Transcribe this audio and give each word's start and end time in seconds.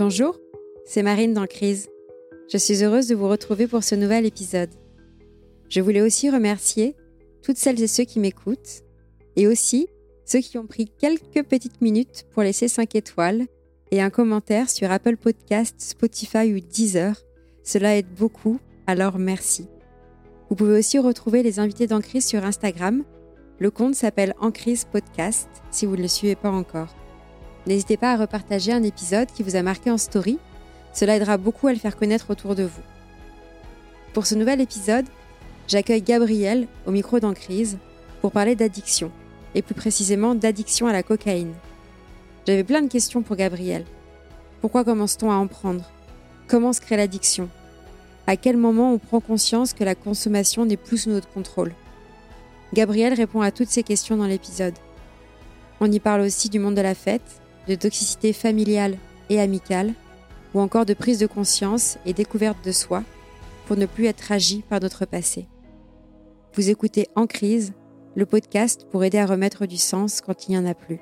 Bonjour, 0.00 0.40
c'est 0.86 1.02
Marine 1.02 1.34
dans 1.34 1.44
Crise. 1.44 1.90
Je 2.50 2.56
suis 2.56 2.82
heureuse 2.82 3.06
de 3.06 3.14
vous 3.14 3.28
retrouver 3.28 3.66
pour 3.66 3.84
ce 3.84 3.94
nouvel 3.94 4.24
épisode. 4.24 4.70
Je 5.68 5.82
voulais 5.82 6.00
aussi 6.00 6.30
remercier 6.30 6.96
toutes 7.42 7.58
celles 7.58 7.82
et 7.82 7.86
ceux 7.86 8.04
qui 8.04 8.18
m'écoutent 8.18 8.82
et 9.36 9.46
aussi 9.46 9.88
ceux 10.24 10.38
qui 10.38 10.56
ont 10.56 10.66
pris 10.66 10.90
quelques 10.98 11.46
petites 11.46 11.82
minutes 11.82 12.24
pour 12.30 12.42
laisser 12.42 12.66
5 12.66 12.94
étoiles 12.94 13.44
et 13.90 14.00
un 14.00 14.08
commentaire 14.08 14.70
sur 14.70 14.90
Apple 14.90 15.18
Podcasts, 15.18 15.82
Spotify 15.82 16.54
ou 16.54 16.60
Deezer. 16.60 17.14
Cela 17.62 17.98
aide 17.98 18.08
beaucoup, 18.18 18.58
alors 18.86 19.18
merci. 19.18 19.68
Vous 20.48 20.56
pouvez 20.56 20.78
aussi 20.78 20.98
retrouver 20.98 21.42
les 21.42 21.58
invités 21.58 21.86
d'Encrise 21.86 22.24
sur 22.24 22.46
Instagram. 22.46 23.04
Le 23.58 23.70
compte 23.70 23.96
s'appelle 23.96 24.32
Encrise 24.40 24.86
Podcast 24.86 25.50
si 25.70 25.84
vous 25.84 25.96
ne 25.96 26.02
le 26.02 26.08
suivez 26.08 26.36
pas 26.36 26.50
encore. 26.50 26.96
N'hésitez 27.70 27.96
pas 27.96 28.14
à 28.14 28.16
repartager 28.16 28.72
un 28.72 28.82
épisode 28.82 29.28
qui 29.28 29.44
vous 29.44 29.54
a 29.54 29.62
marqué 29.62 29.92
en 29.92 29.96
story. 29.96 30.40
Cela 30.92 31.14
aidera 31.14 31.36
beaucoup 31.36 31.68
à 31.68 31.72
le 31.72 31.78
faire 31.78 31.96
connaître 31.96 32.28
autour 32.30 32.56
de 32.56 32.64
vous. 32.64 32.82
Pour 34.12 34.26
ce 34.26 34.34
nouvel 34.34 34.60
épisode, 34.60 35.04
j'accueille 35.68 36.02
Gabriel 36.02 36.66
au 36.84 36.90
micro 36.90 37.20
d'Encrise 37.20 37.78
pour 38.22 38.32
parler 38.32 38.56
d'addiction, 38.56 39.12
et 39.54 39.62
plus 39.62 39.76
précisément 39.76 40.34
d'addiction 40.34 40.88
à 40.88 40.92
la 40.92 41.04
cocaïne. 41.04 41.54
J'avais 42.44 42.64
plein 42.64 42.82
de 42.82 42.88
questions 42.88 43.22
pour 43.22 43.36
Gabriel. 43.36 43.84
Pourquoi 44.60 44.82
commence-t-on 44.82 45.30
à 45.30 45.36
en 45.36 45.46
prendre? 45.46 45.88
Comment 46.48 46.72
se 46.72 46.80
crée 46.80 46.96
l'addiction? 46.96 47.48
À 48.26 48.36
quel 48.36 48.56
moment 48.56 48.92
on 48.92 48.98
prend 48.98 49.20
conscience 49.20 49.74
que 49.74 49.84
la 49.84 49.94
consommation 49.94 50.66
n'est 50.66 50.76
plus 50.76 50.98
sous 50.98 51.10
notre 51.10 51.30
contrôle? 51.30 51.72
Gabriel 52.74 53.14
répond 53.14 53.42
à 53.42 53.52
toutes 53.52 53.70
ces 53.70 53.84
questions 53.84 54.16
dans 54.16 54.26
l'épisode. 54.26 54.74
On 55.78 55.92
y 55.92 56.00
parle 56.00 56.22
aussi 56.22 56.48
du 56.48 56.58
monde 56.58 56.74
de 56.74 56.80
la 56.80 56.96
fête, 56.96 57.39
de 57.70 57.76
toxicité 57.76 58.32
familiale 58.32 58.96
et 59.28 59.40
amicale, 59.40 59.94
ou 60.54 60.60
encore 60.60 60.84
de 60.84 60.94
prise 60.94 61.20
de 61.20 61.26
conscience 61.26 61.98
et 62.04 62.12
découverte 62.12 62.64
de 62.64 62.72
soi 62.72 63.04
pour 63.66 63.76
ne 63.76 63.86
plus 63.86 64.06
être 64.06 64.32
agi 64.32 64.64
par 64.68 64.80
notre 64.80 65.06
passé. 65.06 65.46
Vous 66.54 66.68
écoutez 66.68 67.06
En 67.14 67.28
crise, 67.28 67.72
le 68.16 68.26
podcast 68.26 68.86
pour 68.90 69.04
aider 69.04 69.18
à 69.18 69.26
remettre 69.26 69.66
du 69.66 69.76
sens 69.76 70.20
quand 70.20 70.48
il 70.48 70.50
n'y 70.50 70.58
en 70.58 70.66
a 70.66 70.74
plus. 70.74 70.98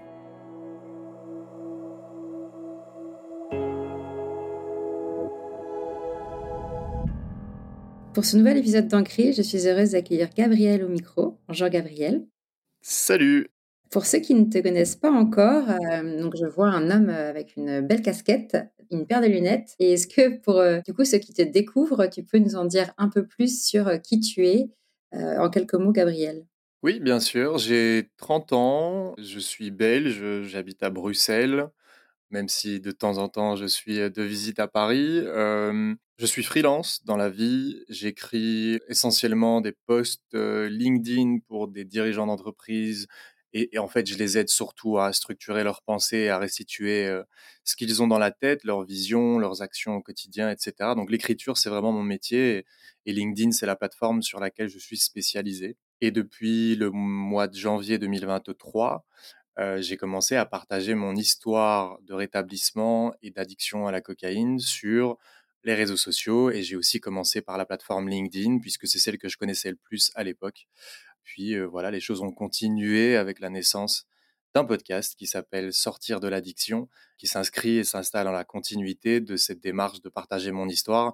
Pour 8.12 8.26
ce 8.26 8.36
nouvel 8.36 8.58
épisode 8.58 8.88
d'Ancré, 8.88 9.32
je 9.32 9.40
suis 9.40 9.66
heureuse 9.66 9.92
d'accueillir 9.92 10.28
Gabriel 10.36 10.84
au 10.84 10.88
micro. 10.88 11.38
Bonjour 11.48 11.70
Gabriel. 11.70 12.26
Salut. 12.82 13.48
Pour 13.90 14.04
ceux 14.04 14.18
qui 14.18 14.34
ne 14.34 14.44
te 14.44 14.58
connaissent 14.58 14.96
pas 14.96 15.10
encore, 15.10 15.70
euh, 15.70 16.20
donc 16.20 16.34
je 16.36 16.46
vois 16.46 16.68
un 16.68 16.90
homme 16.90 17.08
avec 17.08 17.56
une 17.56 17.80
belle 17.80 18.02
casquette, 18.02 18.56
une 18.90 19.06
paire 19.06 19.22
de 19.22 19.26
lunettes. 19.26 19.74
Et 19.78 19.92
est-ce 19.92 20.06
que 20.06 20.38
pour 20.40 20.58
euh, 20.58 20.80
du 20.84 20.92
coup 20.92 21.04
ceux 21.04 21.18
qui 21.18 21.32
te 21.32 21.42
découvrent, 21.42 22.06
tu 22.06 22.22
peux 22.22 22.38
nous 22.38 22.56
en 22.56 22.66
dire 22.66 22.92
un 22.98 23.08
peu 23.08 23.26
plus 23.26 23.64
sur 23.64 23.88
euh, 23.88 23.96
qui 23.96 24.20
tu 24.20 24.46
es 24.46 24.70
en 25.12 25.48
quelques 25.48 25.74
mots, 25.74 25.90
Gabriel? 25.90 26.44
Oui, 26.82 27.00
bien 27.00 27.18
sûr. 27.18 27.56
J'ai 27.56 28.10
30 28.18 28.52
ans, 28.52 29.14
je 29.16 29.38
suis 29.38 29.70
belge, 29.70 30.42
j'habite 30.42 30.82
à 30.82 30.90
Bruxelles 30.90 31.70
même 32.30 32.48
si 32.48 32.78
de 32.78 32.90
temps 32.90 33.16
en 33.16 33.30
temps 33.30 33.56
je 33.56 33.64
suis 33.64 33.96
de 33.96 34.22
visite 34.22 34.58
à 34.58 34.68
Paris. 34.68 35.22
je 35.24 36.26
suis 36.26 36.42
freelance 36.42 37.02
dans 37.06 37.16
la 37.16 37.30
vie. 37.30 37.82
J'écris 37.88 38.80
essentiellement 38.88 39.62
des 39.62 39.72
posts 39.86 40.34
LinkedIn 40.34 41.38
pour 41.48 41.68
des 41.68 41.86
dirigeants 41.86 42.26
d'entreprise. 42.26 43.08
Et, 43.54 43.78
en 43.78 43.88
fait, 43.88 44.06
je 44.06 44.16
les 44.18 44.38
aide 44.38 44.48
surtout 44.48 44.98
à 44.98 45.12
structurer 45.12 45.64
leurs 45.64 45.82
pensées, 45.82 46.28
à 46.28 46.38
restituer 46.38 47.10
ce 47.64 47.76
qu'ils 47.76 48.02
ont 48.02 48.06
dans 48.06 48.18
la 48.18 48.30
tête, 48.30 48.64
leurs 48.64 48.82
visions, 48.84 49.38
leurs 49.38 49.62
actions 49.62 49.96
au 49.96 50.02
quotidien, 50.02 50.50
etc. 50.50 50.94
Donc 50.96 51.10
l'écriture, 51.10 51.56
c'est 51.56 51.70
vraiment 51.70 51.92
mon 51.92 52.02
métier. 52.02 52.66
et 53.06 53.12
LinkedIn, 53.12 53.52
c'est 53.52 53.66
la 53.66 53.76
plateforme 53.76 54.22
sur 54.22 54.40
laquelle 54.40 54.68
je 54.68 54.78
suis 54.78 54.98
spécialisé. 54.98 55.76
Et 56.00 56.10
depuis 56.10 56.76
le 56.76 56.90
mois 56.90 57.48
de 57.48 57.56
janvier 57.56 57.98
2023, 57.98 59.04
euh, 59.58 59.80
j'ai 59.80 59.96
commencé 59.96 60.36
à 60.36 60.46
partager 60.46 60.94
mon 60.94 61.16
histoire 61.16 61.98
de 62.02 62.14
rétablissement 62.14 63.12
et 63.22 63.30
d'addiction 63.30 63.88
à 63.88 63.92
la 63.92 64.00
cocaïne 64.00 64.60
sur 64.60 65.18
les 65.64 65.74
réseaux 65.74 65.96
sociaux 65.96 66.50
et 66.50 66.62
j'ai 66.62 66.76
aussi 66.76 67.00
commencé 67.00 67.40
par 67.40 67.58
la 67.58 67.66
plateforme 67.66 68.08
LinkedIn 68.08 68.58
puisque 68.60 68.86
c'est 68.86 69.00
celle 69.00 69.18
que 69.18 69.28
je 69.28 69.36
connaissais 69.36 69.70
le 69.70 69.76
plus 69.76 70.12
à 70.14 70.22
l'époque. 70.22 70.68
Puis 71.28 71.54
euh, 71.54 71.66
voilà, 71.66 71.90
les 71.90 72.00
choses 72.00 72.22
ont 72.22 72.32
continué 72.32 73.14
avec 73.14 73.38
la 73.38 73.50
naissance 73.50 74.06
d'un 74.54 74.64
podcast 74.64 75.14
qui 75.14 75.26
s'appelle 75.26 75.74
Sortir 75.74 76.20
de 76.20 76.26
l'addiction, 76.26 76.88
qui 77.18 77.26
s'inscrit 77.26 77.76
et 77.76 77.84
s'installe 77.84 78.24
dans 78.24 78.32
la 78.32 78.44
continuité 78.44 79.20
de 79.20 79.36
cette 79.36 79.60
démarche 79.60 80.00
de 80.00 80.08
partager 80.08 80.52
mon 80.52 80.66
histoire, 80.68 81.12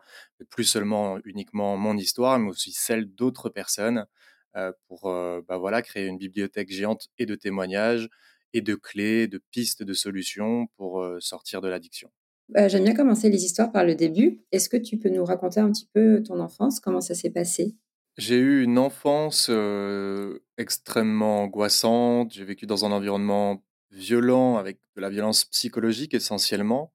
plus 0.51 0.63
seulement 0.63 1.19
uniquement 1.25 1.77
mon 1.77 1.97
histoire, 1.97 2.39
mais 2.39 2.49
aussi 2.49 2.71
celle 2.71 3.07
d'autres 3.07 3.49
personnes, 3.49 4.07
euh, 4.57 4.71
pour 4.87 5.13
bah 5.49 5.59
voilà, 5.59 5.83
créer 5.83 6.07
une 6.07 6.17
bibliothèque 6.17 6.71
géante 6.71 7.09
et 7.19 7.27
de 7.27 7.35
témoignages, 7.35 8.09
et 8.53 8.61
de 8.61 8.77
clés, 8.77 9.27
de 9.27 9.43
pistes 9.51 9.83
de 9.83 9.95
solutions 9.95 10.69
pour 10.77 11.05
sortir 11.19 11.61
de 11.61 11.67
l'addiction. 11.67 12.13
Bah, 12.51 12.69
j'aime 12.69 12.85
bien 12.85 12.95
commencer 12.95 13.31
les 13.31 13.45
histoires 13.45 13.73
par 13.73 13.85
le 13.85 13.97
début. 13.97 14.45
Est-ce 14.53 14.69
que 14.69 14.77
tu 14.77 14.97
peux 14.97 15.09
nous 15.09 15.25
raconter 15.25 15.59
un 15.59 15.73
petit 15.73 15.89
peu 15.93 16.23
ton 16.23 16.39
enfance? 16.39 16.79
Comment 16.79 17.01
ça 17.01 17.17
s'est 17.17 17.31
passé? 17.31 17.75
J'ai 18.17 18.37
eu 18.37 18.63
une 18.63 18.79
enfance 18.79 19.51
extrêmement 20.59 21.43
angoissante. 21.43 22.33
J'ai 22.33 22.45
vécu 22.45 22.67
dans 22.67 22.85
un 22.85 22.93
environnement 22.93 23.65
violent, 23.91 24.57
avec 24.57 24.79
de 24.97 25.01
la 25.01 25.11
violence 25.11 25.45
psychologique 25.47 26.15
essentiellement. 26.15 26.93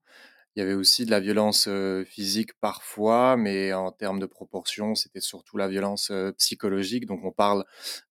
Il 0.56 0.60
y 0.60 0.62
avait 0.62 0.74
aussi 0.74 1.06
de 1.06 1.10
la 1.12 1.20
violence 1.20 1.68
physique 2.06 2.52
parfois, 2.60 3.36
mais 3.36 3.72
en 3.74 3.92
termes 3.92 4.20
de 4.20 4.26
proportion, 4.26 4.94
c'était 4.94 5.20
surtout 5.20 5.56
la 5.58 5.68
violence 5.68 6.12
psychologique. 6.38 7.06
Donc 7.06 7.24
on 7.24 7.32
parle 7.32 7.64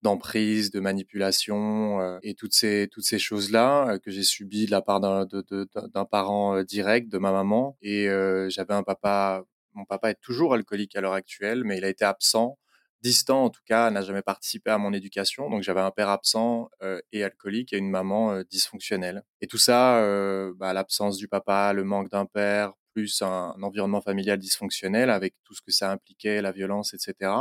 d'emprise, 0.03 0.71
de 0.71 0.79
manipulation 0.79 2.19
et 2.23 2.35
toutes 2.35 2.53
ces 2.53 2.89
toutes 2.91 3.05
ces 3.05 3.19
choses-là 3.19 3.99
que 3.99 4.11
j'ai 4.11 4.23
subies 4.23 4.65
de 4.67 4.71
la 4.71 4.81
part 4.81 5.01
d'un 5.01 6.05
parent 6.05 6.63
direct, 6.63 7.09
de 7.09 7.17
ma 7.19 7.31
maman. 7.31 7.77
Et 7.81 8.05
j'avais 8.49 8.73
un 8.75 8.83
papa, 8.83 9.43
mon 9.73 9.85
papa 9.85 10.11
est 10.11 10.21
toujours 10.21 10.53
alcoolique 10.53 10.95
à 10.95 11.01
l'heure 11.01 11.13
actuelle, 11.13 11.63
mais 11.65 11.77
il 11.77 11.85
a 11.85 11.89
été 11.89 12.05
absent 12.05 12.57
distant 13.01 13.45
en 13.45 13.49
tout 13.49 13.61
cas, 13.65 13.89
n'a 13.91 14.01
jamais 14.01 14.21
participé 14.21 14.71
à 14.71 14.77
mon 14.77 14.93
éducation. 14.93 15.49
Donc 15.49 15.63
j'avais 15.63 15.81
un 15.81 15.91
père 15.91 16.09
absent 16.09 16.69
euh, 16.81 16.99
et 17.11 17.23
alcoolique 17.23 17.73
et 17.73 17.77
une 17.77 17.89
maman 17.89 18.31
euh, 18.33 18.43
dysfonctionnelle. 18.49 19.23
Et 19.41 19.47
tout 19.47 19.57
ça, 19.57 19.99
euh, 19.99 20.53
bah, 20.57 20.73
l'absence 20.73 21.17
du 21.17 21.27
papa, 21.27 21.73
le 21.73 21.83
manque 21.83 22.09
d'un 22.09 22.25
père, 22.25 22.73
plus 22.93 23.21
un, 23.21 23.55
environnement 23.61 24.01
familial 24.01 24.37
dysfonctionnel 24.39 25.09
avec 25.09 25.35
tout 25.43 25.53
ce 25.53 25.61
que 25.61 25.71
ça 25.71 25.91
impliquait, 25.91 26.41
la 26.41 26.51
violence, 26.51 26.93
etc. 26.93 27.31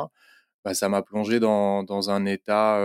Bah, 0.64 0.74
ça 0.74 0.88
m'a 0.88 1.02
plongé 1.02 1.40
dans, 1.40 1.82
dans 1.82 2.10
un 2.10 2.26
état 2.26 2.78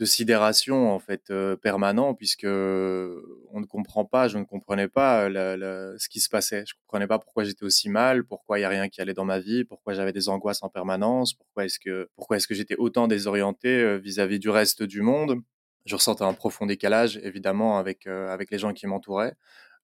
de 0.00 0.06
sidération 0.06 0.90
en 0.94 0.98
fait 0.98 1.30
permanent 1.60 2.14
puisque 2.14 2.46
on 2.46 3.60
ne 3.60 3.66
comprend 3.66 4.06
pas, 4.06 4.28
je 4.28 4.38
ne 4.38 4.44
comprenais 4.44 4.88
pas 4.88 5.28
ce 5.28 6.08
qui 6.08 6.20
se 6.20 6.30
passait. 6.30 6.64
Je 6.66 6.72
comprenais 6.74 7.06
pas 7.06 7.18
pourquoi 7.18 7.44
j'étais 7.44 7.64
aussi 7.64 7.90
mal, 7.90 8.24
pourquoi 8.24 8.58
il 8.58 8.62
y 8.62 8.64
a 8.64 8.70
rien 8.70 8.88
qui 8.88 9.02
allait 9.02 9.12
dans 9.12 9.26
ma 9.26 9.38
vie, 9.38 9.64
pourquoi 9.64 9.92
j'avais 9.92 10.14
des 10.14 10.30
angoisses 10.30 10.62
en 10.62 10.70
permanence, 10.70 11.34
pourquoi 11.34 11.66
est-ce 11.66 11.78
que 11.78 12.08
pourquoi 12.16 12.38
est-ce 12.38 12.48
que 12.48 12.54
j'étais 12.54 12.76
autant 12.76 13.08
désorienté 13.08 13.98
vis-à-vis 13.98 14.38
du 14.38 14.48
reste 14.48 14.82
du 14.82 15.02
monde. 15.02 15.42
Je 15.84 15.94
ressentais 15.94 16.24
un 16.24 16.32
profond 16.32 16.64
décalage 16.64 17.18
évidemment 17.22 17.76
avec 17.78 18.06
avec 18.06 18.50
les 18.50 18.58
gens 18.58 18.72
qui 18.72 18.86
m'entouraient. 18.86 19.34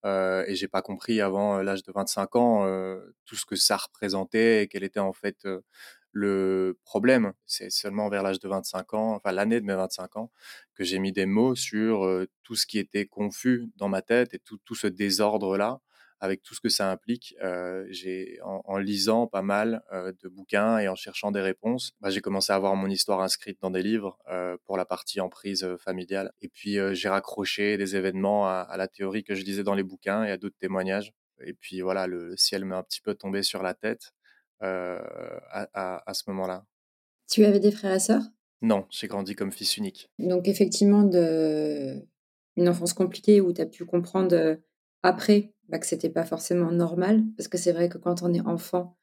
Euh, 0.07 0.45
et 0.47 0.55
j'ai 0.55 0.69
pas 0.69 0.83
compris 0.83 1.21
avant 1.21 1.61
l'âge 1.63 1.83
de 1.83 1.93
25 1.93 2.37
ans 2.37 2.67
tout 3.27 3.37
ce 3.37 3.45
que 3.45 3.57
ça 3.57 3.77
représentait 3.77 4.63
et 4.63 4.69
quel 4.69 4.83
était 4.83 5.01
en 5.01 5.13
fait 5.13 5.47
le 6.17 6.79
problème, 6.83 7.35
c'est 7.45 7.71
seulement 7.71 8.09
vers 8.09 8.23
l'âge 8.23 8.41
de 8.41 8.49
25 8.49 8.95
ans, 8.95 9.15
enfin 9.17 9.33
l'année 9.33 9.61
de 9.61 9.67
mes 9.67 9.75
25 9.75 10.17
ans, 10.17 10.31
que 10.75 10.83
j'ai 10.83 10.99
mis 10.99 11.13
des 11.13 11.27
mots 11.27 11.55
sur 11.55 12.27
tout 12.43 12.57
ce 12.57 12.67
qui 12.67 12.79
était 12.79 13.05
confus 13.05 13.69
dans 13.77 13.89
ma 13.89 14.01
tête 14.01 14.33
et 14.33 14.39
tout, 14.39 14.75
ce 14.75 14.87
désordre-là, 14.87 15.81
avec 16.21 16.43
tout 16.43 16.55
ce 16.55 16.61
que 16.63 16.71
ça 16.71 16.91
implique. 16.91 17.37
j'ai 17.91 18.39
en, 18.43 18.79
lisant 18.79 19.27
pas 19.27 19.43
mal 19.43 19.83
de 19.93 20.29
bouquins 20.29 20.79
et 20.79 20.89
en 20.89 20.95
cherchant 20.95 21.33
des 21.33 21.43
réponses, 21.43 21.93
bah, 22.01 22.09
j'ai 22.09 22.23
commencé 22.23 22.51
à 22.51 22.57
avoir 22.57 22.75
mon 22.77 22.89
histoire 22.89 23.21
inscrite 23.21 23.61
dans 23.61 23.71
des 23.71 23.83
livres 23.83 24.19
pour 24.65 24.79
la 24.79 24.87
partie 24.87 25.21
emprise 25.21 25.69
familiale. 25.77 26.33
Et 26.41 26.49
puis 26.49 26.79
j'ai 26.95 27.09
raccroché 27.11 27.77
des 27.77 27.95
événements 27.95 28.49
à, 28.49 28.61
à, 28.61 28.79
la 28.79 28.89
théorie 28.89 29.23
que 29.23 29.35
je 29.35 29.45
lisais 29.45 29.65
dans 29.65 29.75
les 29.75 29.85
bouquins 29.85 30.25
et 30.25 30.31
à 30.31 30.39
d'autres 30.39 30.59
témoignages. 30.59 31.13
Et 31.45 31.53
puis 31.53 31.83
voilà, 31.83 32.07
le 32.07 32.35
ciel 32.39 32.65
m'est 32.65 32.75
un 32.75 32.83
petit 32.83 33.03
peu 33.03 33.15
tombé 33.15 33.43
sur 33.43 33.63
la 33.63 33.75
tête. 33.75 34.15
Euh, 34.63 34.99
à, 35.53 36.15
ce 36.15 36.23
moment-là. 36.29 36.65
Tu 37.29 37.45
avais 37.45 37.61
des 37.61 37.71
frères 37.71 37.95
et 37.95 38.01
sœurs? 38.01 38.23
Non, 38.63 38.87
j'ai 38.91 39.07
grandi 39.07 39.35
comme 39.35 39.53
fils 39.53 39.77
unique. 39.77 40.11
Donc 40.19 40.49
effectivement, 40.49 41.03
de... 41.03 42.03
une 42.57 42.69
enfance 42.69 42.95
compliquée 42.95 43.41
où 43.41 43.53
tu 43.53 43.61
as 43.61 43.67
pu 43.67 43.85
comprendre 43.85 44.35
euh, 44.35 44.57
après 45.03 45.53
bah, 45.69 45.79
que 45.79 45.87
c'était 45.87 46.09
pas 46.09 46.25
forcément 46.25 46.71
normal, 46.71 47.23
parce 47.37 47.49
que 47.49 47.59
c'est 47.59 47.73
vrai 47.73 47.89
que 47.89 47.99
quand 47.99 48.23
on 48.23 48.33
est 48.33 48.41
enfant, 48.41 48.97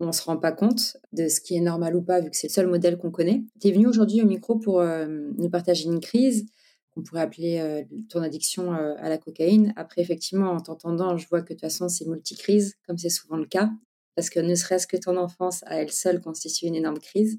on 0.00 0.12
se 0.12 0.22
rend 0.22 0.36
pas 0.36 0.52
compte 0.52 0.98
de 1.12 1.28
ce 1.28 1.40
qui 1.40 1.56
est 1.56 1.60
normal 1.60 1.96
ou 1.96 2.02
pas, 2.02 2.20
vu 2.20 2.30
que 2.30 2.36
c'est 2.36 2.48
le 2.48 2.52
seul 2.52 2.66
modèle 2.66 2.98
qu'on 2.98 3.10
connaît. 3.10 3.42
Tu 3.60 3.68
es 3.68 3.72
venu 3.72 3.86
aujourd'hui 3.86 4.20
au 4.22 4.26
micro 4.26 4.56
pour 4.56 4.80
euh, 4.80 5.06
nous 5.08 5.48
partager 5.48 5.86
une 5.86 6.00
crise, 6.00 6.46
qu'on 6.90 7.02
pourrait 7.02 7.22
appeler 7.22 7.86
ton 8.08 8.22
addiction 8.22 8.72
à 8.72 9.08
la 9.08 9.18
cocaïne. 9.18 9.72
Après, 9.76 10.00
effectivement, 10.00 10.50
en 10.50 10.60
t'entendant, 10.60 11.16
je 11.16 11.28
vois 11.28 11.42
que 11.42 11.48
de 11.48 11.54
toute 11.54 11.60
façon, 11.60 11.88
c'est 11.88 12.06
multicrise, 12.06 12.76
comme 12.86 12.98
c'est 12.98 13.08
souvent 13.08 13.36
le 13.36 13.46
cas, 13.46 13.70
parce 14.18 14.30
que 14.30 14.40
ne 14.40 14.56
serait-ce 14.56 14.88
que 14.88 14.96
ton 14.96 15.16
enfance 15.16 15.62
à 15.68 15.76
elle 15.76 15.92
seule 15.92 16.20
constitue 16.20 16.66
une 16.66 16.74
énorme 16.74 16.98
crise. 16.98 17.38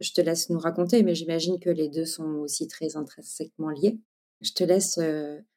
Je 0.00 0.12
te 0.12 0.20
laisse 0.20 0.50
nous 0.50 0.58
raconter, 0.58 1.02
mais 1.02 1.14
j'imagine 1.14 1.58
que 1.58 1.70
les 1.70 1.88
deux 1.88 2.04
sont 2.04 2.40
aussi 2.42 2.68
très 2.68 2.94
intrinsèquement 2.94 3.70
liés. 3.70 3.98
Je 4.42 4.52
te 4.52 4.64
laisse 4.64 5.00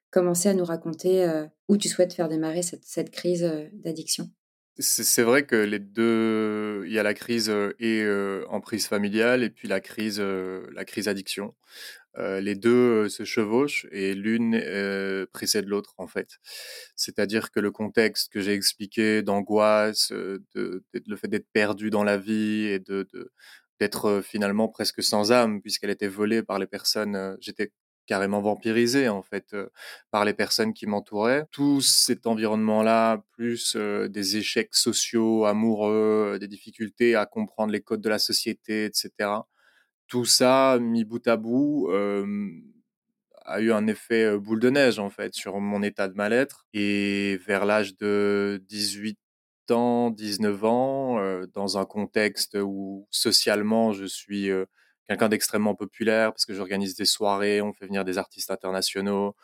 commencer 0.10 0.48
à 0.48 0.54
nous 0.54 0.64
raconter 0.64 1.30
où 1.68 1.76
tu 1.76 1.90
souhaites 1.90 2.14
faire 2.14 2.30
démarrer 2.30 2.62
cette, 2.62 3.10
crise 3.12 3.42
d'addiction. 3.74 4.32
C'est 4.80 5.24
vrai 5.24 5.46
que 5.46 5.58
les 5.58 5.80
deux, 5.80 6.86
il 6.88 6.94
y 6.94 7.00
a 7.00 7.04
la 7.04 7.14
crise 7.14 7.52
et 7.82 8.08
en 8.48 8.62
prise 8.62 8.88
familiale 8.88 9.44
et 9.44 9.50
puis 9.50 9.68
la 9.68 9.82
crise, 9.82 10.22
la 10.22 10.86
crise 10.86 11.10
addiction. 11.10 11.56
Les 12.18 12.56
deux 12.56 13.10
se 13.10 13.24
chevauchent 13.24 13.86
et 13.92 14.14
l'une 14.14 14.60
précède 15.32 15.68
l'autre 15.68 15.94
en 15.98 16.08
fait. 16.08 16.38
C'est-à-dire 16.96 17.52
que 17.52 17.60
le 17.60 17.72
contexte 17.72 18.32
que 18.32 18.42
j'ai 18.42 18.54
expliqué 18.54 19.22
d'angoisse, 19.22 20.12
de, 20.12 20.84
le 20.94 21.16
fait 21.16 21.28
d'être 21.28 21.48
perdu 21.54 21.90
dans 21.90 22.04
la 22.04 22.18
vie 22.18 22.68
et 22.68 22.80
de 22.80 23.08
d'être 23.80 24.22
finalement 24.24 24.68
presque 24.68 25.04
sans 25.04 25.32
âme 25.32 25.62
puisqu'elle 25.62 25.92
était 25.92 26.08
volée 26.08 26.44
par 26.44 26.60
les 26.60 26.68
personnes. 26.68 27.38
J'étais 27.40 27.72
carrément 28.08 28.42
vampirisé 28.42 29.10
en 29.10 29.22
fait 29.22 29.56
par 30.12 30.26
les 30.26 30.34
personnes 30.34 30.74
qui 30.74 30.88
m'entouraient. 30.88 31.46
Tout 31.52 31.82
cet 31.82 32.26
environnement-là, 32.26 33.24
plus 33.34 33.76
des 33.76 34.38
échecs 34.38 34.74
sociaux, 34.74 35.46
amoureux, 35.46 36.38
des 36.40 36.48
difficultés 36.48 37.16
à 37.16 37.26
comprendre 37.26 37.72
les 37.72 37.82
codes 37.82 38.02
de 38.02 38.10
la 38.10 38.20
société, 38.20 38.86
etc. 38.86 39.12
Tout 40.08 40.26
ça 40.26 40.78
mis 40.80 41.04
bout 41.04 41.28
à 41.28 41.36
bout 41.36 41.90
a 43.46 43.62
eu 43.62 43.72
un 43.72 43.88
effet 43.88 44.38
boule 44.38 44.60
de 44.60 44.70
neige 44.70 45.00
en 45.00 45.10
fait 45.10 45.34
sur 45.34 45.60
mon 45.60 45.82
état 45.84 46.08
de 46.08 46.14
mal-être. 46.16 46.66
Et 46.74 47.38
vers 47.46 47.66
l'âge 47.66 47.96
de 47.98 48.62
18 48.68 49.18
ans, 49.72 50.10
19 50.12 50.64
ans, 50.66 51.20
dans 51.54 51.78
un 51.78 51.86
contexte 51.86 52.58
où 52.62 53.08
socialement 53.12 53.92
je 53.94 54.06
suis 54.06 54.50
quelqu'un 55.10 55.30
d'extrêmement 55.30 55.76
populaire 55.76 56.32
parce 56.32 56.46
que 56.46 56.54
j'organise 56.54 56.96
des 56.96 57.06
soirées, 57.06 57.62
on 57.62 57.74
fait 57.74 57.86
venir 57.88 58.06
des 58.06 58.18
artistes 58.18 58.52
internationaux. 58.52 59.36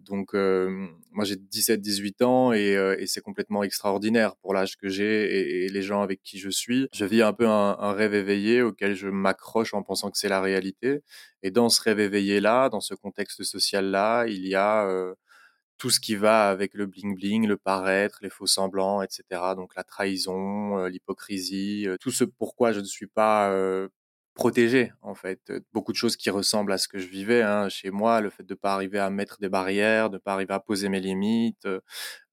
Donc 0.00 0.34
moi 0.34 1.24
j'ai 1.24 1.36
17-18 1.36 2.24
ans 2.24 2.52
et, 2.52 3.06
c'est 3.06 3.20
complètement 3.20 3.62
extraordinaire 3.62 4.36
pour 4.36 4.54
l'âge 4.54 4.76
que 4.76 4.88
j'ai 4.88 5.64
et, 5.64 5.68
les 5.68 5.82
gens 5.82 6.02
avec 6.02 6.22
qui 6.22 6.38
je 6.38 6.50
suis. 6.50 6.88
Je 6.92 7.04
vis 7.04 7.22
un 7.22 7.32
peu 7.32 7.46
un, 7.48 7.76
un 7.78 7.92
rêve 7.92 8.14
éveillé 8.14 8.62
auquel 8.62 8.94
je 8.94 9.08
m'accroche 9.08 9.74
en 9.74 9.82
pensant 9.82 10.10
que 10.10 10.18
c'est 10.18 10.28
la 10.28 10.40
réalité. 10.40 11.02
Et 11.42 11.50
dans 11.50 11.68
ce 11.68 11.80
rêve 11.82 12.00
éveillé 12.00 12.40
là, 12.40 12.68
dans 12.68 12.80
ce 12.80 12.94
contexte 12.94 13.42
social 13.44 13.86
là, 13.86 14.26
il 14.26 14.46
y 14.46 14.54
a 14.54 14.86
tout 15.82 15.90
ce 15.90 15.98
qui 15.98 16.14
va 16.14 16.48
avec 16.48 16.74
le 16.74 16.86
bling 16.86 17.16
bling, 17.16 17.44
le 17.48 17.56
paraître, 17.56 18.20
les 18.22 18.30
faux 18.30 18.46
semblants, 18.46 19.02
etc. 19.02 19.24
Donc 19.56 19.74
la 19.74 19.82
trahison, 19.82 20.78
euh, 20.78 20.88
l'hypocrisie, 20.88 21.88
euh, 21.88 21.96
tout 21.98 22.12
ce 22.12 22.22
pourquoi 22.22 22.70
je 22.70 22.78
ne 22.78 22.84
suis 22.84 23.08
pas 23.08 23.50
euh, 23.50 23.88
protégé 24.34 24.92
en 25.02 25.14
fait. 25.14 25.52
Beaucoup 25.72 25.92
de 25.92 25.96
choses 25.96 26.16
qui 26.16 26.30
ressemblent 26.30 26.72
à 26.72 26.78
ce 26.78 26.88
que 26.88 26.98
je 26.98 27.06
vivais 27.06 27.42
hein, 27.42 27.68
chez 27.68 27.90
moi, 27.90 28.20
le 28.20 28.30
fait 28.30 28.44
de 28.44 28.54
pas 28.54 28.74
arriver 28.74 28.98
à 28.98 29.10
mettre 29.10 29.38
des 29.40 29.48
barrières, 29.48 30.10
de 30.10 30.18
pas 30.18 30.32
arriver 30.34 30.54
à 30.54 30.60
poser 30.60 30.88
mes 30.88 31.00
limites, 31.00 31.68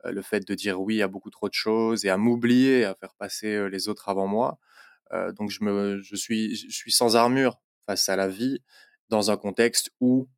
le 0.06 0.22
fait 0.22 0.48
de 0.48 0.56
dire 0.56 0.82
oui 0.82 1.02
à 1.02 1.08
beaucoup 1.08 1.30
trop 1.30 1.50
de 1.50 1.54
choses 1.54 2.06
et 2.06 2.10
à 2.10 2.18
m'oublier, 2.18 2.86
à 2.86 2.96
faire 2.96 3.14
passer 3.16 3.70
les 3.70 3.90
autres 3.90 4.10
avant 4.10 4.28
moi. 4.28 4.60
donc 5.38 5.52
je 5.52 5.64
me, 5.64 6.02
je 6.04 6.16
suis, 6.16 6.56
je 6.56 6.72
suis 6.76 6.92
sans 6.92 7.16
armure 7.16 7.60
face 7.86 8.10
à 8.10 8.16
la 8.16 8.28
vie 8.28 8.64
dans 9.10 9.32
un 9.32 9.38
contexte 9.38 9.92
où 10.00 10.30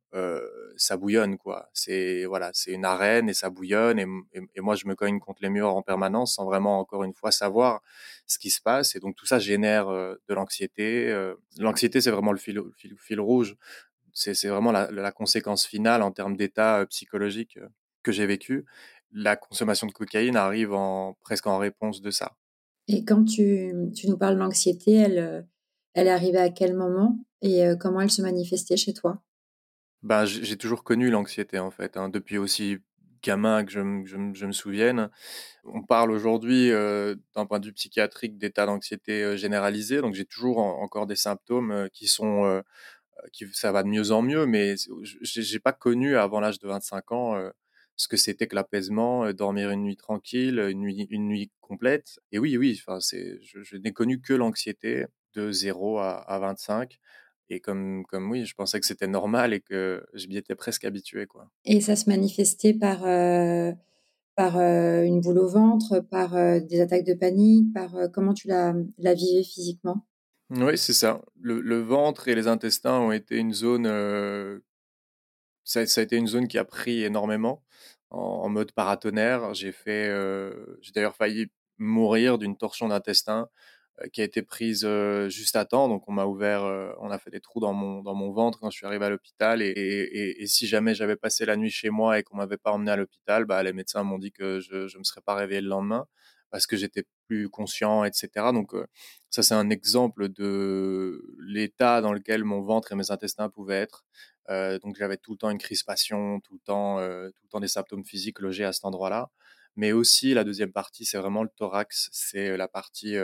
ça 0.76 0.96
bouillonne 0.96 1.38
quoi. 1.38 1.68
C'est 1.72 2.24
voilà, 2.24 2.50
c'est 2.54 2.72
une 2.72 2.84
arène 2.84 3.28
et 3.28 3.34
ça 3.34 3.50
bouillonne 3.50 3.98
et, 3.98 4.60
moi 4.60 4.74
je 4.74 4.86
me 4.86 4.94
cogne 4.94 5.18
contre 5.18 5.42
les 5.42 5.48
murs 5.48 5.74
en 5.74 5.82
permanence 5.82 6.36
sans 6.36 6.44
vraiment 6.44 6.78
encore 6.78 7.04
une 7.04 7.14
fois 7.14 7.30
savoir 7.30 7.82
ce 8.26 8.38
qui 8.38 8.50
se 8.50 8.60
passe 8.60 8.94
et 8.94 9.00
donc 9.00 9.16
tout 9.16 9.26
ça 9.26 9.38
génère 9.38 9.88
de 9.88 10.34
l'anxiété. 10.34 11.12
L'anxiété 11.58 12.00
c'est 12.00 12.10
vraiment 12.10 12.32
le 12.32 12.38
fil, 12.38 13.20
rouge. 13.20 13.56
C'est 14.14 14.48
vraiment 14.48 14.72
la, 14.72 15.12
conséquence 15.12 15.66
finale 15.66 16.02
en 16.02 16.12
termes 16.12 16.36
d'état 16.36 16.84
psychologique 16.86 17.58
que 18.02 18.12
j'ai 18.12 18.26
vécu. 18.26 18.66
La 19.12 19.36
consommation 19.36 19.86
de 19.86 19.92
cocaïne 19.92 20.36
arrive 20.36 20.76
presque 21.22 21.46
en 21.46 21.58
réponse 21.58 22.02
de 22.02 22.10
ça. 22.10 22.36
Et 22.88 23.04
quand 23.04 23.24
tu, 23.24 23.72
nous 24.04 24.18
parles 24.18 24.34
de 24.34 24.40
l'anxiété, 24.40 24.94
elle, 24.94 25.46
elle 25.94 26.08
arrivée 26.08 26.38
à 26.38 26.50
quel 26.50 26.74
moment 26.74 27.18
et 27.40 27.64
comment 27.80 28.00
elle 28.00 28.10
se 28.10 28.22
manifestait 28.22 28.76
chez 28.76 28.92
toi? 28.92 29.22
Ben, 30.02 30.24
j'ai 30.24 30.56
toujours 30.56 30.84
connu 30.84 31.10
l'anxiété 31.10 31.58
en 31.58 31.70
fait, 31.70 31.96
hein, 31.96 32.08
depuis 32.08 32.38
aussi 32.38 32.78
gamin 33.22 33.64
que 33.64 33.70
je, 33.70 33.80
je, 34.04 34.46
me 34.46 34.52
souvienne. 34.52 35.10
On 35.64 35.82
parle 35.82 36.10
aujourd'hui 36.10 36.70
d'un 36.70 37.46
point 37.46 37.60
de 37.60 37.66
vue 37.66 37.72
psychiatrique 37.72 38.36
d'état 38.36 38.66
d'anxiété 38.66 39.36
généralisé, 39.38 40.00
donc 40.00 40.14
j'ai 40.14 40.24
toujours 40.24 40.58
encore 40.58 41.06
des 41.06 41.14
symptômes 41.16 41.88
qui 41.92 42.08
sont, 42.08 42.62
qui 43.32 43.46
ça 43.52 43.70
va 43.70 43.84
de 43.84 43.88
mieux 43.88 44.10
en 44.10 44.22
mieux, 44.22 44.46
mais 44.46 44.74
j'ai 45.02 45.60
pas 45.60 45.72
connu 45.72 46.16
avant 46.16 46.40
l'âge 46.40 46.58
de 46.58 46.66
25 46.66 47.12
ans 47.12 47.52
ce 47.96 48.08
que 48.08 48.16
c'était 48.16 48.46
que 48.46 48.54
l'apaisement, 48.54 49.32
dormir 49.32 49.70
une 49.70 49.82
nuit 49.82 49.96
tranquille, 49.96 50.58
une 50.58 50.80
nuit, 50.80 51.06
une 51.10 51.28
nuit 51.28 51.50
complète. 51.60 52.18
Et 52.32 52.38
oui, 52.38 52.56
oui, 52.56 52.80
enfin 52.80 53.00
c'est, 53.00 53.38
je, 53.42 53.62
je 53.62 53.76
n'ai 53.76 53.92
connu 53.92 54.20
que 54.20 54.32
l'anxiété 54.32 55.06
de 55.34 55.52
0 55.52 55.98
à, 55.98 56.16
à 56.16 56.38
25 56.38 56.98
et 57.52 57.60
comme, 57.60 58.04
comme 58.06 58.30
oui, 58.30 58.46
je 58.46 58.54
pensais 58.54 58.80
que 58.80 58.86
c'était 58.86 59.06
normal 59.06 59.52
et 59.52 59.60
que 59.60 60.04
je 60.14 60.26
m'y 60.26 60.38
étais 60.38 60.54
presque 60.54 60.84
habitué. 60.84 61.26
Quoi. 61.26 61.50
Et 61.66 61.82
ça 61.82 61.96
se 61.96 62.08
manifestait 62.08 62.72
par, 62.72 63.04
euh, 63.04 63.72
par 64.36 64.56
euh, 64.56 65.02
une 65.02 65.20
boule 65.20 65.38
au 65.38 65.48
ventre, 65.48 66.00
par 66.00 66.34
euh, 66.34 66.60
des 66.60 66.80
attaques 66.80 67.04
de 67.04 67.12
panique, 67.12 67.72
par 67.74 67.90
comment 68.12 68.32
tu 68.32 68.48
la, 68.48 68.74
la 68.96 69.12
vivais 69.12 69.42
physiquement? 69.42 70.06
Oui, 70.50 70.78
c'est 70.78 70.94
ça. 70.94 71.20
Le, 71.40 71.60
le, 71.60 71.80
ventre 71.80 72.28
et 72.28 72.34
les 72.34 72.48
intestins 72.48 72.98
ont 72.98 73.12
été 73.12 73.36
une 73.36 73.52
zone. 73.52 73.86
Ça, 75.64 75.86
ça, 75.86 76.00
a 76.00 76.04
été 76.04 76.16
une 76.16 76.26
zone 76.26 76.48
qui 76.48 76.58
a 76.58 76.64
pris 76.64 77.04
énormément 77.04 77.62
en, 78.10 78.18
en 78.18 78.48
mode 78.48 78.72
paratonnerre. 78.72 79.54
J'ai 79.54 79.72
fait. 79.72 80.10
J'ai 80.80 80.92
d'ailleurs 80.92 81.16
failli 81.16 81.46
mourir 81.78 82.38
d'une 82.38 82.56
torsion 82.56 82.88
d'intestin 82.88 83.48
qui 84.12 84.20
a 84.20 84.24
été 84.24 84.42
prise 84.42 84.84
euh, 84.84 85.28
juste 85.28 85.56
à 85.56 85.64
temps. 85.64 85.88
Donc 85.88 86.08
on 86.08 86.12
m'a 86.12 86.26
ouvert, 86.26 86.64
euh, 86.64 86.92
on 87.00 87.10
a 87.10 87.18
fait 87.18 87.30
des 87.30 87.40
trous 87.40 87.60
dans 87.60 87.72
mon 87.72 88.02
dans 88.02 88.14
mon 88.14 88.32
ventre 88.32 88.60
quand 88.60 88.70
je 88.70 88.76
suis 88.76 88.86
arrivé 88.86 89.04
à 89.04 89.10
l'hôpital. 89.10 89.62
Et, 89.62 89.72
et, 89.72 90.46
si 90.46 90.66
jamais 90.66 90.94
j'avais 90.94 91.16
passé 91.16 91.44
la 91.44 91.56
nuit 91.56 91.70
chez 91.70 91.90
moi 91.90 92.18
et 92.18 92.22
qu'on 92.22 92.36
m'avait 92.36 92.56
pas 92.56 92.72
emmené 92.72 92.90
à 92.90 92.96
l'hôpital, 92.96 93.44
bah 93.44 93.62
les 93.62 93.72
médecins 93.72 94.02
m'ont 94.02 94.18
dit 94.18 94.32
que 94.32 94.60
je 94.60 94.88
je 94.88 94.98
me 94.98 95.04
serais 95.04 95.20
pas 95.20 95.34
réveillé 95.34 95.60
le 95.60 95.68
lendemain 95.68 96.06
parce 96.50 96.66
que 96.66 96.76
j'étais 96.76 97.04
plus 97.28 97.48
conscient, 97.48 98.04
etc. 98.04 98.28
Donc 98.52 98.74
ça 99.30 99.42
c'est 99.42 99.54
un 99.54 99.70
exemple 99.70 100.28
de 100.28 101.22
l'état 101.40 102.00
dans 102.00 102.12
lequel 102.12 102.44
mon 102.44 102.60
ventre 102.62 102.92
et 102.92 102.96
mes 102.96 103.10
intestins 103.10 103.48
pouvaient 103.48 103.80
être. 103.80 104.04
Euh, 104.50 104.78
donc 104.80 104.96
j'avais 104.98 105.16
tout 105.16 105.32
le 105.32 105.38
temps 105.38 105.50
une 105.50 105.58
crispation, 105.58 106.40
tout 106.40 106.54
le 106.54 106.60
temps, 106.60 106.98
tout 106.98 107.42
le 107.44 107.48
temps 107.50 107.60
des 107.60 107.68
symptômes 107.68 108.04
physiques 108.04 108.40
logés 108.40 108.64
à 108.64 108.72
cet 108.72 108.84
endroit-là 108.84 109.30
mais 109.76 109.92
aussi 109.92 110.34
la 110.34 110.44
deuxième 110.44 110.72
partie, 110.72 111.04
c'est 111.04 111.18
vraiment 111.18 111.42
le 111.42 111.48
thorax, 111.48 112.08
c'est 112.12 112.56
la 112.56 112.68
partie 112.68 113.16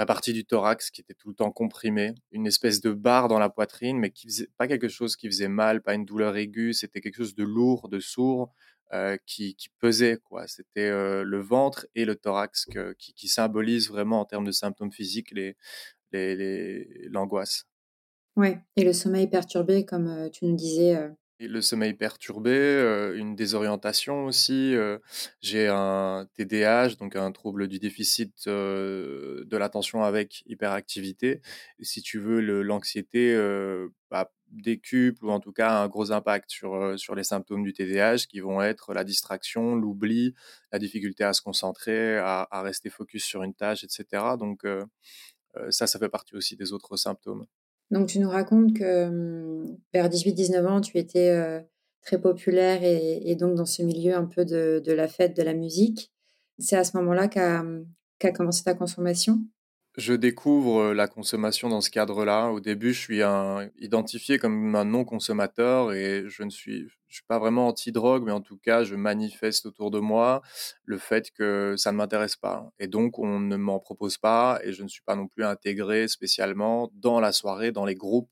la 0.00 0.06
partie 0.06 0.32
du 0.32 0.46
thorax 0.46 0.90
qui 0.90 1.02
était 1.02 1.12
tout 1.12 1.28
le 1.28 1.34
temps 1.34 1.50
comprimée, 1.50 2.14
une 2.32 2.46
espèce 2.46 2.80
de 2.80 2.90
barre 2.90 3.28
dans 3.28 3.38
la 3.38 3.50
poitrine, 3.50 3.98
mais 3.98 4.08
qui 4.08 4.28
faisait 4.28 4.48
pas 4.56 4.66
quelque 4.66 4.88
chose 4.88 5.14
qui 5.14 5.26
faisait 5.26 5.46
mal, 5.46 5.82
pas 5.82 5.92
une 5.92 6.06
douleur 6.06 6.38
aiguë, 6.38 6.72
c'était 6.72 7.02
quelque 7.02 7.18
chose 7.18 7.34
de 7.34 7.44
lourd, 7.44 7.90
de 7.90 8.00
sourd, 8.00 8.50
euh, 8.94 9.18
qui, 9.26 9.56
qui, 9.56 9.68
pesait 9.78 10.16
quoi. 10.24 10.46
C'était 10.46 10.88
euh, 10.88 11.22
le 11.22 11.42
ventre 11.42 11.86
et 11.94 12.06
le 12.06 12.16
thorax 12.16 12.64
que, 12.64 12.94
qui, 12.94 13.12
qui 13.12 13.28
symbolisent 13.28 13.90
vraiment 13.90 14.20
en 14.20 14.24
termes 14.24 14.46
de 14.46 14.52
symptômes 14.52 14.90
physiques 14.90 15.32
les 15.32 15.58
l'angoisse. 17.10 17.66
Les, 18.36 18.42
ouais, 18.42 18.58
et 18.76 18.84
le 18.84 18.94
sommeil 18.94 19.26
perturbé, 19.26 19.84
comme 19.84 20.30
tu 20.32 20.46
nous 20.46 20.56
disais 20.56 20.96
le 21.48 21.62
sommeil 21.62 21.94
perturbé, 21.94 22.50
euh, 22.50 23.16
une 23.16 23.34
désorientation 23.34 24.26
aussi. 24.26 24.74
Euh, 24.74 24.98
j'ai 25.40 25.68
un 25.68 26.28
TDAH, 26.34 26.96
donc 26.96 27.16
un 27.16 27.32
trouble 27.32 27.68
du 27.68 27.78
déficit 27.78 28.46
euh, 28.46 29.44
de 29.46 29.56
l'attention 29.56 30.04
avec 30.04 30.42
hyperactivité. 30.46 31.40
si 31.80 32.02
tu 32.02 32.18
veux, 32.18 32.40
l'anxiété 32.62 33.34
bah, 34.10 34.32
décuple 34.48 35.24
ou 35.24 35.30
en 35.30 35.40
tout 35.40 35.52
cas 35.52 35.70
un 35.70 35.88
gros 35.88 36.12
impact 36.12 36.50
sur, 36.50 36.98
sur 36.98 37.14
les 37.14 37.24
symptômes 37.24 37.62
du 37.62 37.72
TDAH 37.72 38.26
qui 38.28 38.40
vont 38.40 38.62
être 38.62 38.92
la 38.92 39.04
distraction, 39.04 39.76
l'oubli, 39.76 40.34
la 40.72 40.78
difficulté 40.78 41.24
à 41.24 41.32
se 41.32 41.42
concentrer, 41.42 42.18
à, 42.18 42.62
rester 42.62 42.90
focus 42.90 43.24
sur 43.24 43.42
une 43.42 43.54
tâche, 43.54 43.84
etc. 43.84 44.36
Donc 44.38 44.66
ça, 45.70 45.86
ça 45.86 45.98
fait 45.98 46.08
partie 46.08 46.36
aussi 46.36 46.56
des 46.56 46.72
autres 46.72 46.96
symptômes. 46.96 47.46
Donc, 47.90 48.08
tu 48.08 48.18
nous 48.18 48.30
racontes 48.30 48.74
que 48.74 49.08
mmh, 49.08 49.78
vers 49.92 50.08
18-19 50.08 50.66
ans, 50.66 50.80
tu 50.80 50.98
étais 50.98 51.64
très 52.02 52.20
populaire 52.20 52.82
et, 52.82 53.34
donc 53.36 53.54
dans 53.54 53.66
ce 53.66 53.82
milieu 53.82 54.14
un 54.14 54.24
peu 54.24 54.44
de, 54.44 54.92
la 54.92 55.08
fête, 55.08 55.36
de 55.36 55.42
la 55.42 55.54
musique. 55.54 56.12
C'est 56.58 56.76
à 56.76 56.84
ce 56.84 56.96
moment-là 56.98 57.28
qu'a 57.28 57.62
mmh, 57.62 57.86
commencé 58.34 58.62
ta 58.64 58.74
consommation? 58.74 59.40
Je 59.96 60.14
découvre 60.14 60.92
la 60.92 61.08
consommation 61.08 61.68
dans 61.68 61.80
ce 61.80 61.90
cadre-là. 61.90 62.50
Au 62.50 62.60
début, 62.60 62.92
je 62.92 63.00
suis 63.00 63.22
un, 63.22 63.68
identifié 63.78 64.38
comme 64.38 64.74
un 64.76 64.84
non-consommateur 64.84 65.92
et 65.92 66.24
je 66.28 66.44
ne 66.44 66.50
suis, 66.50 66.88
je 67.08 67.14
suis 67.16 67.24
pas 67.26 67.40
vraiment 67.40 67.66
anti-drogue, 67.66 68.22
mais 68.24 68.30
en 68.30 68.40
tout 68.40 68.56
cas, 68.56 68.84
je 68.84 68.94
manifeste 68.94 69.66
autour 69.66 69.90
de 69.90 69.98
moi 69.98 70.42
le 70.84 70.96
fait 70.96 71.32
que 71.32 71.74
ça 71.76 71.90
ne 71.90 71.96
m'intéresse 71.96 72.36
pas. 72.36 72.70
Et 72.78 72.86
donc, 72.86 73.18
on 73.18 73.40
ne 73.40 73.56
m'en 73.56 73.80
propose 73.80 74.16
pas 74.16 74.60
et 74.62 74.72
je 74.72 74.84
ne 74.84 74.88
suis 74.88 75.02
pas 75.02 75.16
non 75.16 75.26
plus 75.26 75.44
intégré 75.44 76.06
spécialement 76.06 76.90
dans 76.94 77.18
la 77.18 77.32
soirée, 77.32 77.72
dans 77.72 77.84
les 77.84 77.96
groupes 77.96 78.30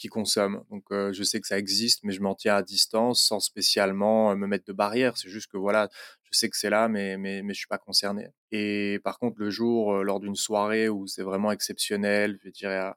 qui 0.00 0.08
consomment. 0.08 0.62
Donc, 0.70 0.84
je 0.90 1.22
sais 1.22 1.40
que 1.40 1.46
ça 1.46 1.58
existe, 1.58 2.02
mais 2.02 2.12
je 2.12 2.20
m'en 2.22 2.34
tiens 2.34 2.56
à 2.56 2.62
distance 2.62 3.24
sans 3.24 3.38
spécialement 3.40 4.34
me 4.34 4.46
mettre 4.46 4.64
de 4.64 4.72
barrière. 4.72 5.16
C'est 5.16 5.28
juste 5.28 5.50
que 5.50 5.56
voilà, 5.56 5.88
je 6.22 6.36
sais 6.36 6.48
que 6.48 6.56
c'est 6.56 6.70
là, 6.70 6.88
mais, 6.88 7.16
mais, 7.16 7.42
mais 7.42 7.54
je 7.54 7.58
suis 7.58 7.68
pas 7.68 7.78
concerné. 7.78 8.28
Et 8.50 8.98
par 9.04 9.18
contre, 9.18 9.38
le 9.38 9.50
jour, 9.50 10.02
lors 10.02 10.20
d'une 10.20 10.36
soirée 10.36 10.88
où 10.88 11.06
c'est 11.06 11.22
vraiment 11.22 11.52
exceptionnel, 11.52 12.38
je 12.42 12.50
dirais, 12.50 12.90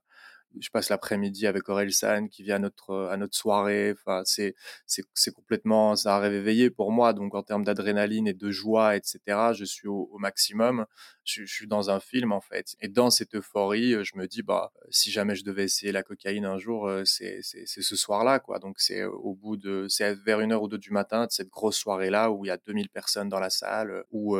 je 0.59 0.69
passe 0.69 0.89
l'après-midi 0.89 1.47
avec 1.47 1.67
Aurel 1.69 1.91
San 1.93 2.29
qui 2.29 2.43
vient 2.43 2.55
à 2.57 2.59
notre 2.59 3.09
à 3.11 3.17
notre 3.17 3.35
soirée. 3.35 3.93
Enfin, 3.93 4.21
c'est 4.25 4.55
c'est 4.85 5.33
complètement 5.33 5.95
ça 5.95 6.15
a 6.17 6.19
réveillé 6.19 6.69
pour 6.69 6.91
moi. 6.91 7.13
Donc 7.13 7.35
en 7.35 7.43
termes 7.43 7.63
d'adrénaline 7.63 8.27
et 8.27 8.33
de 8.33 8.51
joie, 8.51 8.95
etc. 8.95 9.19
Je 9.53 9.65
suis 9.65 9.87
au, 9.87 10.17
maximum. 10.19 10.85
Je, 11.25 11.45
suis 11.45 11.67
dans 11.67 11.89
un 11.89 11.99
film 11.99 12.31
en 12.31 12.41
fait. 12.41 12.75
Et 12.81 12.87
dans 12.87 13.09
cette 13.09 13.35
euphorie, 13.35 14.03
je 14.03 14.17
me 14.17 14.27
dis 14.27 14.43
bah 14.43 14.71
si 14.89 15.11
jamais 15.11 15.35
je 15.35 15.43
devais 15.43 15.63
essayer 15.63 15.91
la 15.91 16.03
cocaïne 16.03 16.45
un 16.45 16.57
jour, 16.57 16.89
c'est 17.05 17.39
c'est 17.41 17.65
ce 17.65 17.95
soir-là 17.95 18.39
quoi. 18.39 18.59
Donc 18.59 18.75
c'est 18.79 19.03
au 19.03 19.33
bout 19.35 19.57
de 19.57 19.87
c'est 19.89 20.13
vers 20.15 20.39
une 20.41 20.51
heure 20.51 20.63
ou 20.63 20.67
deux 20.67 20.77
du 20.77 20.91
matin 20.91 21.25
de 21.25 21.31
cette 21.31 21.49
grosse 21.49 21.77
soirée 21.77 22.09
là 22.09 22.31
où 22.31 22.45
il 22.45 22.49
y 22.49 22.51
a 22.51 22.57
2000 22.57 22.89
personnes 22.89 23.29
dans 23.29 23.39
la 23.39 23.49
salle, 23.49 24.03
où 24.11 24.37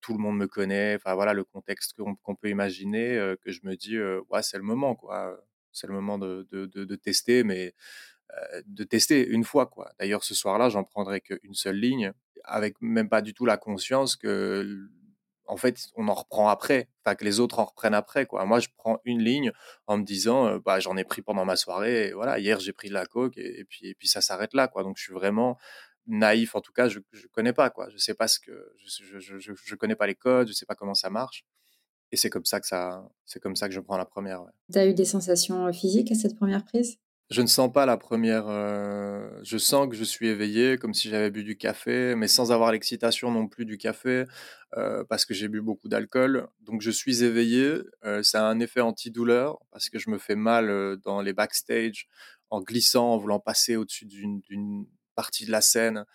tout 0.00 0.12
le 0.12 0.18
monde 0.18 0.36
me 0.38 0.46
connaît. 0.46 0.96
Enfin 0.96 1.14
voilà 1.14 1.32
le 1.32 1.44
contexte 1.44 1.94
qu'on 2.22 2.34
peut 2.34 2.48
imaginer 2.48 3.34
que 3.42 3.50
je 3.52 3.60
me 3.64 3.76
dis 3.76 3.98
ouais 4.30 4.42
c'est 4.42 4.58
le 4.58 4.62
moment 4.62 4.94
quoi 4.94 5.38
c'est 5.78 5.86
le 5.86 5.94
moment 5.94 6.18
de, 6.18 6.46
de, 6.50 6.66
de, 6.66 6.96
tester, 6.96 7.44
mais 7.44 7.74
de 8.66 8.84
tester 8.84 9.26
une 9.26 9.44
fois. 9.44 9.66
quoi. 9.66 9.90
D'ailleurs, 9.98 10.24
ce 10.24 10.34
soir-là, 10.34 10.68
j'en 10.68 10.84
prendrai 10.84 11.20
qu'une 11.20 11.54
seule 11.54 11.76
ligne, 11.76 12.12
avec 12.44 12.76
même 12.80 13.08
pas 13.08 13.22
du 13.22 13.34
tout 13.34 13.46
la 13.46 13.56
conscience 13.56 14.16
que, 14.16 14.88
en 15.46 15.56
fait, 15.56 15.88
on 15.96 16.08
en 16.08 16.14
reprend 16.14 16.48
après, 16.48 16.88
enfin 17.04 17.14
que 17.14 17.24
les 17.24 17.40
autres 17.40 17.58
en 17.58 17.64
reprennent 17.64 17.94
après. 17.94 18.26
quoi. 18.26 18.44
Moi, 18.44 18.60
je 18.60 18.68
prends 18.76 19.00
une 19.04 19.22
ligne 19.22 19.52
en 19.86 19.98
me 19.98 20.04
disant, 20.04 20.58
bah, 20.58 20.78
j'en 20.80 20.96
ai 20.96 21.04
pris 21.04 21.22
pendant 21.22 21.44
ma 21.44 21.56
soirée, 21.56 22.12
voilà, 22.12 22.38
hier 22.38 22.60
j'ai 22.60 22.72
pris 22.72 22.88
de 22.88 22.94
la 22.94 23.06
coke, 23.06 23.36
et, 23.38 23.64
puis, 23.64 23.88
et 23.88 23.94
puis 23.94 24.08
ça 24.08 24.20
s'arrête 24.20 24.54
là. 24.54 24.68
quoi. 24.68 24.82
Donc, 24.82 24.98
je 24.98 25.04
suis 25.04 25.14
vraiment 25.14 25.58
naïf, 26.08 26.54
en 26.54 26.60
tout 26.60 26.72
cas, 26.72 26.88
je 26.88 26.98
ne 26.98 27.28
connais 27.32 27.52
pas. 27.52 27.70
quoi. 27.70 27.88
Je 27.90 27.98
sais 27.98 28.14
pas 28.14 28.28
ce 28.28 28.40
que, 28.40 28.74
je, 28.84 29.74
connais 29.76 29.96
pas 29.96 30.06
les 30.06 30.14
codes, 30.14 30.48
je 30.48 30.52
sais 30.52 30.66
pas 30.66 30.74
comment 30.74 30.94
ça 30.94 31.10
marche. 31.10 31.44
Et 32.12 32.16
c'est 32.16 32.30
comme 32.30 32.44
ça 32.44 32.60
que 32.60 32.66
ça, 32.66 33.08
c'est 33.26 33.40
comme 33.40 33.56
ça 33.56 33.68
que 33.68 33.74
je 33.74 33.80
prends 33.80 33.96
la 33.98 34.04
première. 34.06 34.42
Tu 34.72 34.78
as 34.78 34.86
eu 34.86 34.94
des 34.94 35.04
sensations 35.04 35.72
physiques 35.72 36.10
à 36.12 36.14
cette 36.14 36.36
première 36.36 36.64
prise? 36.64 36.98
Je 37.30 37.42
ne 37.42 37.46
sens 37.46 37.70
pas 37.70 37.84
la 37.84 37.98
première. 37.98 38.46
je 39.44 39.58
sens 39.58 39.86
que 39.88 39.94
je 39.94 40.04
suis 40.04 40.28
éveillé, 40.28 40.78
comme 40.78 40.94
si 40.94 41.10
j'avais 41.10 41.30
bu 41.30 41.44
du 41.44 41.58
café, 41.58 42.14
mais 42.16 42.26
sans 42.26 42.52
avoir 42.52 42.72
l'excitation 42.72 43.30
non 43.30 43.48
plus 43.48 43.66
du 43.66 43.76
café, 43.76 44.24
parce 45.10 45.26
que 45.26 45.34
j'ai 45.34 45.48
bu 45.48 45.60
beaucoup 45.60 45.88
d'alcool. 45.88 46.48
Donc 46.60 46.80
je 46.80 46.90
suis 46.90 47.22
éveillé. 47.22 47.80
ça 48.22 48.46
a 48.46 48.50
un 48.50 48.60
effet 48.60 48.80
antidouleur 48.80 49.58
parce 49.70 49.90
que 49.90 49.98
je 49.98 50.08
me 50.08 50.16
fais 50.16 50.36
mal 50.36 50.96
dans 51.04 51.20
les 51.20 51.34
backstage 51.34 52.08
en 52.48 52.62
glissant, 52.62 53.12
en 53.12 53.18
voulant 53.18 53.40
passer 53.40 53.76
au-dessus 53.76 54.06
d'une 54.06 54.86
partie 55.14 55.44
de 55.44 55.50
la 55.50 55.60
scène. 55.60 56.06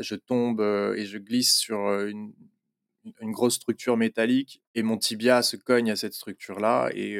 je 0.00 0.14
tombe 0.14 0.62
et 0.96 1.04
je 1.04 1.18
glisse 1.18 1.54
sur 1.58 2.00
une 2.06 2.32
une 3.20 3.32
grosse 3.32 3.54
structure 3.54 3.96
métallique 3.96 4.62
et 4.74 4.82
mon 4.82 4.98
tibia 4.98 5.42
se 5.42 5.56
cogne 5.56 5.90
à 5.90 5.96
cette 5.96 6.14
structure-là 6.14 6.90
et 6.94 7.18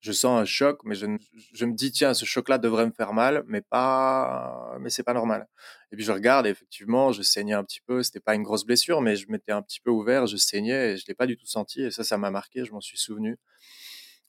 je 0.00 0.12
sens 0.12 0.40
un 0.40 0.44
choc, 0.46 0.80
mais 0.84 0.94
je, 0.94 1.06
me 1.06 1.74
dis 1.74 1.92
tiens, 1.92 2.14
ce 2.14 2.24
choc-là 2.24 2.56
devrait 2.58 2.86
me 2.86 2.92
faire 2.92 3.12
mal, 3.12 3.44
mais 3.46 3.60
pas, 3.60 4.76
mais 4.80 4.88
c'est 4.88 5.02
pas 5.02 5.12
normal. 5.12 5.46
Et 5.92 5.96
puis 5.96 6.04
je 6.04 6.12
regarde, 6.12 6.46
effectivement, 6.46 7.12
je 7.12 7.22
saignais 7.22 7.52
un 7.52 7.64
petit 7.64 7.80
peu. 7.86 8.02
C'était 8.02 8.20
pas 8.20 8.34
une 8.34 8.42
grosse 8.42 8.64
blessure, 8.64 9.02
mais 9.02 9.16
je 9.16 9.26
m'étais 9.30 9.52
un 9.52 9.62
petit 9.62 9.80
peu 9.80 9.90
ouvert, 9.90 10.26
je 10.26 10.38
saignais 10.38 10.92
et 10.92 10.96
je 10.96 11.04
l'ai 11.06 11.14
pas 11.14 11.26
du 11.26 11.36
tout 11.36 11.46
senti. 11.46 11.82
Et 11.82 11.90
ça, 11.90 12.02
ça 12.02 12.16
m'a 12.16 12.30
marqué, 12.30 12.64
je 12.64 12.72
m'en 12.72 12.80
suis 12.80 12.98
souvenu. 12.98 13.36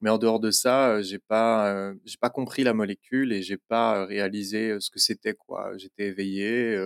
Mais 0.01 0.09
en 0.09 0.17
dehors 0.17 0.39
de 0.39 0.51
ça, 0.51 1.01
j'ai 1.01 1.19
pas, 1.19 1.93
j'ai 2.05 2.17
pas 2.17 2.29
compris 2.29 2.63
la 2.63 2.73
molécule 2.73 3.31
et 3.31 3.41
j'ai 3.41 3.57
pas 3.57 4.05
réalisé 4.05 4.77
ce 4.79 4.89
que 4.89 4.99
c'était 4.99 5.35
quoi. 5.35 5.77
J'étais 5.77 6.07
éveillé. 6.07 6.77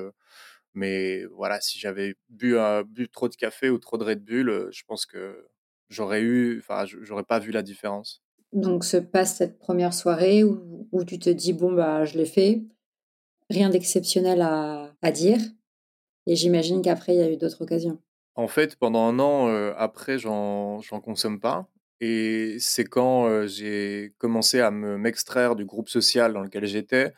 Mais 0.75 1.24
voilà, 1.25 1.62
si 1.62 1.79
j'avais 1.79 2.15
bu, 2.29 2.58
bu 2.88 3.10
trop 3.10 3.29
de 3.29 3.36
café 3.36 3.70
ou 3.70 3.79
trop 3.79 3.98
de 3.98 4.03
Red 4.03 4.24
Bull, 4.24 4.67
je 4.72 4.84
pense 4.86 5.05
que 5.05 5.48
j'aurais 5.89 6.22
eu, 6.22 6.60
enfin, 6.60 6.86
j'aurais 6.86 7.24
pas 7.24 7.39
vu 7.39 7.51
la 7.51 7.62
différence. 7.62 8.22
Donc 8.51 8.84
se 8.84 8.98
passe 8.98 9.38
cette 9.38 9.58
première 9.58 9.94
soirée 9.94 10.44
où, 10.44 10.88
où 10.91 11.03
tu 11.03 11.20
te 11.20 11.29
dis 11.29 11.53
bon 11.53 11.74
bah 11.74 12.05
je 12.05 12.17
l'ai 12.17 12.25
fait, 12.25 12.63
rien 13.50 13.70
d'exceptionnel 13.70 14.41
à, 14.41 14.94
à, 15.01 15.12
dire. 15.12 15.39
Et 16.27 16.36
j'imagine 16.36 16.82
qu'après 16.82 17.15
il 17.15 17.20
y 17.20 17.24
a 17.24 17.32
eu 17.32 17.38
d'autres 17.38 17.62
occasions. 17.62 18.00
En 18.36 18.48
fait, 18.48 18.75
pendant 18.75 19.08
un 19.08 19.20
an 19.20 19.48
après, 19.77 20.20
j'en 20.20 20.82
consomme 21.03 21.39
pas. 21.39 21.67
Et 22.01 22.58
c'est 22.60 22.84
quand 22.84 23.48
j'ai 23.48 24.13
commencé 24.17 24.60
à 24.60 24.72
m'extraire 24.72 25.55
du 25.55 25.63
groupe 25.63 25.88
social 25.88 26.34
dans 26.34 26.41
lequel 26.41 26.65
j'étais 26.65 27.13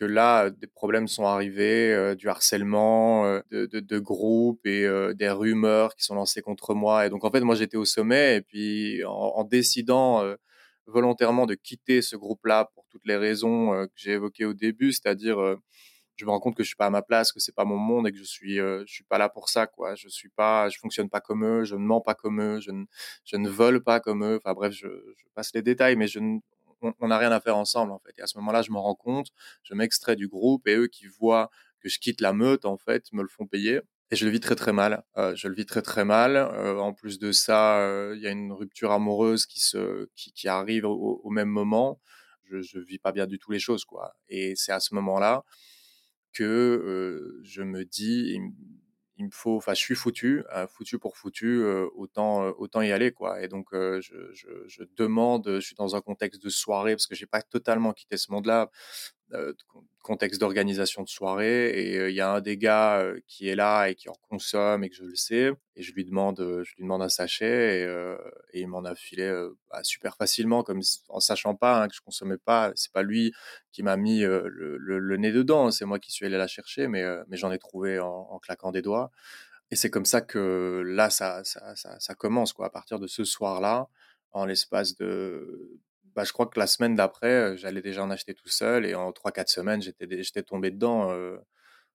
que 0.00 0.06
là, 0.06 0.48
des 0.48 0.66
problèmes 0.66 1.08
sont 1.08 1.26
arrivés, 1.26 2.14
du 2.16 2.28
harcèlement 2.28 3.24
de, 3.50 3.66
de, 3.66 3.80
de, 3.80 3.98
groupes 3.98 4.64
et 4.66 4.88
des 5.14 5.28
rumeurs 5.28 5.94
qui 5.94 6.04
sont 6.04 6.14
lancées 6.14 6.40
contre 6.40 6.74
moi. 6.74 7.06
Et 7.06 7.10
donc, 7.10 7.22
en 7.24 7.30
fait, 7.30 7.40
moi, 7.42 7.54
j'étais 7.54 7.76
au 7.76 7.84
sommet. 7.84 8.36
Et 8.36 8.40
puis, 8.40 9.04
en, 9.04 9.44
décidant 9.44 10.24
volontairement 10.86 11.44
de 11.44 11.54
quitter 11.54 12.00
ce 12.00 12.16
groupe-là 12.16 12.70
pour 12.74 12.86
toutes 12.88 13.06
les 13.06 13.16
raisons 13.16 13.86
que 13.86 13.92
j'ai 13.94 14.12
évoquées 14.12 14.46
au 14.46 14.54
début, 14.54 14.92
c'est-à-dire 14.92 15.56
je 16.16 16.24
me 16.24 16.30
rends 16.30 16.40
compte 16.40 16.56
que 16.56 16.62
je 16.62 16.68
suis 16.68 16.76
pas 16.76 16.86
à 16.86 16.90
ma 16.90 17.02
place, 17.02 17.30
que 17.32 17.40
c'est 17.40 17.54
pas 17.54 17.64
mon 17.64 17.76
monde 17.76 18.08
et 18.08 18.12
que 18.12 18.18
je 18.18 18.24
suis, 18.24 18.56
je 18.56 18.84
suis 18.86 19.04
pas 19.04 19.18
là 19.18 19.28
pour 19.28 19.50
ça, 19.50 19.66
quoi. 19.66 19.94
Je 19.96 20.08
suis 20.08 20.30
pas, 20.30 20.68
je 20.70 20.78
fonctionne 20.78 21.10
pas 21.10 21.20
comme 21.20 21.44
eux, 21.44 21.64
je 21.64 21.76
ne 21.76 21.84
mens 21.84 22.00
pas 22.00 22.14
comme 22.14 22.40
eux, 22.40 22.60
je 22.60 22.70
ne, 22.70 22.84
je 23.24 23.36
ne 23.36 23.48
vole 23.48 23.82
pas 23.82 24.00
comme 24.00 24.24
eux. 24.24 24.40
Enfin 24.42 24.54
bref, 24.54 24.72
je, 24.72 24.88
je 24.88 25.24
passe 25.34 25.52
les 25.54 25.62
détails, 25.62 25.96
mais 25.96 26.08
je 26.08 26.20
ne, 26.20 26.38
on 26.82 27.08
n'a 27.08 27.18
rien 27.18 27.32
à 27.32 27.40
faire 27.40 27.56
ensemble 27.56 27.92
en 27.92 27.98
fait. 27.98 28.12
Et 28.18 28.22
à 28.22 28.26
ce 28.26 28.38
moment-là, 28.38 28.62
je 28.62 28.70
me 28.70 28.78
rends 28.78 28.94
compte, 28.94 29.28
je 29.62 29.74
m'extrais 29.74 30.16
du 30.16 30.28
groupe 30.28 30.66
et 30.66 30.74
eux 30.74 30.86
qui 30.86 31.06
voient 31.06 31.50
que 31.80 31.88
je 31.88 31.98
quitte 31.98 32.20
la 32.20 32.32
meute 32.32 32.64
en 32.64 32.76
fait 32.76 33.12
me 33.12 33.22
le 33.22 33.28
font 33.28 33.46
payer. 33.46 33.80
Et 34.12 34.16
je 34.16 34.24
le 34.24 34.32
vis 34.32 34.40
très 34.40 34.56
très 34.56 34.72
mal. 34.72 35.04
Euh, 35.16 35.36
je 35.36 35.46
le 35.46 35.54
vis 35.54 35.66
très 35.66 35.82
très 35.82 36.04
mal. 36.04 36.36
Euh, 36.36 36.78
en 36.78 36.92
plus 36.92 37.18
de 37.18 37.30
ça, 37.30 37.78
euh, 37.80 38.14
il 38.16 38.22
y 38.22 38.26
a 38.26 38.30
une 38.30 38.52
rupture 38.52 38.90
amoureuse 38.90 39.46
qui 39.46 39.60
se 39.60 40.08
qui, 40.16 40.32
qui 40.32 40.48
arrive 40.48 40.84
au, 40.84 41.20
au, 41.22 41.30
même 41.30 41.48
moment. 41.48 42.00
Je, 42.44 42.60
je 42.60 42.80
vis 42.80 42.98
pas 42.98 43.12
bien 43.12 43.26
du 43.26 43.38
tout 43.38 43.52
les 43.52 43.60
choses 43.60 43.84
quoi. 43.84 44.16
Et 44.28 44.54
c'est 44.56 44.72
à 44.72 44.80
ce 44.80 44.94
moment-là 44.94 45.44
que 46.32 47.38
je 47.42 47.62
me 47.62 47.84
dis 47.84 48.38
il 49.20 49.26
me 49.26 49.30
faut, 49.30 49.56
enfin, 49.58 49.74
je 49.74 49.80
suis 49.80 49.94
foutu, 49.94 50.42
foutu 50.68 50.98
pour 50.98 51.16
foutu, 51.16 51.62
autant, 51.94 52.46
autant 52.58 52.80
y 52.80 52.90
aller, 52.90 53.12
quoi. 53.12 53.42
Et 53.42 53.48
donc, 53.48 53.68
je, 53.72 54.82
demande, 54.96 55.46
je 55.46 55.60
suis 55.60 55.76
dans 55.76 55.94
un 55.94 56.00
contexte 56.00 56.42
de 56.42 56.48
soirée 56.48 56.94
parce 56.94 57.06
que 57.06 57.14
j'ai 57.14 57.26
pas 57.26 57.42
totalement 57.42 57.92
quitté 57.92 58.16
ce 58.16 58.32
monde-là. 58.32 58.70
Euh, 59.34 59.52
contexte 60.02 60.40
d'organisation 60.40 61.02
de 61.02 61.08
soirée 61.08 61.68
et 61.78 61.98
euh, 61.98 62.10
il 62.10 62.16
y 62.16 62.22
a 62.22 62.32
un 62.32 62.40
des 62.40 62.56
gars 62.56 63.00
euh, 63.00 63.20
qui 63.28 63.48
est 63.48 63.54
là 63.54 63.88
et 63.88 63.94
qui 63.94 64.08
en 64.08 64.16
consomme 64.28 64.82
et 64.82 64.88
que 64.88 64.96
je 64.96 65.04
le 65.04 65.14
sais 65.14 65.52
et 65.76 65.82
je 65.82 65.92
lui 65.92 66.06
demande 66.06 66.38
je 66.38 66.74
lui 66.76 66.84
demande 66.84 67.02
un 67.02 67.10
sachet 67.10 67.82
et, 67.82 68.60
il 68.60 68.66
m'en 68.66 68.82
a 68.84 68.94
filé 68.94 69.30
bah, 69.70 69.80
super 69.84 70.16
facilement 70.16 70.62
comme 70.62 70.80
en 71.10 71.20
sachant 71.20 71.54
pas 71.54 71.82
hein, 71.82 71.88
que 71.88 71.94
je 71.94 72.00
consommais 72.00 72.38
pas. 72.38 72.72
C'est 72.76 72.92
pas 72.92 73.02
lui 73.02 73.32
qui 73.72 73.82
m'a 73.82 73.96
mis 73.98 74.20
le, 74.20 75.16
nez 75.18 75.32
dedans 75.32 75.70
c'est 75.70 75.84
moi 75.84 75.98
qui 75.98 76.12
suis 76.12 76.24
allé 76.24 76.38
la 76.38 76.48
chercher 76.48 76.88
mais 76.88 77.04
mais 77.28 77.36
j'en 77.36 77.52
ai 77.52 77.58
trouvé 77.58 78.00
en, 78.00 78.38
claquant 78.38 78.72
des 78.72 78.82
doigts 78.82 79.10
et 79.70 79.76
c'est 79.76 79.90
comme 79.90 80.06
ça 80.06 80.22
que 80.22 80.82
là 80.86 81.10
ça 81.10 81.44
ça, 81.44 81.76
ça 81.76 82.00
ça 82.00 82.14
commence 82.14 82.54
quoi. 82.54 82.66
À 82.66 82.70
partir 82.70 82.98
de 82.98 83.06
ce 83.06 83.24
soir 83.24 83.60
là 83.60 83.86
en 84.32 84.46
l'espace 84.46 84.96
de 84.96 85.78
bah, 86.14 86.24
je 86.24 86.32
crois 86.32 86.46
que 86.46 86.58
la 86.58 86.66
semaine 86.66 86.94
d'après, 86.94 87.56
j'allais 87.56 87.82
déjà 87.82 88.02
en 88.02 88.10
acheter 88.10 88.34
tout 88.34 88.48
seul 88.48 88.86
et 88.86 88.94
en 88.94 89.10
3-4 89.10 89.48
semaines, 89.48 89.82
j'étais, 89.82 90.06
j'étais 90.22 90.42
tombé 90.42 90.70
dedans 90.70 91.12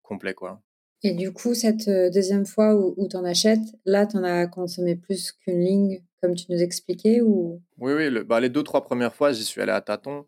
complet. 0.01 0.34
quoi. 0.34 0.62
Et 1.03 1.13
du 1.13 1.31
coup, 1.34 1.53
cette 1.53 1.89
deuxième 1.89 2.45
fois 2.45 2.75
où, 2.75 2.93
où 2.98 3.07
tu 3.07 3.15
en 3.15 3.25
achètes, 3.25 3.75
là, 3.86 4.07
tu 4.07 4.17
en 4.17 4.24
as 4.24 4.48
consommé 4.48 4.95
plus 4.95 5.31
qu'une 5.31 5.60
ligne, 5.60 6.03
comme 6.22 6.36
tu 6.36 6.45
nous 6.50 6.62
expliquais 6.62 7.22
ou... 7.22 7.62
Oui, 7.77 7.93
oui, 7.93 8.24
bah, 8.24 8.39
les 8.39 8.50
deux, 8.50 8.63
trois 8.63 8.84
premières 8.84 9.13
fois, 9.13 9.31
j'y 9.31 9.43
suis 9.43 9.62
allé 9.62 9.72
à 9.72 9.81
tâtons 9.81 10.25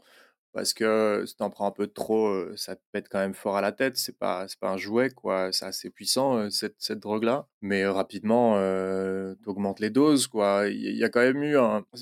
parce 0.57 0.73
que 0.73 1.23
si 1.27 1.35
t'en 1.35 1.51
prends 1.51 1.67
un 1.67 1.71
peu 1.71 1.85
trop, 1.85 2.33
ça 2.55 2.75
te 2.75 2.81
pète 2.91 3.09
quand 3.09 3.19
même 3.19 3.35
fort 3.35 3.57
à 3.57 3.61
la 3.61 3.71
tête. 3.71 3.95
C'est 3.95 4.17
pas, 4.17 4.47
c'est 4.47 4.59
pas 4.59 4.71
un 4.71 4.77
jouet, 4.77 5.11
quoi. 5.11 5.51
C'est 5.51 5.65
assez 5.65 5.91
puissant, 5.91 6.49
cette, 6.49 6.73
cette 6.79 6.97
drogue-là. 6.97 7.47
Mais 7.61 7.85
rapidement, 7.85 8.55
euh, 8.57 9.35
t'augmentes 9.43 9.79
les 9.79 9.91
doses, 9.91 10.25
quoi. 10.25 10.67
Il 10.67 10.97
y, 10.97 11.03
a 11.03 11.09
quand 11.09 11.19
même 11.19 11.43
eu. 11.43 11.57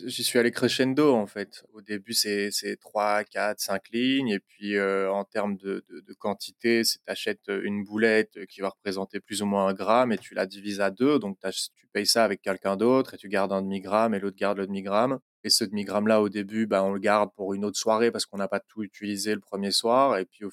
J'y 0.05 0.23
suis 0.23 0.39
allé 0.39 0.51
crescendo, 0.51 1.15
en 1.15 1.27
fait. 1.27 1.65
Au 1.73 1.81
début, 1.81 2.13
c'est, 2.13 2.49
c'est 2.49 2.77
3, 2.77 3.25
4, 3.25 3.59
5 3.59 3.89
lignes. 3.91 4.29
Et 4.29 4.39
puis, 4.39 4.79
en 4.79 5.25
termes 5.25 5.57
de, 5.57 5.83
de, 5.89 5.99
de 5.99 6.13
quantité, 6.13 6.85
c'est 6.85 7.03
t'achètes 7.03 7.49
une 7.49 7.83
boulette 7.83 8.45
qui 8.45 8.61
va 8.61 8.69
représenter 8.69 9.19
plus 9.19 9.41
ou 9.41 9.47
moins 9.47 9.67
un 9.67 9.73
gramme 9.73 10.13
et 10.13 10.17
tu 10.17 10.33
la 10.33 10.45
divises 10.45 10.79
à 10.79 10.91
deux. 10.91 11.19
Donc, 11.19 11.37
tu 11.75 11.87
payes 11.91 12.07
ça 12.07 12.23
avec 12.23 12.41
quelqu'un 12.41 12.77
d'autre 12.77 13.15
et 13.15 13.17
tu 13.17 13.27
gardes 13.27 13.51
un 13.51 13.61
demi-gramme 13.61 14.13
et 14.13 14.19
l'autre 14.19 14.37
garde 14.37 14.59
le 14.59 14.65
demi-gramme. 14.65 15.19
Et 15.45 15.51
ce 15.51 15.63
demi-gramme-là, 15.63 16.23
au 16.23 16.27
début, 16.27 16.65
bah, 16.65 16.83
on 16.83 16.91
le 16.91 16.99
garde 16.99 17.29
pour 17.35 17.53
une 17.53 17.65
autre 17.65 17.77
soirée 17.77 18.09
parce 18.09 18.25
qu'on 18.25 18.37
n'a 18.37 18.47
pas 18.47 18.59
tout 18.59 18.81
utilisé 18.81 19.35
le 19.35 19.39
premier 19.39 19.69
soir. 19.69 20.17
Et 20.17 20.25
puis, 20.25 20.43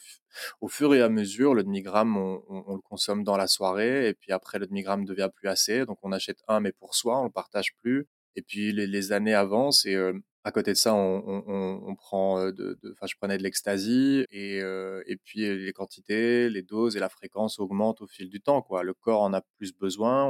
au, 0.60 0.68
fur 0.68 0.94
et 0.94 1.00
à 1.00 1.08
mesure, 1.08 1.54
le 1.54 1.64
demi-gramme, 1.64 2.14
on, 2.18 2.74
le 2.74 2.82
consomme 2.82 3.24
dans 3.24 3.38
la 3.38 3.46
soirée. 3.46 4.08
Et 4.08 4.12
puis 4.12 4.32
après, 4.32 4.58
le 4.58 4.66
demi-gramme 4.66 5.06
devient 5.06 5.30
plus 5.34 5.48
assez. 5.48 5.86
Donc, 5.86 5.96
on 6.02 6.12
achète 6.12 6.42
un, 6.46 6.60
mais 6.60 6.72
pour 6.72 6.94
soi, 6.94 7.18
on 7.18 7.24
le 7.24 7.30
partage 7.30 7.74
plus. 7.80 8.06
Et 8.36 8.42
puis, 8.42 8.70
les, 8.72 9.12
années 9.12 9.32
avancent 9.32 9.86
et 9.86 9.94
euh, 9.94 10.12
à 10.44 10.52
côté 10.52 10.72
de 10.72 10.76
ça, 10.76 10.92
on, 10.94 11.94
prend 11.96 12.38
euh, 12.40 12.52
de, 12.52 12.78
enfin, 12.92 13.06
je 13.06 13.14
prenais 13.18 13.38
de 13.38 13.42
l'ecstasy 13.42 14.26
et, 14.30 14.60
euh, 14.60 15.02
et 15.06 15.16
puis 15.16 15.40
les 15.40 15.72
quantités, 15.72 16.50
les 16.50 16.62
doses 16.62 16.96
et 16.96 17.00
la 17.00 17.08
fréquence 17.08 17.58
augmentent 17.58 18.02
au 18.02 18.06
fil 18.06 18.28
du 18.28 18.42
temps. 18.42 18.62
Le 18.82 18.92
corps 18.92 19.22
en 19.22 19.32
a 19.32 19.40
plus 19.56 19.72
besoin, 19.72 20.26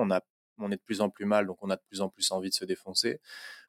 on 0.62 0.70
est 0.70 0.76
de 0.76 0.82
plus 0.82 1.00
en 1.00 1.10
plus 1.10 1.24
mal, 1.26 1.46
donc 1.46 1.58
on 1.62 1.70
a 1.70 1.76
de 1.76 1.82
plus 1.88 2.00
en 2.00 2.08
plus 2.08 2.30
envie 2.32 2.50
de 2.50 2.54
se 2.54 2.64
défoncer. 2.64 3.20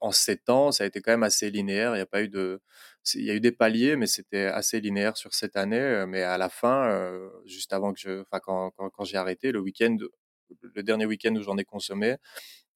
En 0.01 0.11
sept 0.11 0.49
ans, 0.49 0.71
ça 0.71 0.83
a 0.83 0.87
été 0.87 1.01
quand 1.01 1.11
même 1.11 1.23
assez 1.23 1.49
linéaire. 1.51 1.95
Il 1.95 1.99
y 1.99 2.01
a 2.01 2.05
pas 2.05 2.21
eu 2.23 2.29
de, 2.29 2.61
il 3.15 3.23
y 3.23 3.31
a 3.31 3.33
eu 3.35 3.39
des 3.39 3.51
paliers, 3.51 3.95
mais 3.95 4.07
c'était 4.07 4.45
assez 4.45 4.79
linéaire 4.81 5.17
sur 5.17 5.33
cette 5.33 5.55
année. 5.57 5.79
Euh, 5.79 6.05
mais 6.07 6.23
à 6.23 6.37
la 6.37 6.49
fin, 6.49 6.89
euh, 6.89 7.29
juste 7.45 7.73
avant 7.73 7.93
que 7.93 7.99
je, 7.99 8.21
enfin 8.21 8.39
quand, 8.41 8.71
quand, 8.71 9.03
j'ai 9.05 9.17
arrêté, 9.17 9.51
le 9.51 9.59
week-end, 9.59 9.97
le 10.61 10.83
dernier 10.83 11.05
week-end 11.05 11.35
où 11.35 11.41
j'en 11.41 11.57
ai 11.57 11.65
consommé, 11.65 12.17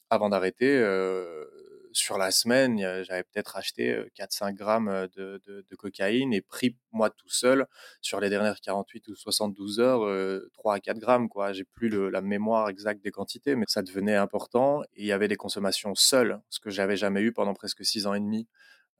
avant 0.09 0.29
d'arrêter, 0.29 0.77
euh, 0.77 1.45
sur 1.91 2.17
la 2.17 2.31
semaine, 2.31 2.77
j'avais 3.03 3.23
peut-être 3.23 3.55
acheté 3.57 4.03
4-5 4.17 4.53
grammes 4.53 5.07
de, 5.15 5.41
de, 5.45 5.75
cocaïne 5.75 6.33
et 6.33 6.41
pris 6.41 6.75
moi 6.91 7.09
tout 7.09 7.29
seul 7.29 7.65
sur 8.01 8.19
les 8.19 8.29
dernières 8.29 8.59
48 8.59 9.07
ou 9.09 9.15
72 9.15 9.79
heures 9.79 10.41
3 10.53 10.75
à 10.75 10.79
4 10.79 10.97
grammes. 10.99 11.29
Quoi. 11.29 11.53
J'ai 11.53 11.63
plus 11.63 11.89
la 11.89 12.21
mémoire 12.21 12.69
exacte 12.69 13.03
des 13.03 13.11
quantités, 13.11 13.55
mais 13.55 13.65
ça 13.67 13.81
devenait 13.81 14.15
important. 14.15 14.83
Il 14.95 15.05
y 15.05 15.11
avait 15.11 15.27
des 15.27 15.35
consommations 15.35 15.95
seules, 15.95 16.39
ce 16.49 16.59
que 16.59 16.69
j'avais 16.69 16.97
jamais 16.97 17.21
eu 17.21 17.31
pendant 17.31 17.53
presque 17.53 17.85
6 17.85 18.07
ans 18.07 18.13
et 18.13 18.19
demi. 18.19 18.47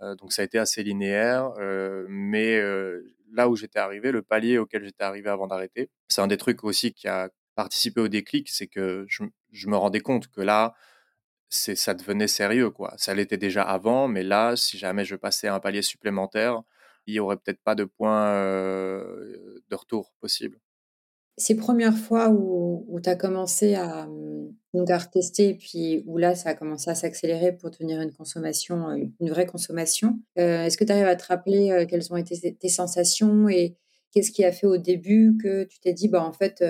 donc 0.02 0.34
ça 0.34 0.42
a 0.42 0.46
été 0.46 0.60
assez 0.60 0.84
linéaire, 0.84 1.52
mais 2.08 2.60
là 3.34 3.50
où 3.50 3.56
j'étais 3.56 3.80
arrivé, 3.80 4.12
le 4.12 4.22
palier 4.22 4.58
auquel 4.58 4.84
j'étais 4.84 5.04
arrivé 5.04 5.30
avant 5.30 5.48
d'arrêter, 5.48 5.90
c'est 6.08 6.22
un 6.22 6.28
des 6.28 6.38
trucs 6.38 6.64
aussi 6.64 6.94
qui 6.94 7.08
a 7.08 7.30
participé 7.56 8.02
au 8.02 8.08
déclic, 8.08 8.50
c'est 8.50 8.68
que 8.68 9.06
je 9.08 9.68
me 9.68 9.76
rendais 9.76 10.00
compte 10.00 10.28
que 10.28 10.42
là, 10.42 10.74
c'est 11.50 11.76
ça 11.76 11.94
devenait 11.94 12.28
sérieux 12.28 12.70
quoi. 12.70 12.94
Ça 12.98 13.14
l'était 13.14 13.38
déjà 13.38 13.64
avant, 13.64 14.08
mais 14.08 14.24
là, 14.24 14.56
si 14.56 14.78
jamais 14.78 15.06
je 15.06 15.16
passais 15.16 15.48
un 15.48 15.60
palier 15.60 15.82
supplémentaire, 15.82 16.62
il 17.06 17.16
y 17.16 17.20
aurait 17.20 17.38
peut-être 17.38 17.62
pas 17.64 17.76
de 17.76 17.86
point 17.86 18.34
de 18.34 19.76
retour 19.76 20.14
possible. 20.20 20.60
Ces 21.40 21.56
premières 21.56 21.96
fois 21.96 22.30
où, 22.30 23.00
tu 23.04 23.10
as 23.10 23.16
commencé 23.16 23.76
à, 23.76 24.08
mmh, 24.08 24.56
donc 24.74 24.90
à 24.90 24.98
retester, 24.98 25.54
puis 25.54 26.04
où 26.08 26.18
là, 26.18 26.36
ça 26.36 26.50
a 26.50 26.54
commencé 26.56 26.90
à 26.90 26.96
s'accélérer 26.96 27.56
pour 27.56 27.70
devenir 27.70 28.02
une 28.02 28.12
consommation, 28.12 28.90
une 29.20 29.30
vraie 29.30 29.46
consommation, 29.46 30.20
est-ce 30.36 30.78
que 30.78 30.84
tu 30.84 30.92
arrives 30.92 31.06
à 31.06 31.16
te 31.16 31.28
rappeler 31.28 31.86
quelles 31.88 32.12
ont 32.12 32.18
été 32.18 32.56
tes 32.56 32.70
sensations 32.70 33.48
et 33.50 33.78
qu'est-ce 34.12 34.32
qui 34.32 34.44
a 34.44 34.52
fait 34.52 34.66
au 34.66 34.78
début 34.78 35.38
que 35.42 35.64
tu 35.66 35.80
t'es 35.80 35.94
dit, 35.94 36.08
bah, 36.08 36.24
en 36.24 36.34
fait, 36.34 36.64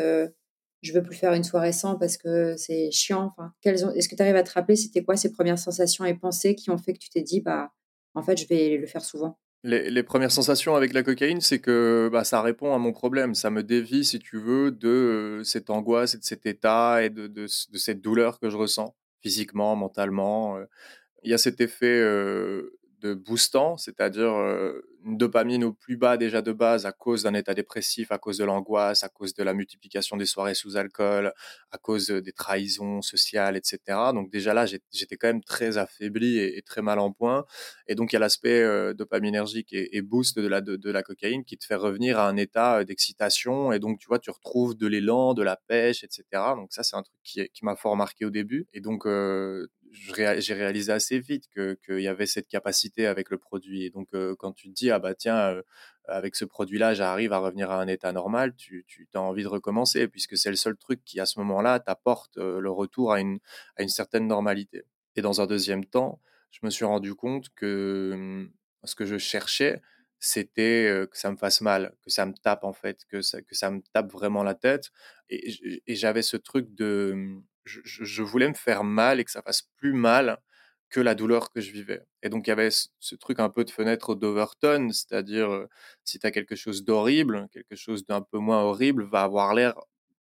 je 0.82 0.94
veux 0.94 1.04
plus 1.04 1.16
faire 1.16 1.34
une 1.34 1.44
soirée 1.44 1.74
sans 1.74 1.96
parce 1.96 2.18
que 2.18 2.56
c'est 2.58 2.92
chiant. 2.92 3.34
Enfin, 3.38 3.54
est-ce 3.64 4.08
que 4.10 4.16
tu 4.16 4.22
arrives 4.22 4.36
à 4.36 4.44
te 4.44 4.52
rappeler 4.52 4.76
c'était 4.76 5.04
quoi 5.04 5.16
ces 5.16 5.32
premières 5.32 5.60
sensations 5.60 6.06
et 6.06 6.14
pensées 6.14 6.56
qui 6.56 6.70
ont 6.70 6.78
fait 6.78 6.94
que 6.94 7.00
tu 7.00 7.10
t'es 7.10 7.22
dit 7.22 7.42
bah 7.42 7.72
en 8.14 8.22
fait 8.22 8.38
je 8.38 8.48
vais 8.48 8.78
le 8.78 8.88
faire 8.88 9.04
souvent? 9.04 9.38
Les, 9.64 10.04
premières 10.04 10.32
sensations 10.32 10.76
avec 10.76 10.94
la 10.94 11.04
cocaïne, 11.04 11.42
c'est 11.42 11.60
que 11.60 12.10
bah, 12.12 12.24
ça 12.24 12.42
répond 12.42 12.74
à 12.74 12.78
mon 12.78 12.94
problème. 12.94 13.36
Ça 13.36 13.50
me 13.50 13.64
dévie, 13.64 14.06
si 14.06 14.20
tu 14.20 14.40
veux, 14.40 14.72
de 14.72 14.88
euh, 14.88 15.44
cette 15.44 15.70
angoisse 15.70 16.14
et 16.14 16.18
de 16.20 16.24
cet 16.24 16.46
état 16.46 17.04
et 17.04 17.10
de, 17.10 17.28
de, 17.28 17.48
cette 17.48 18.00
douleur 18.00 18.40
que 18.40 18.50
je 18.50 18.56
ressens 18.56 18.96
physiquement, 19.22 19.76
mentalement. 19.76 20.58
Euh. 20.58 20.66
Il 21.24 21.32
y 21.32 21.34
a 21.34 21.38
cet 21.38 21.60
effet 21.60 22.00
euh, 22.00 22.77
de 23.00 23.14
boostant, 23.14 23.78
c'est-à-dire 23.78 24.32
une 25.08 25.18
dopamine 25.18 25.64
au 25.64 25.74
plus 25.74 25.96
bas 25.96 26.18
déjà 26.18 26.42
de 26.42 26.52
base 26.52 26.86
à 26.86 26.92
cause 26.92 27.24
d'un 27.24 27.34
état 27.34 27.54
dépressif, 27.54 28.12
à 28.12 28.18
cause 28.18 28.38
de 28.38 28.44
l'angoisse, 28.44 29.04
à 29.04 29.10
cause 29.10 29.34
de 29.34 29.44
la 29.44 29.54
multiplication 29.54 30.18
des 30.18 30.26
soirées 30.26 30.54
sous 30.54 30.76
alcool, 30.76 31.34
à 31.72 31.78
cause 31.78 32.08
des 32.08 32.32
trahisons 32.34 33.02
sociales, 33.02 33.56
etc. 33.56 33.80
Donc 34.14 34.30
déjà 34.30 34.54
là, 34.54 34.66
j'étais 34.66 35.18
quand 35.18 35.28
même 35.28 35.44
très 35.44 35.78
affaibli 35.78 36.40
et, 36.40 36.62
très 36.62 36.82
mal 36.82 37.00
en 37.00 37.12
point. 37.12 37.46
Et 37.88 37.96
donc 37.96 38.12
il 38.12 38.16
y 38.16 38.18
a 38.18 38.20
l'aspect 38.20 38.62
euh, 38.62 38.94
dopaminergique 38.94 39.70
et, 39.72 40.02
boost 40.02 40.38
de 40.38 40.48
la, 40.48 40.62
de, 40.62 40.92
la 40.92 41.04
cocaïne 41.04 41.46
qui 41.46 41.58
te 41.58 41.66
fait 41.66 41.76
revenir 41.76 42.20
à 42.20 42.28
un 42.28 42.36
état 42.36 42.84
d'excitation. 42.84 43.72
Et 43.72 43.80
donc 43.80 44.00
tu 44.00 44.08
vois, 44.08 44.20
tu 44.20 44.30
retrouves 44.32 44.76
de 44.76 44.88
l'élan, 44.88 45.34
de 45.34 45.44
la 45.44 45.56
pêche, 45.56 46.04
etc. 46.04 46.24
Donc 46.56 46.74
ça, 46.74 46.84
c'est 46.84 46.96
un 46.96 47.04
truc 47.04 47.18
qui 47.24 47.66
m'a 47.66 47.76
fort 47.76 47.96
marqué 47.96 48.26
au 48.26 48.30
début. 48.30 48.68
Et 48.74 48.82
donc 48.82 49.06
j'ai 50.00 50.54
réalisé 50.54 50.92
assez 50.92 51.20
vite 51.20 51.46
qu'il 51.54 52.00
y 52.00 52.08
avait 52.08 52.26
cette 52.26 52.48
capacité 52.48 53.08
avec 53.08 53.30
le 53.30 53.38
produit. 53.38 53.84
Et 53.86 53.90
donc, 53.90 54.10
quand 54.38 54.52
tu 54.54 54.70
te 54.70 54.74
dis, 54.74 54.92
ah 54.92 55.00
bah 55.00 55.16
tiens, 55.16 55.62
avec 56.06 56.36
ce 56.36 56.46
produit-là, 56.46 56.94
j'arrive 56.94 57.34
à 57.34 57.40
revenir 57.40 57.72
à 57.72 57.82
un 57.82 57.88
état 57.88 58.12
normal, 58.12 58.56
tu, 58.56 58.86
tu 58.88 59.08
as 59.14 59.22
envie 59.22 59.44
de 59.44 59.48
recommencer, 59.48 60.08
puisque 60.08 60.38
c'est 60.38 60.50
le 60.50 60.56
seul 60.56 60.78
truc 60.78 61.04
qui, 61.04 61.20
à 61.20 61.26
ce 61.26 61.40
moment-là, 61.40 61.80
t'apporte 61.80 62.38
le 62.38 62.70
retour 62.72 63.12
à 63.14 63.20
une, 63.20 63.40
à 63.76 63.84
une 63.84 63.90
certaine 63.90 64.28
normalité. 64.28 64.84
Et 65.16 65.22
dans 65.22 65.42
un 65.42 65.48
deuxième 65.48 65.86
temps, 65.86 66.22
je 66.52 66.60
me 66.64 66.70
suis 66.70 66.86
rendu 66.86 67.14
compte 67.16 67.50
que 67.56 68.14
mmh, 68.16 68.52
ce 68.86 68.96
que 68.96 69.06
je 69.06 69.18
cherchais, 69.18 69.82
c'était 70.20 71.06
que 71.12 71.18
ça 71.18 71.32
me 71.32 71.38
fasse 71.38 71.62
mal, 71.62 71.94
que 72.04 72.10
ça 72.10 72.26
me 72.26 72.34
tape 72.34 72.64
en 72.64 72.74
fait, 72.74 73.06
que 73.10 73.22
ça, 73.22 73.42
que 73.42 73.56
ça 73.56 73.70
me 73.70 73.82
tape 73.94 74.12
vraiment 74.12 74.44
la 74.44 74.56
tête. 74.56 74.92
Et, 75.30 75.82
et 75.86 75.96
j'avais 75.96 76.22
ce 76.24 76.38
truc 76.38 76.74
de 76.74 77.40
je, 77.68 78.24
voulais 78.24 78.48
me 78.48 78.54
faire 78.54 78.84
mal 78.84 79.20
et 79.20 79.24
que 79.26 79.32
ça 79.32 79.42
fasse 79.42 79.64
plus 79.78 79.94
mal 79.94 80.38
que 80.90 81.02
la 81.02 81.16
douleur 81.16 81.52
que 81.52 81.62
je 81.62 81.72
vivais. 81.72 82.02
Et 82.24 82.30
donc 82.30 82.48
il 82.48 82.50
y 82.50 82.54
avait 82.54 82.70
ce, 82.72 83.16
truc 83.16 83.40
un 83.40 83.50
peu 83.50 83.66
de 83.66 83.72
fenêtre 83.72 84.16
d'Overton, 84.16 84.90
c'est-à-dire 84.92 85.66
si 86.04 86.20
tu 86.20 86.26
as 86.26 86.32
quelque 86.32 86.56
chose 86.56 86.84
d'horrible, 86.86 87.48
quelque 87.52 87.76
chose 87.76 88.06
d'un 88.06 88.22
peu 88.22 88.38
moins 88.40 88.62
horrible 88.64 89.04
va 89.04 89.24
avoir 89.24 89.54
l'air 89.54 89.76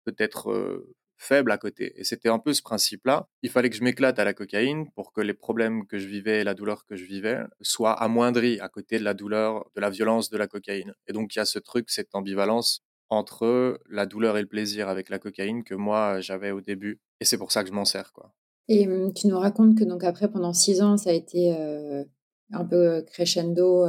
peut-être 0.05 0.85
faible 1.23 1.53
à 1.53 1.59
côté. 1.59 1.93
Et 1.99 2.05
c'était 2.05 2.29
un 2.29 2.39
peu 2.39 2.53
ce 2.53 2.63
principe-là. 2.63 3.29
Il 3.43 3.51
fallait 3.51 3.71
que 3.71 3.77
je 3.77 3.85
m'éclate 3.85 4.19
à 4.19 4.25
la 4.25 4.35
cocaïne 4.35 4.91
pour 4.93 5.13
que 5.13 5.21
les 5.21 5.35
problèmes 5.35 5.87
que 5.87 5.99
je 5.99 6.09
vivais 6.09 6.41
et 6.41 6.45
la 6.45 6.55
douleur 6.55 6.85
que 6.85 6.97
je 6.97 7.05
vivais 7.05 7.39
soient 7.61 7.95
amoindris 8.03 8.61
à 8.61 8.69
côté 8.69 8.99
de 8.99 9.05
la 9.05 9.15
douleur, 9.15 9.65
de 9.77 9.81
la 9.81 9.91
violence 9.91 10.31
de 10.31 10.37
la 10.37 10.49
cocaïne. 10.49 10.95
Et 11.07 11.13
donc 11.13 11.35
il 11.35 11.39
y 11.39 11.41
a 11.41 11.45
ce 11.45 11.59
truc, 11.59 11.91
cette 11.91 12.15
ambivalence 12.15 12.83
entre 13.13 13.79
la 13.91 14.07
douleur 14.07 14.39
et 14.39 14.41
le 14.41 14.49
plaisir 14.49 14.89
avec 14.89 15.11
la 15.11 15.19
cocaïne 15.19 15.65
que 15.65 15.75
moi 15.75 16.21
j'avais 16.21 16.51
au 16.51 16.63
début. 16.63 16.99
Et 17.21 17.27
c'est 17.27 17.37
pour 17.37 17.53
ça 17.53 17.63
que 17.63 17.69
je 17.69 17.75
m'en 17.75 17.85
sers. 17.85 18.13
Quoi. 18.13 18.33
Et 18.69 18.89
tu 19.15 19.27
nous 19.27 19.39
racontes 19.39 19.77
que 19.77 19.85
donc 19.85 20.03
après, 20.03 20.31
pendant 20.31 20.55
six 20.55 20.81
ans, 20.81 20.97
ça 20.97 21.11
a 21.11 21.13
été 21.13 21.55
un 22.53 22.65
peu 22.65 23.03
crescendo 23.03 23.87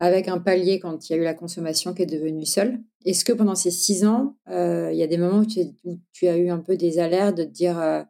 avec 0.00 0.28
un 0.28 0.38
palier 0.38 0.80
quand 0.80 1.08
il 1.08 1.12
y 1.12 1.16
a 1.16 1.18
eu 1.18 1.24
la 1.24 1.32
consommation 1.32 1.94
qui 1.94 2.02
est 2.02 2.06
devenue 2.06 2.44
seule. 2.44 2.78
Est-ce 3.06 3.24
que 3.24 3.32
pendant 3.32 3.54
ces 3.54 3.70
six 3.70 4.04
ans, 4.04 4.36
il 4.46 4.96
y 4.96 5.02
a 5.02 5.06
des 5.06 5.16
moments 5.16 5.38
où 5.38 5.46
tu, 5.46 6.28
as 6.28 6.36
eu 6.36 6.50
un 6.50 6.58
peu 6.58 6.76
des 6.76 6.98
alertes 6.98 7.38
de 7.38 7.44
te 7.44 7.50
dire 7.50 8.04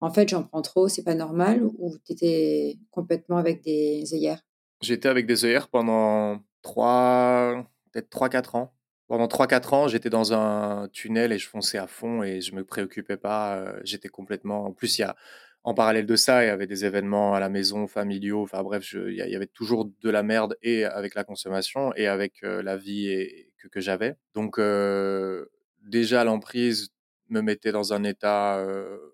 en 0.00 0.10
fait 0.10 0.28
j'en 0.30 0.42
prends 0.42 0.62
trop, 0.62 0.88
c'est 0.88 1.04
pas 1.04 1.14
normal, 1.14 1.62
ou 1.78 1.94
tu 2.06 2.12
étais 2.12 2.78
complètement 2.90 3.36
avec 3.36 3.62
des 3.62 4.04
œillères? 4.14 4.40
J'étais 4.80 5.08
avec 5.08 5.26
des 5.26 5.44
œillères 5.44 5.68
pendant 5.68 6.40
trois, 6.62 7.66
peut-être 7.92 8.08
3-4 8.10 8.56
ans 8.56 8.72
pendant 9.08 9.26
3-4 9.26 9.74
ans, 9.74 9.88
j'étais 9.88 10.10
dans 10.10 10.34
un 10.34 10.88
tunnel 10.88 11.32
et 11.32 11.38
je 11.38 11.48
fonçais 11.48 11.78
à 11.78 11.86
fond 11.86 12.22
et 12.22 12.40
je 12.42 12.54
me 12.54 12.62
préoccupais 12.62 13.16
pas. 13.16 13.56
Euh, 13.56 13.80
j'étais 13.82 14.08
complètement. 14.08 14.66
En 14.66 14.72
plus, 14.72 14.98
il 14.98 15.00
y 15.00 15.04
a, 15.04 15.16
en 15.64 15.74
parallèle 15.74 16.06
de 16.06 16.14
ça, 16.14 16.44
il 16.44 16.48
y 16.48 16.50
avait 16.50 16.66
des 16.66 16.84
événements 16.84 17.34
à 17.34 17.40
la 17.40 17.48
maison, 17.48 17.86
familiaux. 17.86 18.42
Enfin 18.42 18.62
bref, 18.62 18.92
il 18.92 19.14
y 19.14 19.36
avait 19.36 19.46
toujours 19.46 19.90
de 20.02 20.10
la 20.10 20.22
merde 20.22 20.56
et 20.62 20.84
avec 20.84 21.14
la 21.14 21.24
consommation 21.24 21.92
et 21.96 22.06
avec 22.06 22.44
euh, 22.44 22.62
la 22.62 22.76
vie 22.76 23.48
que, 23.72 23.80
j'avais. 23.80 24.14
Donc 24.34 24.58
euh, 24.58 25.46
déjà, 25.82 26.22
l'emprise 26.24 26.90
me 27.30 27.40
mettait 27.40 27.72
dans 27.72 27.92
un 27.92 28.04
état 28.04 28.64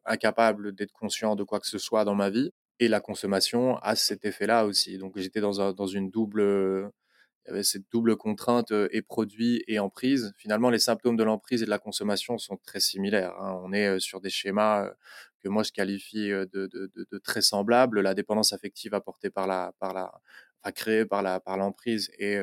incapable 0.05 0.73
d'être 0.75 0.93
conscient 0.93 1.35
de 1.35 1.43
quoi 1.45 1.59
que 1.61 1.67
ce 1.67 1.79
soit 1.79 2.05
dans 2.05 2.15
ma 2.15 2.31
vie. 2.31 2.53
Et 2.81 2.89
la 2.89 3.01
consommation 3.01 3.77
a 3.79 3.97
cet 3.97 4.25
effet-là 4.25 4.67
aussi. 4.67 4.99
Donc 4.99 5.19
j'étais 5.19 5.41
dans, 5.41 5.73
dans 5.73 5.87
une 5.87 6.11
double 6.11 6.91
il 7.45 7.51
y 7.51 7.53
avait 7.53 7.63
cette 7.63 7.85
double 7.91 8.17
contrainte 8.17 8.73
et 8.91 9.03
produit 9.03 9.63
et 9.69 9.79
emprise. 9.79 10.33
Finalement, 10.39 10.71
les 10.71 10.79
symptômes 10.79 11.17
de 11.17 11.25
l'emprise 11.25 11.63
et 11.63 11.67
de 11.67 11.71
la 11.71 11.79
consommation 11.79 12.39
sont 12.39 12.57
très 12.57 12.81
similaires. 12.81 13.35
Hein. 13.39 13.61
On 13.63 13.73
est 13.73 14.01
sur 14.01 14.21
des 14.21 14.31
schémas 14.31 14.91
que 15.43 15.49
moi 15.49 15.63
je 15.63 15.73
qualifie 15.73 16.31
de, 16.31 17.19
très 17.23 17.43
semblables. 17.43 18.01
La 18.01 18.15
dépendance 18.15 18.53
affective 18.53 18.95
apportée 18.95 19.31
par 19.31 19.47
la, 19.47 19.73
par 19.79 19.93
la, 19.93 20.11
créée 20.73 21.05
par 21.05 21.23
la, 21.23 21.39
par 21.39 21.59
l'emprise 21.59 22.11
et 22.19 22.39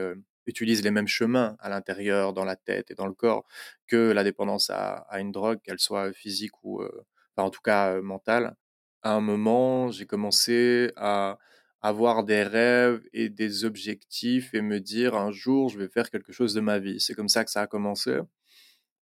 utilise 0.45 0.83
les 0.83 0.91
mêmes 0.91 1.07
chemins 1.07 1.55
à 1.59 1.69
l'intérieur, 1.69 2.33
dans 2.33 2.45
la 2.45 2.55
tête 2.55 2.91
et 2.91 2.95
dans 2.95 3.07
le 3.07 3.13
corps 3.13 3.45
que 3.87 4.11
la 4.11 4.23
dépendance 4.23 4.69
à, 4.69 4.97
à 5.09 5.19
une 5.19 5.31
drogue, 5.31 5.59
qu'elle 5.63 5.79
soit 5.79 6.13
physique 6.13 6.63
ou, 6.63 6.83
enfin, 6.83 7.47
en 7.47 7.49
tout 7.49 7.61
cas 7.61 7.99
mentale. 8.01 8.55
À 9.01 9.13
un 9.13 9.21
moment, 9.21 9.89
j'ai 9.89 10.05
commencé 10.05 10.91
à 10.95 11.39
avoir 11.81 12.23
des 12.23 12.43
rêves 12.43 13.01
et 13.13 13.29
des 13.29 13.65
objectifs 13.65 14.53
et 14.53 14.61
me 14.61 14.79
dire 14.79 15.15
un 15.15 15.31
jour 15.31 15.69
je 15.69 15.79
vais 15.79 15.89
faire 15.89 16.09
quelque 16.11 16.31
chose 16.33 16.53
de 16.53 16.61
ma 16.61 16.79
vie. 16.79 16.99
C'est 16.99 17.13
comme 17.15 17.29
ça 17.29 17.43
que 17.45 17.51
ça 17.51 17.61
a 17.61 17.67
commencé. 17.67 18.19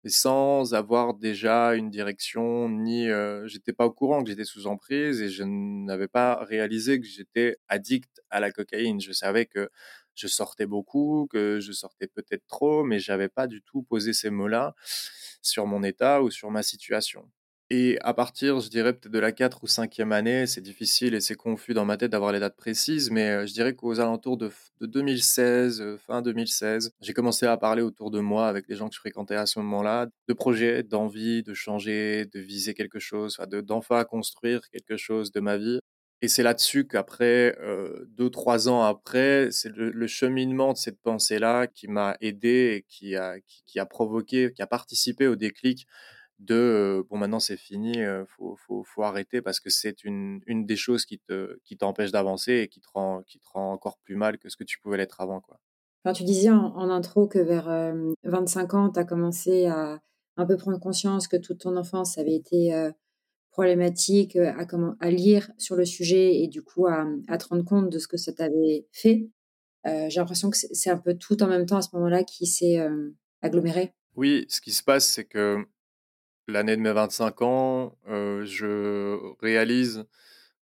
et 0.04 0.10
sans 0.10 0.74
avoir 0.74 1.14
déjà 1.14 1.74
une 1.74 1.90
direction 1.90 2.68
ni 2.68 3.08
j'étais 3.46 3.72
pas 3.72 3.86
au 3.86 3.90
courant 3.92 4.22
que 4.22 4.30
j'étais 4.30 4.44
sous 4.44 4.66
emprise 4.66 5.20
et 5.20 5.28
je 5.28 5.42
n'avais 5.44 6.08
pas 6.08 6.44
réalisé 6.44 7.00
que 7.00 7.06
j'étais 7.06 7.56
addict 7.68 8.20
à 8.30 8.40
la 8.40 8.52
cocaïne. 8.52 9.00
Je 9.00 9.12
savais 9.12 9.46
que 9.46 9.68
je 10.14 10.26
sortais 10.28 10.66
beaucoup, 10.66 11.28
que 11.30 11.60
je 11.60 11.72
sortais 11.72 12.08
peut-être 12.08 12.46
trop, 12.48 12.84
mais 12.84 12.98
j'avais 13.00 13.28
pas 13.28 13.46
du 13.46 13.62
tout 13.62 13.82
posé 13.82 14.12
ces 14.12 14.30
mots-là 14.30 14.74
sur 15.42 15.66
mon 15.66 15.82
état 15.82 16.22
ou 16.22 16.30
sur 16.30 16.50
ma 16.50 16.62
situation. 16.62 17.28
Et 17.70 17.98
à 18.00 18.14
partir, 18.14 18.60
je 18.60 18.70
dirais 18.70 18.94
peut-être 18.94 19.12
de 19.12 19.18
la 19.18 19.30
4 19.30 19.62
ou 19.62 19.66
5e 19.66 20.10
année, 20.12 20.46
c'est 20.46 20.62
difficile 20.62 21.12
et 21.12 21.20
c'est 21.20 21.34
confus 21.34 21.74
dans 21.74 21.84
ma 21.84 21.98
tête 21.98 22.10
d'avoir 22.10 22.32
les 22.32 22.40
dates 22.40 22.56
précises, 22.56 23.10
mais 23.10 23.46
je 23.46 23.52
dirais 23.52 23.74
qu'aux 23.74 24.00
alentours 24.00 24.38
de, 24.38 24.50
2016, 24.80 25.98
fin 26.06 26.22
2016, 26.22 26.92
j'ai 27.02 27.12
commencé 27.12 27.44
à 27.44 27.58
parler 27.58 27.82
autour 27.82 28.10
de 28.10 28.20
moi 28.20 28.48
avec 28.48 28.68
les 28.68 28.74
gens 28.74 28.88
que 28.88 28.94
je 28.94 29.00
fréquentais 29.00 29.36
à 29.36 29.44
ce 29.44 29.58
moment-là, 29.58 30.06
de 30.28 30.32
projets, 30.32 30.82
d'envie, 30.82 31.42
de 31.42 31.52
changer, 31.52 32.24
de 32.32 32.40
viser 32.40 32.72
quelque 32.72 33.00
chose, 33.00 33.36
d'enfin 33.62 34.02
construire 34.04 34.62
quelque 34.70 34.96
chose 34.96 35.30
de 35.30 35.40
ma 35.40 35.58
vie. 35.58 35.78
Et 36.22 36.28
c'est 36.28 36.42
là-dessus 36.42 36.86
qu'après, 36.86 37.54
deux, 38.16 38.30
trois 38.30 38.70
ans 38.70 38.82
après, 38.82 39.50
c'est 39.50 39.70
le, 39.76 40.06
cheminement 40.06 40.72
de 40.72 40.78
cette 40.78 41.00
pensée-là 41.02 41.66
qui 41.66 41.86
m'a 41.86 42.16
aidé 42.22 42.76
et 42.78 42.86
qui 42.88 43.14
a, 43.14 43.34
qui 43.66 43.78
a 43.78 43.84
provoqué, 43.84 44.52
qui 44.54 44.62
a 44.62 44.66
participé 44.66 45.26
au 45.26 45.36
déclic 45.36 45.86
de 46.38 47.04
bon 47.10 47.18
maintenant 47.18 47.40
c'est 47.40 47.56
fini, 47.56 47.96
faut, 48.28 48.56
faut, 48.56 48.84
faut, 48.84 49.02
arrêter 49.02 49.42
parce 49.42 49.60
que 49.60 49.70
c'est 49.70 50.04
une, 50.04 50.40
une 50.46 50.66
des 50.66 50.76
choses 50.76 51.04
qui 51.04 51.18
te 51.18 51.58
qui 51.64 51.76
t'empêche 51.76 52.12
d'avancer 52.12 52.52
et 52.52 52.68
qui 52.68 52.80
te 52.80 52.88
rend 52.92 53.22
qui 53.22 53.38
te 53.38 53.46
rend 53.52 53.72
encore 53.72 53.98
plus 53.98 54.14
mal 54.14 54.38
que 54.38 54.48
ce 54.48 54.56
que 54.56 54.64
tu 54.64 54.78
pouvais 54.78 54.96
l'être 54.96 55.20
avant 55.20 55.40
quoi. 55.40 55.58
Enfin, 56.04 56.12
tu 56.12 56.24
disais 56.24 56.50
en, 56.50 56.90
intro 56.90 57.26
que 57.26 57.40
vers 57.40 57.94
25 58.22 58.74
ans, 58.74 58.90
tu 58.90 59.00
as 59.00 59.04
commencé 59.04 59.66
à 59.66 60.00
un 60.36 60.46
peu 60.46 60.56
prendre 60.56 60.78
conscience 60.78 61.26
que 61.26 61.36
toute 61.36 61.58
ton 61.58 61.76
enfance 61.76 62.18
avait 62.18 62.36
été 62.36 62.90
problématique, 63.50 64.36
à, 64.36 64.64
comment, 64.64 64.94
à 65.00 65.10
lire 65.10 65.50
sur 65.58 65.74
le 65.74 65.84
sujet 65.84 66.36
et 66.36 66.46
du 66.46 66.62
coup 66.62 66.86
à, 66.86 67.04
à 67.26 67.36
te 67.36 67.48
rendre 67.48 67.64
compte 67.64 67.90
de 67.90 67.98
ce 67.98 68.06
que 68.06 68.16
ça 68.16 68.32
t'avait 68.32 68.86
fait. 68.92 69.28
J'ai 69.84 70.20
l'impression 70.20 70.50
que 70.50 70.56
c'est 70.56 70.90
un 70.90 70.98
peu 70.98 71.14
tout 71.14 71.42
en 71.42 71.48
même 71.48 71.66
temps 71.66 71.78
à 71.78 71.82
ce 71.82 71.88
moment-là 71.94 72.22
qui 72.22 72.46
s'est 72.46 72.78
aggloméré. 73.42 73.92
Oui, 74.14 74.46
ce 74.48 74.60
qui 74.60 74.72
se 74.72 74.82
passe, 74.82 75.06
c'est 75.06 75.24
que 75.24 75.64
l'année 76.48 76.76
de 76.76 76.82
mes 76.82 76.92
25 76.92 77.42
ans, 77.42 77.96
je 78.06 79.18
réalise 79.40 80.04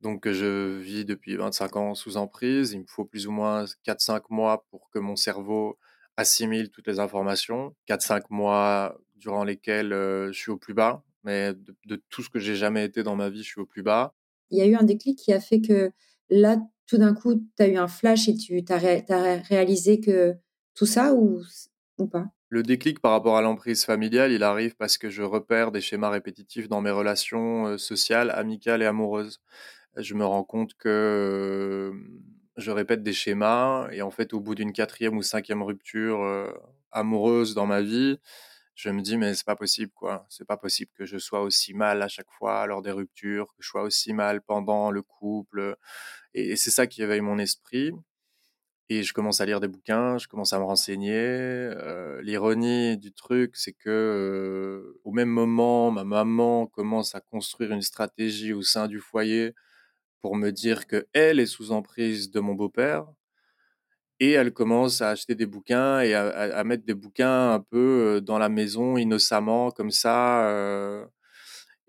donc 0.00 0.22
que 0.22 0.32
je 0.32 0.78
vis 0.78 1.04
depuis 1.04 1.36
25 1.36 1.76
ans 1.76 1.94
sous 1.94 2.16
emprise. 2.16 2.72
Il 2.72 2.80
me 2.80 2.86
faut 2.86 3.04
plus 3.04 3.26
ou 3.26 3.32
moins 3.32 3.64
4-5 3.86 4.22
mois 4.30 4.64
pour 4.70 4.90
que 4.90 4.98
mon 4.98 5.16
cerveau 5.16 5.78
assimile 6.16 6.70
toutes 6.70 6.86
les 6.86 7.00
informations. 7.00 7.74
4-5 7.88 8.24
mois 8.30 8.98
durant 9.16 9.44
lesquels 9.44 9.90
je 9.90 10.32
suis 10.32 10.50
au 10.50 10.56
plus 10.56 10.74
bas, 10.74 11.02
mais 11.24 11.52
de, 11.86 12.02
tout 12.08 12.22
ce 12.22 12.30
que 12.30 12.38
j'ai 12.38 12.56
jamais 12.56 12.84
été 12.84 13.02
dans 13.02 13.16
ma 13.16 13.28
vie, 13.28 13.42
je 13.42 13.48
suis 13.48 13.60
au 13.60 13.66
plus 13.66 13.82
bas. 13.82 14.14
Il 14.50 14.58
y 14.58 14.62
a 14.62 14.66
eu 14.66 14.74
un 14.74 14.82
déclic 14.82 15.18
qui 15.18 15.32
a 15.32 15.40
fait 15.40 15.60
que 15.60 15.92
là, 16.28 16.58
tout 16.86 16.98
d'un 16.98 17.14
coup, 17.14 17.34
tu 17.56 17.62
as 17.62 17.68
eu 17.68 17.76
un 17.76 17.88
flash 17.88 18.28
et 18.28 18.36
tu 18.36 18.62
as, 18.68 19.36
réalisé 19.42 20.00
que 20.00 20.34
tout 20.74 20.86
ça 20.86 21.14
ou, 21.14 21.42
ou 21.98 22.06
pas? 22.06 22.26
Le 22.50 22.62
déclic 22.64 23.00
par 23.00 23.12
rapport 23.12 23.36
à 23.38 23.42
l'emprise 23.42 23.84
familiale, 23.86 24.32
il 24.32 24.42
arrive 24.44 24.76
parce 24.76 24.98
que 24.98 25.10
je 25.10 25.22
repère 25.22 25.72
des 25.72 25.80
schémas 25.80 26.10
répétitifs 26.10 26.68
dans 26.68 26.82
mes 26.82 26.90
relations 26.90 27.78
sociales, 27.78 28.30
amicales 28.32 28.82
et 28.82 28.86
amoureuses. 28.86 29.40
Je 29.96 30.14
me 30.14 30.24
rends 30.26 30.44
compte 30.44 30.74
que 30.76 31.92
je 32.56 32.70
répète 32.72 33.02
des 33.04 33.12
schémas 33.14 33.88
et 33.92 34.02
en 34.02 34.10
fait, 34.10 34.34
au 34.34 34.40
bout 34.40 34.54
d'une 34.56 34.72
quatrième 34.72 35.16
ou 35.16 35.22
cinquième 35.22 35.62
rupture 35.62 36.20
amoureuse 36.92 37.54
dans 37.54 37.66
ma 37.66 37.82
vie, 37.82 38.18
je 38.76 38.90
me 38.90 39.02
dis 39.02 39.16
mais 39.18 39.34
c'est 39.34 39.46
pas 39.46 39.56
possible 39.56 39.92
quoi. 39.94 40.26
C'est 40.30 40.46
pas 40.46 40.56
possible 40.56 40.90
que 40.96 41.06
je 41.06 41.18
sois 41.18 41.42
aussi 41.42 41.74
mal 41.74 42.02
à 42.02 42.08
chaque 42.08 42.30
fois 42.32 42.66
lors 42.66 42.82
des 42.82 42.92
ruptures, 42.92 43.48
que 43.56 43.62
je 43.62 43.68
sois 43.68 43.82
aussi 43.82 44.12
mal 44.14 44.42
pendant 44.42 44.90
le 44.90 45.02
couple. 45.02 45.76
Et, 46.34 46.56
c'est 46.56 46.70
ça 46.70 46.86
qui 46.86 47.02
éveille 47.02 47.20
mon 47.22 47.38
esprit. 47.38 47.92
Et 48.92 49.04
je 49.04 49.12
commence 49.12 49.40
à 49.40 49.46
lire 49.46 49.60
des 49.60 49.68
bouquins, 49.68 50.18
je 50.18 50.26
commence 50.26 50.52
à 50.52 50.58
me 50.58 50.64
renseigner. 50.64 51.14
Euh, 51.14 52.20
l'ironie 52.22 52.98
du 52.98 53.12
truc, 53.12 53.52
c'est 53.54 53.72
que 53.72 53.88
euh, 53.88 54.98
au 55.04 55.12
même 55.12 55.28
moment, 55.28 55.92
ma 55.92 56.02
maman 56.02 56.66
commence 56.66 57.14
à 57.14 57.20
construire 57.20 57.70
une 57.70 57.82
stratégie 57.82 58.52
au 58.52 58.62
sein 58.62 58.88
du 58.88 58.98
foyer 58.98 59.54
pour 60.22 60.36
me 60.36 60.50
dire 60.50 60.88
que 60.88 61.06
elle 61.12 61.38
est 61.38 61.46
sous 61.46 61.70
emprise 61.70 62.32
de 62.32 62.40
mon 62.40 62.54
beau-père. 62.54 63.06
Et 64.18 64.32
elle 64.32 64.52
commence 64.52 65.00
à 65.02 65.10
acheter 65.10 65.36
des 65.36 65.46
bouquins 65.46 66.00
et 66.00 66.14
à, 66.14 66.64
mettre 66.64 66.84
des 66.84 66.94
bouquins 66.94 67.52
un 67.52 67.60
peu 67.60 68.16
euh, 68.16 68.20
dans 68.20 68.38
la 68.38 68.48
maison 68.48 68.96
innocemment, 68.96 69.70
comme 69.70 69.92
ça. 69.92 70.50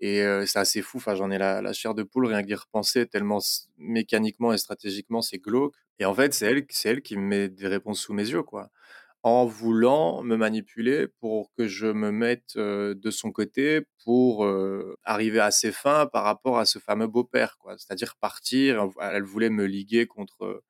Et 0.00 0.22
c'est 0.46 0.58
assez 0.58 0.82
fou. 0.82 0.98
Enfin, 0.98 1.14
j'en 1.16 1.30
ai 1.30 1.38
la, 1.38 1.72
chair 1.72 1.94
de 1.94 2.04
poule 2.04 2.26
rien 2.26 2.42
que 2.42 2.46
d'y 2.48 2.54
repenser, 2.54 3.06
tellement 3.06 3.40
mécaniquement 3.78 4.52
et 4.52 4.58
stratégiquement 4.58 5.22
c'est 5.22 5.38
glauque. 5.38 5.74
Et 6.02 6.04
en 6.04 6.14
fait, 6.14 6.34
c'est 6.34 6.46
elle, 6.46 6.66
elle 6.84 7.02
qui 7.02 7.16
me 7.16 7.22
met 7.22 7.48
des 7.48 7.68
réponses 7.68 8.00
sous 8.00 8.12
mes 8.12 8.28
yeux, 8.28 8.42
quoi. 8.42 8.70
En 9.22 9.46
voulant 9.46 10.22
me 10.24 10.36
manipuler 10.36 11.06
pour 11.20 11.52
que 11.56 11.68
je 11.68 11.86
me 11.86 12.10
mette 12.10 12.56
de 12.58 13.10
son 13.12 13.30
côté 13.30 13.82
pour 14.04 14.44
arriver 15.04 15.38
à 15.38 15.52
ses 15.52 15.70
fins 15.70 16.06
par 16.06 16.24
rapport 16.24 16.58
à 16.58 16.64
ce 16.64 16.80
fameux 16.80 17.06
beau-père, 17.06 17.56
quoi. 17.58 17.78
C'est-à-dire 17.78 18.16
partir. 18.16 18.88
Elle 19.00 19.22
voulait 19.22 19.48
me 19.50 19.64
liguer 19.64 20.06
contre 20.08 20.64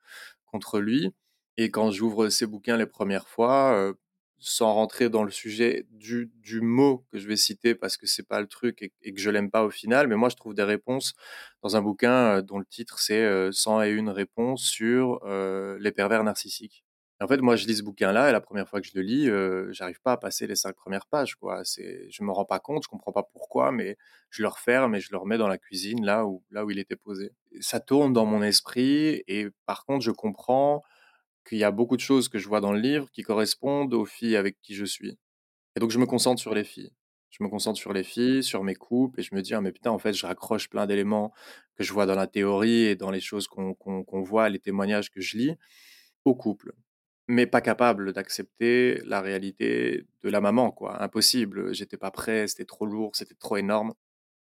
contre 0.45 0.81
lui. 0.81 1.13
Et 1.57 1.71
quand 1.71 1.91
j'ouvre 1.93 2.29
ces 2.29 2.47
bouquins 2.47 2.77
les 2.77 2.87
premières 2.87 3.27
fois, 3.29 3.95
sans 4.43 4.75
rentrer 4.75 5.09
dans 5.09 5.23
le 5.23 5.31
sujet 5.31 5.87
du, 5.91 6.31
du, 6.41 6.61
mot 6.61 7.07
que 7.13 7.19
je 7.19 7.29
vais 7.29 7.37
citer 7.37 7.77
parce 7.77 7.97
que 7.97 8.07
c'est 8.07 8.27
pas 8.27 8.41
le 8.41 8.49
truc 8.49 8.83
et, 9.03 9.15
que 9.15 9.21
je 9.21 9.31
l'aime 9.31 9.51
pas 9.51 9.63
au 9.63 9.71
final, 9.71 10.09
mais 10.09 10.17
moi 10.17 10.29
je 10.29 10.37
trouve 10.37 10.55
des 10.55 10.65
réponses 10.65 11.15
dans 11.63 11.77
un 11.77 11.83
bouquin 11.83 12.39
euh, 12.39 12.43
dont 12.43 12.59
le 12.59 12.65
titre 12.65 12.99
c'est 12.99 13.53
101 13.53 14.09
euh, 14.09 14.13
réponses 14.13 14.65
sur 14.65 15.21
euh, 15.25 15.79
les 15.81 15.93
pervers 15.93 16.25
narcissiques. 16.25 16.85
en 17.21 17.29
fait, 17.29 17.41
moi 17.41 17.55
je 17.55 17.67
lis 17.69 17.77
ce 17.77 17.83
bouquin-là 17.85 18.31
et 18.31 18.33
la 18.33 18.41
première 18.41 18.69
fois 18.69 18.81
que 18.81 18.87
je 18.89 18.93
le 18.97 19.03
lis, 19.03 19.31
j'arrive 19.73 20.01
pas 20.03 20.13
à 20.13 20.17
passer 20.17 20.49
les 20.49 20.57
cinq 20.57 20.75
premières 20.75 21.07
pages. 21.07 21.37
Quoi. 21.37 21.65
C'est, 21.65 22.11
je 22.11 22.25
me 22.25 22.33
rends 22.33 22.45
pas 22.45 22.59
compte, 22.59 22.83
je 22.83 22.89
comprends 22.89 23.13
pas 23.13 23.23
pourquoi, 23.23 23.71
mais 23.71 23.97
je 24.31 24.43
le 24.43 24.49
referme 24.49 24.97
et 24.97 25.01
je 25.01 25.11
le 25.13 25.19
remets 25.19 25.39
dans 25.39 25.49
la 25.49 25.59
cuisine 25.59 26.05
là 26.05 26.27
où 26.27 26.43
là 26.51 26.65
où 26.65 26.71
il 26.71 26.81
était 26.81 26.97
posé. 26.97 27.31
Ça 27.61 27.79
tourne 27.79 28.13
dans 28.13 28.27
mon 28.27 28.43
esprit 28.43 29.23
et 29.29 29.51
par 29.67 29.85
contre 29.85 30.05
je 30.05 30.11
comprends 30.11 30.83
qu'il 31.45 31.59
y 31.59 31.65
a 31.65 31.71
beaucoup 31.71 31.97
de 31.97 32.03
choses 32.03 32.29
que 32.29 32.39
je 32.39 32.49
vois 32.49 32.61
dans 32.61 32.73
le 32.73 32.81
livre 32.81 33.11
qui 33.13 33.23
correspondent 33.23 33.95
aux 33.95 34.05
filles 34.05 34.37
avec 34.37 34.61
qui 34.63 34.75
je 34.75 34.85
suis. 34.85 35.19
Et 35.77 35.81
donc 35.81 35.91
je 35.91 35.99
me 35.99 36.07
concentre 36.07 36.41
sur 36.41 36.55
les 36.55 36.65
filles. 36.65 36.93
Je 37.33 37.43
me 37.43 37.49
concentre 37.49 37.79
sur 37.79 37.95
les 37.95 38.05
filles, 38.05 38.45
sur 38.45 38.63
mes 38.63 38.75
couples, 38.75 39.21
et 39.21 39.23
je 39.23 39.35
me 39.35 39.41
dis, 39.41 39.55
ah, 39.55 39.63
mais 39.63 39.73
putain, 39.73 39.91
en 39.91 39.99
fait, 39.99 40.13
je 40.13 40.27
raccroche 40.27 40.69
plein 40.69 40.87
d'éléments 40.87 41.33
que 41.77 41.83
je 41.83 41.91
vois 41.93 42.05
dans 42.05 42.15
la 42.15 42.27
théorie 42.27 42.85
et 42.85 42.95
dans 42.95 43.11
les 43.11 43.21
choses 43.21 43.49
qu'on 43.49 44.23
voit, 44.23 44.51
les 44.51 44.59
témoignages 44.59 45.11
que 45.11 45.23
je 45.23 45.39
lis, 45.39 45.57
au 46.27 46.35
couple. 46.35 46.75
Mais 47.29 47.47
pas 47.47 47.63
capable 47.63 48.13
d'accepter 48.13 49.01
la 49.07 49.23
réalité 49.23 50.07
de 50.23 50.29
la 50.29 50.43
maman, 50.43 50.71
quoi. 50.73 51.03
Impossible. 51.03 51.73
J'étais 51.75 51.97
pas 51.97 52.11
prêt, 52.11 52.47
c'était 52.49 52.67
trop 52.67 52.85
lourd, 52.85 53.17
c'était 53.17 53.35
trop 53.35 53.57
énorme. 53.57 53.95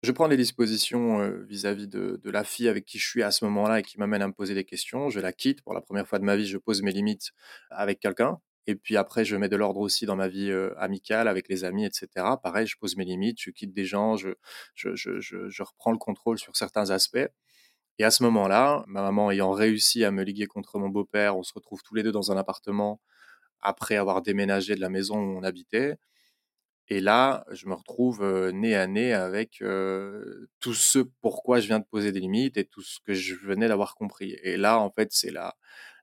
Je 0.05 0.13
prends 0.13 0.27
les 0.27 0.37
dispositions 0.37 1.31
vis-à-vis 1.49 1.89
de, 1.89 2.21
la 2.25 2.45
fille 2.45 2.69
avec 2.69 2.85
qui 2.85 2.99
je 2.99 3.09
suis 3.09 3.23
à 3.23 3.31
ce 3.31 3.43
moment-là 3.47 3.81
et 3.81 3.83
qui 3.83 3.99
m'amène 3.99 4.21
à 4.21 4.29
me 4.29 4.35
poser 4.35 4.53
des 4.55 4.65
questions. 4.65 5.09
Je 5.09 5.19
la 5.19 5.33
quitte 5.33 5.63
pour 5.63 5.73
la 5.73 5.81
première 5.81 6.07
fois 6.07 6.19
de 6.19 6.25
ma 6.25 6.37
vie. 6.37 6.47
Je 6.47 6.59
pose 6.59 6.83
mes 6.83 6.93
limites 6.93 7.31
avec 7.71 8.01
quelqu'un. 8.01 8.39
Et 8.67 8.75
puis 8.75 8.99
après, 8.99 9.25
je 9.25 9.35
mets 9.35 9.49
de 9.49 9.57
l'ordre 9.57 9.81
aussi 9.81 10.05
dans 10.05 10.15
ma 10.15 10.29
vie 10.29 10.53
amicale, 10.77 11.27
avec 11.27 11.49
les 11.49 11.65
amis, 11.65 11.87
etc. 11.87 12.07
Pareil, 12.43 12.67
je 12.67 12.77
pose 12.77 12.97
mes 12.97 13.07
limites, 13.07 13.41
je 13.41 13.49
quitte 13.49 13.73
des 13.73 13.87
gens, 13.87 14.17
je, 14.19 14.29
reprends 15.63 15.93
le 15.93 15.99
contrôle 15.99 16.39
sur 16.39 16.55
certains 16.55 16.91
aspects. 16.91 17.27
Et 17.99 18.05
à 18.05 18.11
ce 18.11 18.25
moment-là, 18.25 18.85
ma 18.87 19.01
maman 19.01 19.31
ayant 19.31 19.53
réussi 19.53 20.05
à 20.05 20.11
me 20.11 20.23
liguer 20.23 20.47
contre 20.47 20.79
mon 20.79 20.91
beau-père, 20.91 21.39
on 21.39 21.43
se 21.43 21.55
retrouve 21.55 21.83
tous 21.83 21.95
les 21.95 22.03
deux 22.03 22.13
dans 22.13 22.31
un 22.31 22.37
appartement 22.37 23.01
après 23.63 23.97
avoir 23.97 24.21
déménagé 24.21 24.75
de 24.75 24.83
la 24.83 24.91
maison 24.91 25.17
où 25.17 25.39
on 25.39 25.43
habitait. 25.43 25.97
Et 26.89 27.01
là, 27.01 27.45
je 27.51 27.67
me 27.67 27.75
retrouve 27.75 28.25
nez 28.53 28.75
à 28.77 28.87
nez 28.87 29.13
avec 29.15 29.63
tout 30.61 30.75
ce 30.75 30.99
pourquoi 31.21 31.61
je 31.61 31.67
viens 31.67 31.79
de 31.81 31.85
poser 31.85 32.13
des 32.13 32.21
limites 32.21 32.57
et 32.57 32.65
tout 32.65 32.83
ce 32.83 32.99
que 33.05 33.15
je 33.15 33.35
venais 33.35 33.69
d'avoir 33.69 33.95
compris. 33.95 34.37
Et 34.43 34.57
là, 34.57 34.79
en 34.81 34.91
fait, 34.91 35.09
c'est 35.13 35.31
là, 35.31 35.55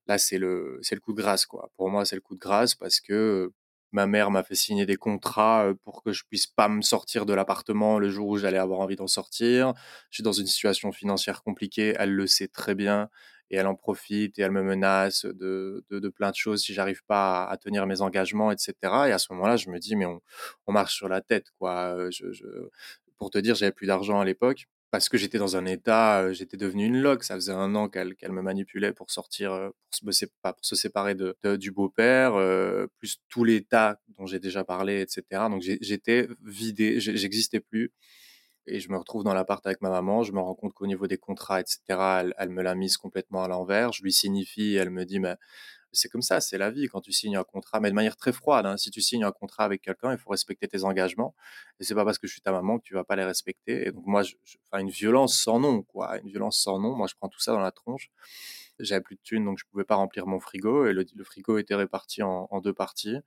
là, 0.07 0.17
c'est 0.17 0.37
le, 0.37 0.79
c'est 0.81 0.95
le 0.95 1.01
coup 1.01 1.13
de 1.13 1.21
grâce, 1.21 1.45
quoi. 1.45 1.71
Pour 1.77 1.89
moi, 1.89 2.05
c'est 2.05 2.15
le 2.15 2.21
coup 2.21 2.35
de 2.35 2.39
grâce 2.39 2.75
parce 2.75 2.99
que 3.01 3.51
ma 3.91 4.07
mère 4.07 4.31
m'a 4.31 4.43
fait 4.43 4.55
signer 4.55 4.85
des 4.85 4.95
contrats 4.95 5.67
pour 5.83 6.01
que 6.03 6.13
je 6.13 6.23
puisse 6.25 6.47
pas 6.47 6.69
me 6.69 6.81
sortir 6.81 7.25
de 7.25 7.33
l'appartement 7.33 7.99
le 7.99 8.09
jour 8.09 8.27
où 8.29 8.37
j'allais 8.37 8.57
avoir 8.57 8.79
envie 8.79 8.95
d'en 8.95 9.07
sortir. 9.07 9.73
Je 10.09 10.15
suis 10.17 10.23
dans 10.23 10.31
une 10.31 10.47
situation 10.47 10.91
financière 10.91 11.43
compliquée, 11.43 11.93
elle 11.99 12.13
le 12.13 12.25
sait 12.27 12.47
très 12.47 12.73
bien 12.75 13.09
et 13.51 13.57
elle 13.57 13.67
en 13.67 13.75
profite 13.75 14.39
et 14.39 14.41
elle 14.41 14.51
me 14.51 14.63
menace 14.63 15.25
de, 15.25 15.83
de, 15.89 16.09
plein 16.09 16.31
de 16.31 16.35
choses 16.35 16.63
si 16.63 16.73
j'arrive 16.73 17.03
pas 17.03 17.43
à, 17.43 17.57
tenir 17.57 17.85
mes 17.85 18.01
engagements, 18.01 18.49
etc. 18.51 18.73
Et 18.81 19.11
à 19.11 19.17
ce 19.17 19.31
moment-là, 19.33 19.57
je 19.57 19.69
me 19.69 19.77
dis, 19.77 19.95
mais 19.97 20.05
on, 20.05 20.21
marche 20.71 20.95
sur 20.95 21.09
la 21.09 21.19
tête, 21.19 21.47
quoi. 21.59 22.09
Je, 22.11 22.25
pour 23.17 23.29
te 23.29 23.37
dire, 23.37 23.53
j'avais 23.55 23.73
plus 23.73 23.87
d'argent 23.87 24.21
à 24.21 24.25
l'époque. 24.25 24.67
parce 24.89 25.09
que 25.09 25.17
j'étais 25.17 25.37
dans 25.37 25.57
un 25.57 25.65
état, 25.65 26.31
j'étais 26.31 26.57
devenu 26.57 26.85
une 26.85 27.01
loque. 27.01 27.25
Ça 27.25 27.35
faisait 27.35 27.51
un 27.51 27.75
an 27.75 27.89
qu'elle 27.89 28.15
me 28.29 28.41
manipulait 28.41 28.93
pour 28.93 29.11
sortir, 29.11 29.71
pour 30.01 30.13
se, 30.13 30.25
pour 30.25 30.55
se 30.61 30.75
séparer 30.75 31.13
de, 31.15 31.35
du 31.57 31.71
beau-père, 31.71 32.33
plus 32.99 33.17
tout 33.27 33.43
l'état 33.43 33.99
dont 34.17 34.25
j'ai 34.25 34.39
déjà 34.39 34.63
parlé, 34.63 35.01
etc. 35.01 35.23
Donc 35.49 35.61
j'étais 35.61 36.29
vidé, 36.41 37.01
j'existais 37.01 37.59
plus. 37.59 37.91
Et 38.67 38.79
je 38.79 38.89
me 38.89 38.97
retrouve 38.97 39.23
dans 39.23 39.33
l'appart 39.33 39.65
avec 39.65 39.81
ma 39.81 39.89
maman. 39.89 40.23
Je 40.23 40.31
me 40.33 40.39
rends 40.39 40.55
compte 40.55 40.73
qu'au 40.73 40.87
niveau 40.87 41.07
des 41.07 41.17
contrats, 41.17 41.59
etc., 41.59 41.81
elle, 42.37 42.49
me 42.49 42.61
l'a 42.61 42.75
mise 42.75 42.97
complètement 42.97 43.43
à 43.43 43.47
l'envers. 43.47 43.91
Je 43.91 44.03
lui 44.03 44.13
signifie, 44.13 44.75
elle 44.75 44.91
me 44.91 45.05
dit, 45.05 45.19
mais 45.19 45.35
c'est 45.93 46.09
comme 46.09 46.21
ça, 46.21 46.39
c'est 46.39 46.57
la 46.57 46.71
vie 46.71 46.87
quand 46.87 47.01
tu 47.01 47.11
signes 47.11 47.35
un 47.35 47.43
contrat, 47.43 47.79
mais 47.79 47.89
de 47.89 47.95
manière 47.95 48.15
très 48.15 48.31
froide. 48.31 48.65
Hein. 48.65 48.77
Si 48.77 48.91
tu 48.91 49.01
signes 49.01 49.23
un 49.23 49.31
contrat 49.31 49.65
avec 49.65 49.81
quelqu'un, 49.81 50.11
il 50.13 50.17
faut 50.17 50.29
respecter 50.29 50.67
tes 50.67 50.83
engagements. 50.83 51.35
Et 51.79 51.83
c'est 51.83 51.95
pas 51.95 52.05
parce 52.05 52.17
que 52.17 52.27
je 52.27 52.33
suis 52.33 52.41
ta 52.41 52.51
maman 52.51 52.79
que 52.79 52.83
tu 52.83 52.93
vas 52.93 53.03
pas 53.03 53.15
les 53.15 53.25
respecter. 53.25 53.87
Et 53.87 53.91
donc 53.91 54.05
moi, 54.05 54.23
je, 54.23 54.35
une 54.79 54.89
violence 54.89 55.37
sans 55.37 55.59
nom, 55.59 55.83
quoi, 55.83 56.17
une 56.19 56.29
violence 56.29 56.61
sans 56.61 56.79
nom. 56.79 56.95
Moi, 56.95 57.07
je 57.07 57.15
prends 57.15 57.29
tout 57.29 57.39
ça 57.39 57.51
dans 57.51 57.59
la 57.59 57.71
tronche. 57.71 58.09
J'avais 58.79 59.01
plus 59.01 59.15
de 59.15 59.21
thunes, 59.21 59.45
donc 59.45 59.59
je 59.59 59.65
pouvais 59.69 59.83
pas 59.83 59.95
remplir 59.95 60.27
mon 60.27 60.39
frigo. 60.39 60.85
Et 60.87 60.93
le, 60.93 61.05
frigo 61.23 61.57
était 61.57 61.75
réparti 61.75 62.23
en, 62.23 62.47
deux 62.61 62.73
parties. 62.73 63.17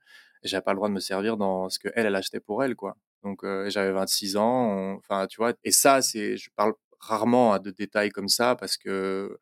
Et 0.43 0.47
j'avais 0.47 0.63
pas 0.63 0.71
le 0.71 0.77
droit 0.77 0.89
de 0.89 0.93
me 0.93 0.99
servir 0.99 1.37
dans 1.37 1.69
ce 1.69 1.79
que 1.79 1.89
elle, 1.95 2.07
elle 2.07 2.15
achetait 2.15 2.39
pour 2.39 2.63
elle, 2.63 2.75
quoi. 2.75 2.97
Donc 3.25 3.43
euh, 3.43 3.69
j'avais 3.69 3.91
26 3.91 4.37
ans. 4.37 4.95
Enfin, 4.97 5.27
tu 5.27 5.37
vois. 5.37 5.53
Et 5.65 5.71
ça, 5.71 6.01
c'est, 6.01 6.37
je 6.37 6.49
parle 6.55 6.73
rarement 6.99 7.53
hein, 7.53 7.59
de 7.59 7.71
détails 7.71 8.11
comme 8.11 8.29
ça 8.29 8.55
parce 8.55 8.77
que 8.77 9.37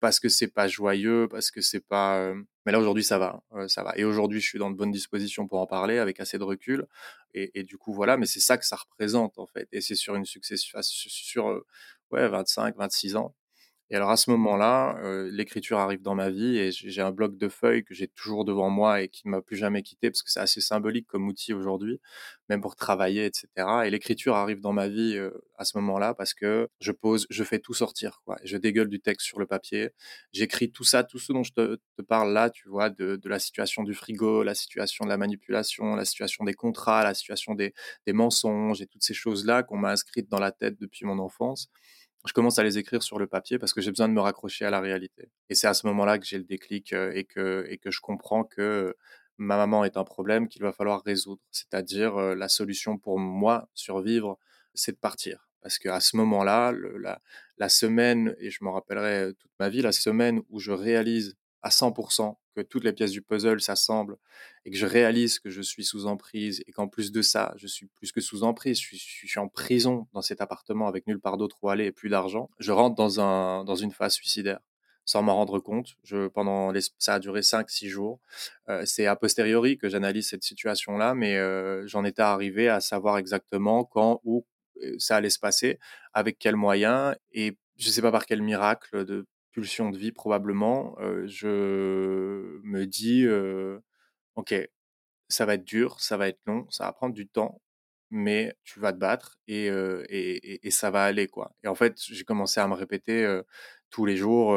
parce 0.00 0.20
que 0.20 0.28
c'est 0.28 0.48
pas 0.48 0.68
joyeux, 0.68 1.28
parce 1.30 1.50
que 1.50 1.60
c'est 1.62 1.80
pas. 1.80 2.32
Mais 2.66 2.72
là 2.72 2.80
aujourd'hui 2.80 3.04
ça 3.04 3.18
va, 3.18 3.42
ça 3.68 3.82
va. 3.84 3.92
Et 3.96 4.04
aujourd'hui 4.04 4.40
je 4.40 4.46
suis 4.48 4.58
dans 4.58 4.70
de 4.70 4.76
bonnes 4.76 4.90
dispositions 4.92 5.46
pour 5.46 5.60
en 5.60 5.66
parler 5.66 5.98
avec 5.98 6.20
assez 6.20 6.38
de 6.38 6.44
recul. 6.44 6.86
Et, 7.34 7.62
du 7.64 7.78
coup 7.78 7.92
voilà, 7.94 8.16
mais 8.16 8.26
c'est 8.26 8.40
ça 8.40 8.58
que 8.58 8.66
ça 8.66 8.76
représente 8.76 9.38
en 9.38 9.46
fait. 9.46 9.68
Et 9.72 9.80
c'est 9.80 9.94
sur 9.94 10.16
une 10.16 10.24
succession, 10.24 10.80
sur 10.82 11.62
ouais 12.10 12.28
25, 12.28 12.76
26 12.76 13.16
ans. 13.16 13.34
Et 13.92 13.96
alors 13.96 14.10
à 14.10 14.16
ce 14.16 14.30
moment-là, 14.30 14.96
euh, 15.02 15.28
l'écriture 15.32 15.78
arrive 15.78 16.00
dans 16.00 16.14
ma 16.14 16.30
vie 16.30 16.58
et 16.58 16.70
j'ai 16.70 17.02
un 17.02 17.10
bloc 17.10 17.36
de 17.36 17.48
feuilles 17.48 17.84
que 17.84 17.92
j'ai 17.92 18.06
toujours 18.06 18.44
devant 18.44 18.70
moi 18.70 19.02
et 19.02 19.08
qui 19.08 19.26
ne 19.26 19.32
m'a 19.32 19.42
plus 19.42 19.56
jamais 19.56 19.82
quitté 19.82 20.10
parce 20.10 20.22
que 20.22 20.30
c'est 20.30 20.38
assez 20.38 20.60
symbolique 20.60 21.08
comme 21.08 21.26
outil 21.26 21.52
aujourd'hui, 21.52 22.00
même 22.48 22.60
pour 22.60 22.76
travailler, 22.76 23.24
etc. 23.26 23.48
Et 23.84 23.90
l'écriture 23.90 24.36
arrive 24.36 24.60
dans 24.60 24.72
ma 24.72 24.86
vie 24.86 25.16
euh, 25.16 25.32
à 25.58 25.64
ce 25.64 25.76
moment-là 25.78 26.14
parce 26.14 26.34
que 26.34 26.68
je 26.80 26.92
pose, 26.92 27.26
je 27.30 27.42
fais 27.42 27.58
tout 27.58 27.74
sortir, 27.74 28.22
quoi. 28.24 28.38
Je 28.44 28.56
dégueule 28.56 28.88
du 28.88 29.00
texte 29.00 29.26
sur 29.26 29.40
le 29.40 29.46
papier, 29.46 29.90
j'écris 30.32 30.70
tout 30.70 30.84
ça, 30.84 31.02
tout 31.02 31.18
ce 31.18 31.32
dont 31.32 31.42
je 31.42 31.52
te, 31.52 31.78
parle 32.08 32.32
là, 32.32 32.48
tu 32.48 32.68
vois, 32.68 32.90
de, 32.90 33.20
la 33.24 33.38
situation 33.40 33.82
du 33.82 33.94
frigo, 33.94 34.44
la 34.44 34.54
situation 34.54 35.04
de 35.04 35.10
la 35.10 35.16
manipulation, 35.16 35.96
la 35.96 36.04
situation 36.04 36.44
des 36.44 36.54
contrats, 36.54 37.02
la 37.02 37.14
situation 37.14 37.54
des 37.54 37.72
mensonges 38.12 38.80
et 38.82 38.86
toutes 38.86 39.02
ces 39.02 39.14
choses-là 39.14 39.64
qu'on 39.64 39.78
m'a 39.78 39.90
inscrites 39.90 40.28
dans 40.28 40.38
la 40.38 40.52
tête 40.52 40.78
depuis 40.80 41.04
mon 41.04 41.18
enfance 41.18 41.70
je 42.26 42.32
commence 42.32 42.58
à 42.58 42.62
les 42.62 42.78
écrire 42.78 43.02
sur 43.02 43.18
le 43.18 43.26
papier 43.26 43.58
parce 43.58 43.72
que 43.72 43.80
j'ai 43.80 43.90
besoin 43.90 44.08
de 44.08 44.12
me 44.12 44.20
raccrocher 44.20 44.64
à 44.64 44.70
la 44.70 44.80
réalité. 44.80 45.30
Et 45.48 45.54
c'est 45.54 45.66
à 45.66 45.74
ce 45.74 45.86
moment-là 45.86 46.18
que 46.18 46.26
j'ai 46.26 46.38
le 46.38 46.44
déclic 46.44 46.92
et 46.92 47.24
que, 47.24 47.64
et 47.68 47.78
que 47.78 47.90
je 47.90 48.00
comprends 48.00 48.44
que 48.44 48.94
ma 49.38 49.56
maman 49.56 49.84
est 49.84 49.96
un 49.96 50.04
problème 50.04 50.48
qu'il 50.48 50.62
va 50.62 50.72
falloir 50.72 51.02
résoudre. 51.02 51.40
C'est-à-dire 51.50 52.16
la 52.16 52.48
solution 52.48 52.98
pour 52.98 53.18
moi 53.18 53.68
survivre, 53.74 54.38
c'est 54.74 54.92
de 54.92 54.98
partir. 54.98 55.48
Parce 55.62 55.78
qu'à 55.78 56.00
ce 56.00 56.16
moment-là, 56.16 56.72
la, 56.98 57.20
la 57.58 57.68
semaine, 57.68 58.34
et 58.38 58.50
je 58.50 58.62
m'en 58.62 58.72
rappellerai 58.72 59.32
toute 59.38 59.50
ma 59.58 59.68
vie, 59.68 59.82
la 59.82 59.92
semaine 59.92 60.42
où 60.48 60.58
je 60.58 60.72
réalise 60.72 61.36
à 61.62 61.68
100% 61.70 62.36
que 62.54 62.60
toutes 62.60 62.84
les 62.84 62.92
pièces 62.92 63.10
du 63.12 63.22
puzzle 63.22 63.60
s'assemblent 63.60 64.16
et 64.64 64.70
que 64.70 64.76
je 64.76 64.86
réalise 64.86 65.38
que 65.38 65.50
je 65.50 65.62
suis 65.62 65.84
sous 65.84 66.06
emprise 66.06 66.62
et 66.66 66.72
qu'en 66.72 66.88
plus 66.88 67.12
de 67.12 67.22
ça, 67.22 67.52
je 67.56 67.66
suis 67.66 67.86
plus 67.86 68.12
que 68.12 68.20
sous 68.20 68.42
emprise, 68.42 68.80
je 68.80 68.96
suis, 68.96 69.38
en 69.38 69.48
prison 69.48 70.08
dans 70.12 70.22
cet 70.22 70.40
appartement 70.40 70.88
avec 70.88 71.06
nulle 71.06 71.20
part 71.20 71.36
d'autre 71.36 71.56
où 71.62 71.68
aller 71.68 71.86
et 71.86 71.92
plus 71.92 72.08
d'argent, 72.08 72.50
je 72.58 72.72
rentre 72.72 72.96
dans, 72.96 73.20
un, 73.20 73.64
dans 73.64 73.76
une 73.76 73.92
phase 73.92 74.14
suicidaire 74.14 74.60
sans 75.10 75.22
m'en 75.22 75.34
rendre 75.34 75.58
compte. 75.58 75.96
Je, 76.04 76.28
pendant 76.28 76.72
ça 76.98 77.14
a 77.14 77.18
duré 77.18 77.40
5-6 77.40 77.88
jours. 77.88 78.20
Euh, 78.68 78.82
c'est 78.86 79.06
a 79.06 79.16
posteriori 79.16 79.76
que 79.76 79.88
j'analyse 79.88 80.28
cette 80.28 80.44
situation-là, 80.44 81.14
mais 81.14 81.36
euh, 81.36 81.84
j'en 81.88 82.04
étais 82.04 82.22
arrivé 82.22 82.68
à 82.68 82.80
savoir 82.80 83.18
exactement 83.18 83.84
quand, 83.84 84.20
où 84.24 84.46
euh, 84.82 84.94
ça 84.98 85.16
allait 85.16 85.30
se 85.30 85.40
passer, 85.40 85.78
avec 86.12 86.38
quels 86.38 86.54
moyens, 86.54 87.16
et 87.32 87.56
je 87.76 87.88
ne 87.88 87.92
sais 87.92 88.02
pas 88.02 88.12
par 88.12 88.24
quel 88.26 88.42
miracle 88.42 89.04
de 89.04 89.26
pulsion 89.52 89.90
de 89.90 89.98
vie 89.98 90.12
probablement, 90.12 90.96
je 91.26 92.60
me 92.62 92.84
dis, 92.86 93.26
ok, 94.36 94.54
ça 95.28 95.46
va 95.46 95.54
être 95.54 95.64
dur, 95.64 96.00
ça 96.00 96.16
va 96.16 96.28
être 96.28 96.40
long, 96.46 96.66
ça 96.70 96.84
va 96.84 96.92
prendre 96.92 97.14
du 97.14 97.26
temps, 97.28 97.60
mais 98.10 98.54
tu 98.64 98.80
vas 98.80 98.92
te 98.92 98.98
battre 98.98 99.38
et, 99.48 99.66
et, 99.66 100.66
et, 100.66 100.70
ça 100.70 100.90
va 100.90 101.04
aller 101.04 101.28
quoi. 101.28 101.54
Et 101.64 101.68
en 101.68 101.74
fait, 101.74 101.96
j'ai 102.00 102.24
commencé 102.24 102.60
à 102.60 102.68
me 102.68 102.74
répéter 102.74 103.40
tous 103.90 104.06
les 104.06 104.16
jours 104.16 104.56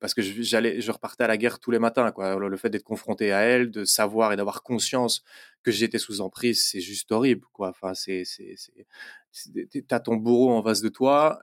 parce 0.00 0.14
que 0.14 0.22
j'allais, 0.22 0.80
je 0.80 0.90
repartais 0.92 1.24
à 1.24 1.26
la 1.28 1.36
guerre 1.36 1.60
tous 1.60 1.70
les 1.70 1.78
matins 1.78 2.10
quoi. 2.12 2.36
Le 2.36 2.56
fait 2.56 2.70
d'être 2.70 2.84
confronté 2.84 3.32
à 3.32 3.40
elle, 3.40 3.70
de 3.70 3.84
savoir 3.84 4.32
et 4.32 4.36
d'avoir 4.36 4.62
conscience 4.62 5.22
que 5.62 5.70
j'étais 5.70 5.98
sous 5.98 6.20
emprise, 6.20 6.68
c'est 6.68 6.80
juste 6.80 7.10
horrible 7.12 7.46
quoi. 7.52 7.70
Enfin, 7.70 7.94
c'est, 7.94 8.24
c'est, 8.24 8.54
c'est, 9.32 9.86
t'as 9.86 10.00
ton 10.00 10.16
bourreau 10.16 10.52
en 10.52 10.62
face 10.62 10.80
de 10.80 10.88
toi 10.88 11.40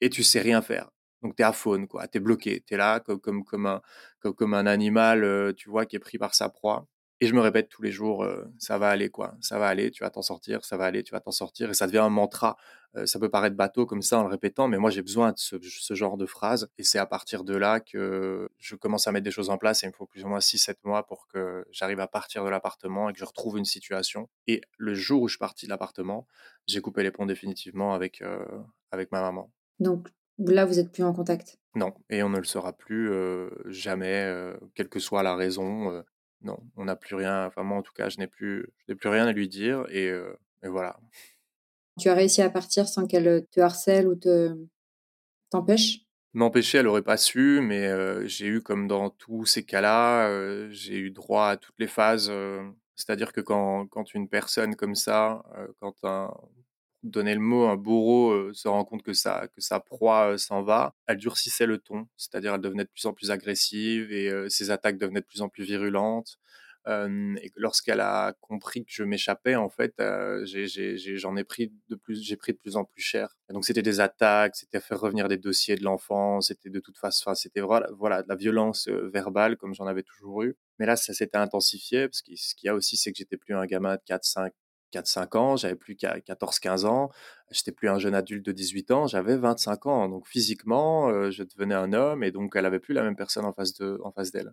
et 0.00 0.10
tu 0.10 0.22
sais 0.22 0.40
rien 0.40 0.62
faire. 0.62 0.90
Donc 1.22 1.36
tu 1.36 1.42
es 1.42 1.44
à 1.44 1.52
faune, 1.52 1.86
quoi. 1.86 2.06
Tu 2.08 2.18
es 2.18 2.20
bloqué. 2.20 2.62
Tu 2.66 2.74
es 2.74 2.76
là 2.76 3.00
comme, 3.00 3.20
comme, 3.20 3.44
comme, 3.44 3.66
un, 3.66 3.82
comme, 4.20 4.54
un 4.54 4.66
animal, 4.66 5.54
tu 5.56 5.68
vois, 5.68 5.86
qui 5.86 5.96
est 5.96 6.00
pris 6.00 6.18
par 6.18 6.34
sa 6.34 6.48
proie. 6.48 6.86
Et 7.22 7.26
je 7.26 7.34
me 7.34 7.40
répète 7.40 7.68
tous 7.68 7.82
les 7.82 7.92
jours, 7.92 8.26
ça 8.58 8.78
va 8.78 8.88
aller, 8.88 9.10
quoi. 9.10 9.34
Ça 9.42 9.58
va 9.58 9.68
aller, 9.68 9.90
tu 9.90 10.02
vas 10.02 10.08
t'en 10.08 10.22
sortir, 10.22 10.64
ça 10.64 10.78
va 10.78 10.86
aller, 10.86 11.02
tu 11.02 11.12
vas 11.12 11.20
t'en 11.20 11.32
sortir. 11.32 11.68
Et 11.68 11.74
ça 11.74 11.86
devient 11.86 11.98
un 11.98 12.08
mantra. 12.08 12.56
Ça 13.04 13.18
peut 13.18 13.28
paraître 13.28 13.56
bateau 13.56 13.84
comme 13.84 14.00
ça 14.00 14.18
en 14.18 14.22
le 14.22 14.30
répétant, 14.30 14.66
mais 14.66 14.78
moi 14.78 14.90
j'ai 14.90 15.02
besoin 15.02 15.30
de 15.30 15.38
ce, 15.38 15.56
ce, 15.60 15.94
genre 15.94 16.16
de 16.16 16.24
phrase. 16.24 16.70
Et 16.78 16.82
c'est 16.82 16.98
à 16.98 17.04
partir 17.04 17.44
de 17.44 17.54
là 17.54 17.78
que 17.78 18.48
je 18.58 18.74
commence 18.74 19.06
à 19.06 19.12
mettre 19.12 19.24
des 19.24 19.30
choses 19.30 19.50
en 19.50 19.58
place. 19.58 19.84
Et 19.84 19.86
il 19.86 19.90
me 19.90 19.94
faut 19.94 20.06
plus 20.06 20.24
ou 20.24 20.28
moins 20.28 20.38
6-7 20.38 20.76
mois 20.84 21.06
pour 21.06 21.28
que 21.28 21.64
j'arrive 21.70 22.00
à 22.00 22.08
partir 22.08 22.42
de 22.42 22.48
l'appartement 22.48 23.10
et 23.10 23.12
que 23.12 23.18
je 23.18 23.24
retrouve 23.26 23.58
une 23.58 23.66
situation. 23.66 24.30
Et 24.46 24.62
le 24.78 24.94
jour 24.94 25.20
où 25.20 25.28
je 25.28 25.34
suis 25.34 25.38
parti 25.38 25.66
de 25.66 25.70
l'appartement, 25.70 26.26
j'ai 26.66 26.80
coupé 26.80 27.02
les 27.02 27.10
ponts 27.10 27.26
définitivement 27.26 27.92
avec, 27.92 28.24
avec 28.90 29.12
ma 29.12 29.20
maman. 29.20 29.52
Donc 29.78 30.08
Là, 30.46 30.64
vous 30.64 30.74
n'êtes 30.74 30.90
plus 30.90 31.02
en 31.02 31.12
contact? 31.12 31.58
Non, 31.74 31.92
et 32.08 32.22
on 32.22 32.30
ne 32.30 32.38
le 32.38 32.44
sera 32.44 32.72
plus 32.72 33.12
jamais, 33.66 34.52
quelle 34.74 34.88
que 34.88 34.98
soit 34.98 35.22
la 35.22 35.36
raison. 35.36 36.02
non, 36.42 36.58
on 36.76 36.84
n'a 36.84 36.96
plus 36.96 37.14
rien. 37.14 37.46
Enfin, 37.46 37.62
moi, 37.62 37.78
en 37.78 37.82
tout 37.82 37.92
cas, 37.92 38.08
je 38.08 38.18
n'ai 38.18 38.26
plus, 38.26 38.66
je 38.78 38.92
n'ai 38.92 38.96
plus 38.96 39.08
rien 39.08 39.26
à 39.26 39.32
lui 39.32 39.48
dire, 39.48 39.84
et, 39.90 40.06
et, 40.06 40.68
voilà. 40.68 40.98
Tu 41.98 42.08
as 42.08 42.14
réussi 42.14 42.42
à 42.42 42.50
partir 42.50 42.88
sans 42.88 43.06
qu'elle 43.06 43.46
te 43.50 43.60
harcèle 43.60 44.08
ou 44.08 44.14
te 44.14 44.56
t'empêche? 45.50 46.00
M'empêcher, 46.32 46.78
elle 46.78 46.86
n'aurait 46.86 47.02
pas 47.02 47.16
su, 47.16 47.60
mais 47.60 48.26
j'ai 48.26 48.46
eu, 48.46 48.62
comme 48.62 48.88
dans 48.88 49.10
tous 49.10 49.44
ces 49.44 49.64
cas-là, 49.64 50.68
j'ai 50.70 50.96
eu 50.96 51.10
droit 51.10 51.48
à 51.48 51.56
toutes 51.56 51.78
les 51.78 51.88
phases. 51.88 52.32
C'est-à-dire 52.96 53.32
que 53.32 53.40
quand, 53.40 53.86
quand, 53.88 54.14
une 54.14 54.28
personne 54.28 54.74
comme 54.74 54.94
ça, 54.94 55.42
quand 55.80 55.94
un, 56.04 56.32
donner 57.02 57.34
le 57.34 57.40
mot, 57.40 57.66
un 57.66 57.76
bourreau 57.76 58.52
se 58.52 58.68
rend 58.68 58.84
compte 58.84 59.02
que, 59.02 59.12
ça, 59.12 59.48
que 59.54 59.60
sa 59.60 59.80
proie 59.80 60.36
s'en 60.38 60.62
va, 60.62 60.94
elle 61.06 61.16
durcissait 61.16 61.66
le 61.66 61.78
ton, 61.78 62.06
c'est-à-dire 62.16 62.54
elle 62.54 62.60
devenait 62.60 62.84
de 62.84 62.90
plus 62.90 63.06
en 63.06 63.12
plus 63.12 63.30
agressive 63.30 64.12
et 64.12 64.30
ses 64.48 64.70
attaques 64.70 64.98
devenaient 64.98 65.20
de 65.20 65.26
plus 65.26 65.42
en 65.42 65.48
plus 65.48 65.64
virulentes. 65.64 66.38
et 66.86 67.52
lorsqu'elle 67.56 68.00
a 68.00 68.34
compris 68.40 68.84
que 68.84 68.92
je 68.92 69.02
m'échappais, 69.02 69.56
en 69.56 69.68
fait, 69.70 69.94
j'en 69.98 71.36
ai, 71.36 71.44
pris 71.44 71.72
de 71.88 71.94
plus, 71.96 72.22
j'ai 72.22 72.36
pris 72.36 72.52
de 72.52 72.58
plus 72.58 72.76
en 72.76 72.84
plus 72.84 73.02
cher. 73.02 73.36
donc 73.50 73.64
c'était 73.64 73.82
des 73.82 74.00
attaques, 74.00 74.56
c'était 74.56 74.80
faire 74.80 75.00
revenir 75.00 75.28
des 75.28 75.38
dossiers 75.38 75.76
de 75.76 75.84
l'enfance, 75.84 76.48
c'était 76.48 76.70
de 76.70 76.80
toute 76.80 76.98
façon, 76.98 77.34
c'était 77.34 77.60
voilà, 77.60 77.88
voilà, 77.92 78.22
de 78.22 78.28
la 78.28 78.36
violence 78.36 78.88
verbale 78.88 79.56
comme 79.56 79.74
j'en 79.74 79.86
avais 79.86 80.02
toujours 80.02 80.42
eu. 80.42 80.56
Mais 80.80 80.86
là, 80.86 80.96
ça 80.96 81.12
s'était 81.12 81.36
intensifié 81.36 82.08
parce 82.08 82.22
que 82.22 82.34
ce 82.36 82.54
qu'il 82.54 82.66
y 82.68 82.70
a 82.70 82.74
aussi, 82.74 82.96
c'est 82.96 83.12
que 83.12 83.18
j'étais 83.18 83.36
plus 83.36 83.54
un 83.54 83.66
gamin 83.66 83.96
de 83.96 84.00
4, 84.06 84.24
5, 84.24 84.52
4-5 84.92 85.36
ans, 85.36 85.56
j'avais 85.56 85.76
plus 85.76 85.96
qu'à 85.96 86.18
14-15 86.18 86.86
ans, 86.86 87.10
j'étais 87.50 87.72
plus 87.72 87.88
un 87.88 87.98
jeune 87.98 88.14
adulte 88.14 88.44
de 88.44 88.52
18 88.52 88.90
ans, 88.90 89.06
j'avais 89.06 89.36
25 89.36 89.86
ans. 89.86 90.08
Donc 90.08 90.26
physiquement, 90.26 91.08
euh, 91.08 91.30
je 91.30 91.42
devenais 91.42 91.74
un 91.74 91.92
homme 91.92 92.22
et 92.22 92.30
donc 92.30 92.54
elle 92.56 92.66
avait 92.66 92.80
plus 92.80 92.94
la 92.94 93.02
même 93.02 93.16
personne 93.16 93.44
en 93.44 93.52
face 93.52 93.74
de, 93.74 93.98
d'elle. 94.32 94.52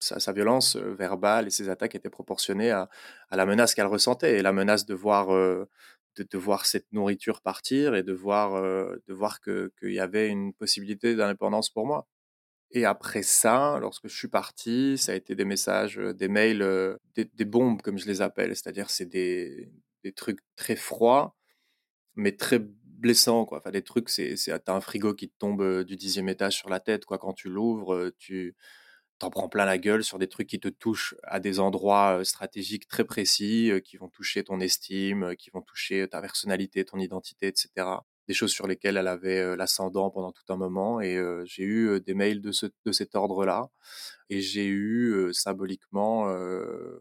Sa, 0.00 0.32
violence 0.32 0.76
euh, 0.76 0.94
verbale 0.94 1.46
et 1.46 1.50
ses 1.50 1.68
attaques 1.68 1.94
étaient 1.94 2.10
proportionnées 2.10 2.72
à, 2.72 2.88
la 3.30 3.46
menace 3.46 3.74
qu'elle 3.74 3.86
ressentait 3.86 4.38
et 4.38 4.42
la 4.42 4.52
menace 4.52 4.84
de 4.84 4.94
voir, 4.94 5.32
euh, 5.32 5.68
de, 6.16 6.38
voir 6.38 6.66
cette 6.66 6.92
nourriture 6.92 7.40
partir 7.40 7.94
et 7.94 8.02
de 8.02 8.12
voir, 8.12 8.60
de 8.60 9.14
voir 9.14 9.40
qu'il 9.40 9.92
y 9.92 10.00
avait 10.00 10.28
une 10.28 10.52
possibilité 10.54 11.14
d'indépendance 11.14 11.70
pour 11.70 11.86
moi. 11.86 12.08
Et 12.72 12.86
après 12.86 13.22
ça, 13.22 13.78
lorsque 13.80 14.08
je 14.08 14.16
suis 14.16 14.28
parti, 14.28 14.96
ça 14.96 15.12
a 15.12 15.14
été 15.14 15.34
des 15.34 15.44
messages, 15.44 15.96
des 15.98 16.28
mails, 16.28 16.98
des, 17.14 17.44
bombes 17.44 17.82
comme 17.82 17.98
je 17.98 18.06
les 18.06 18.22
appelle, 18.22 18.56
c'est-à-dire 18.56 18.88
c'est 18.90 19.04
des, 19.06 19.70
trucs 20.16 20.40
très 20.56 20.76
froids, 20.76 21.36
mais 22.16 22.32
très 22.36 22.60
blessants, 22.60 23.44
quoi. 23.44 23.58
Enfin, 23.58 23.70
des 23.72 23.82
trucs, 23.82 24.08
c'est, 24.08 24.36
t'as 24.64 24.74
un 24.74 24.80
frigo 24.80 25.14
qui 25.14 25.28
te 25.28 25.36
tombe 25.38 25.84
du 25.84 25.96
dixième 25.96 26.28
étage 26.30 26.56
sur 26.56 26.70
la 26.70 26.80
tête, 26.80 27.04
quoi. 27.04 27.18
Quand 27.18 27.34
tu 27.34 27.48
l'ouvres, 27.50 28.10
tu 28.18 28.56
t'en 29.18 29.30
prends 29.30 29.48
plein 29.48 29.66
la 29.66 29.78
gueule 29.78 30.04
sur 30.04 30.18
des 30.18 30.28
trucs 30.28 30.48
qui 30.48 30.60
te 30.60 30.68
touchent 30.68 31.14
à 31.24 31.40
des 31.40 31.60
endroits 31.60 32.24
stratégiques 32.24 32.88
très 32.88 33.04
précis, 33.04 33.72
qui 33.84 33.96
vont 33.98 34.08
toucher 34.08 34.44
ton 34.44 34.60
estime, 34.60 35.36
qui 35.36 35.50
vont 35.50 35.62
toucher 35.62 36.08
ta 36.08 36.20
personnalité, 36.20 36.84
ton 36.84 36.98
identité, 36.98 37.48
etc. 37.48 37.68
des 38.28 38.34
choses 38.34 38.52
sur 38.52 38.66
lesquelles 38.66 38.96
elle 38.96 39.08
avait 39.08 39.56
l'ascendant 39.56 40.10
pendant 40.10 40.32
tout 40.32 40.44
un 40.50 40.56
moment. 40.56 41.00
Et 41.00 41.20
j'ai 41.44 41.64
eu 41.64 42.00
des 42.00 42.14
mails 42.14 42.40
de, 42.40 42.52
ce, 42.52 42.66
de 42.84 42.92
cet 42.92 43.14
ordre-là. 43.14 43.68
Et 44.30 44.40
j'ai 44.40 44.66
eu 44.66 45.32
symboliquement, 45.34 46.32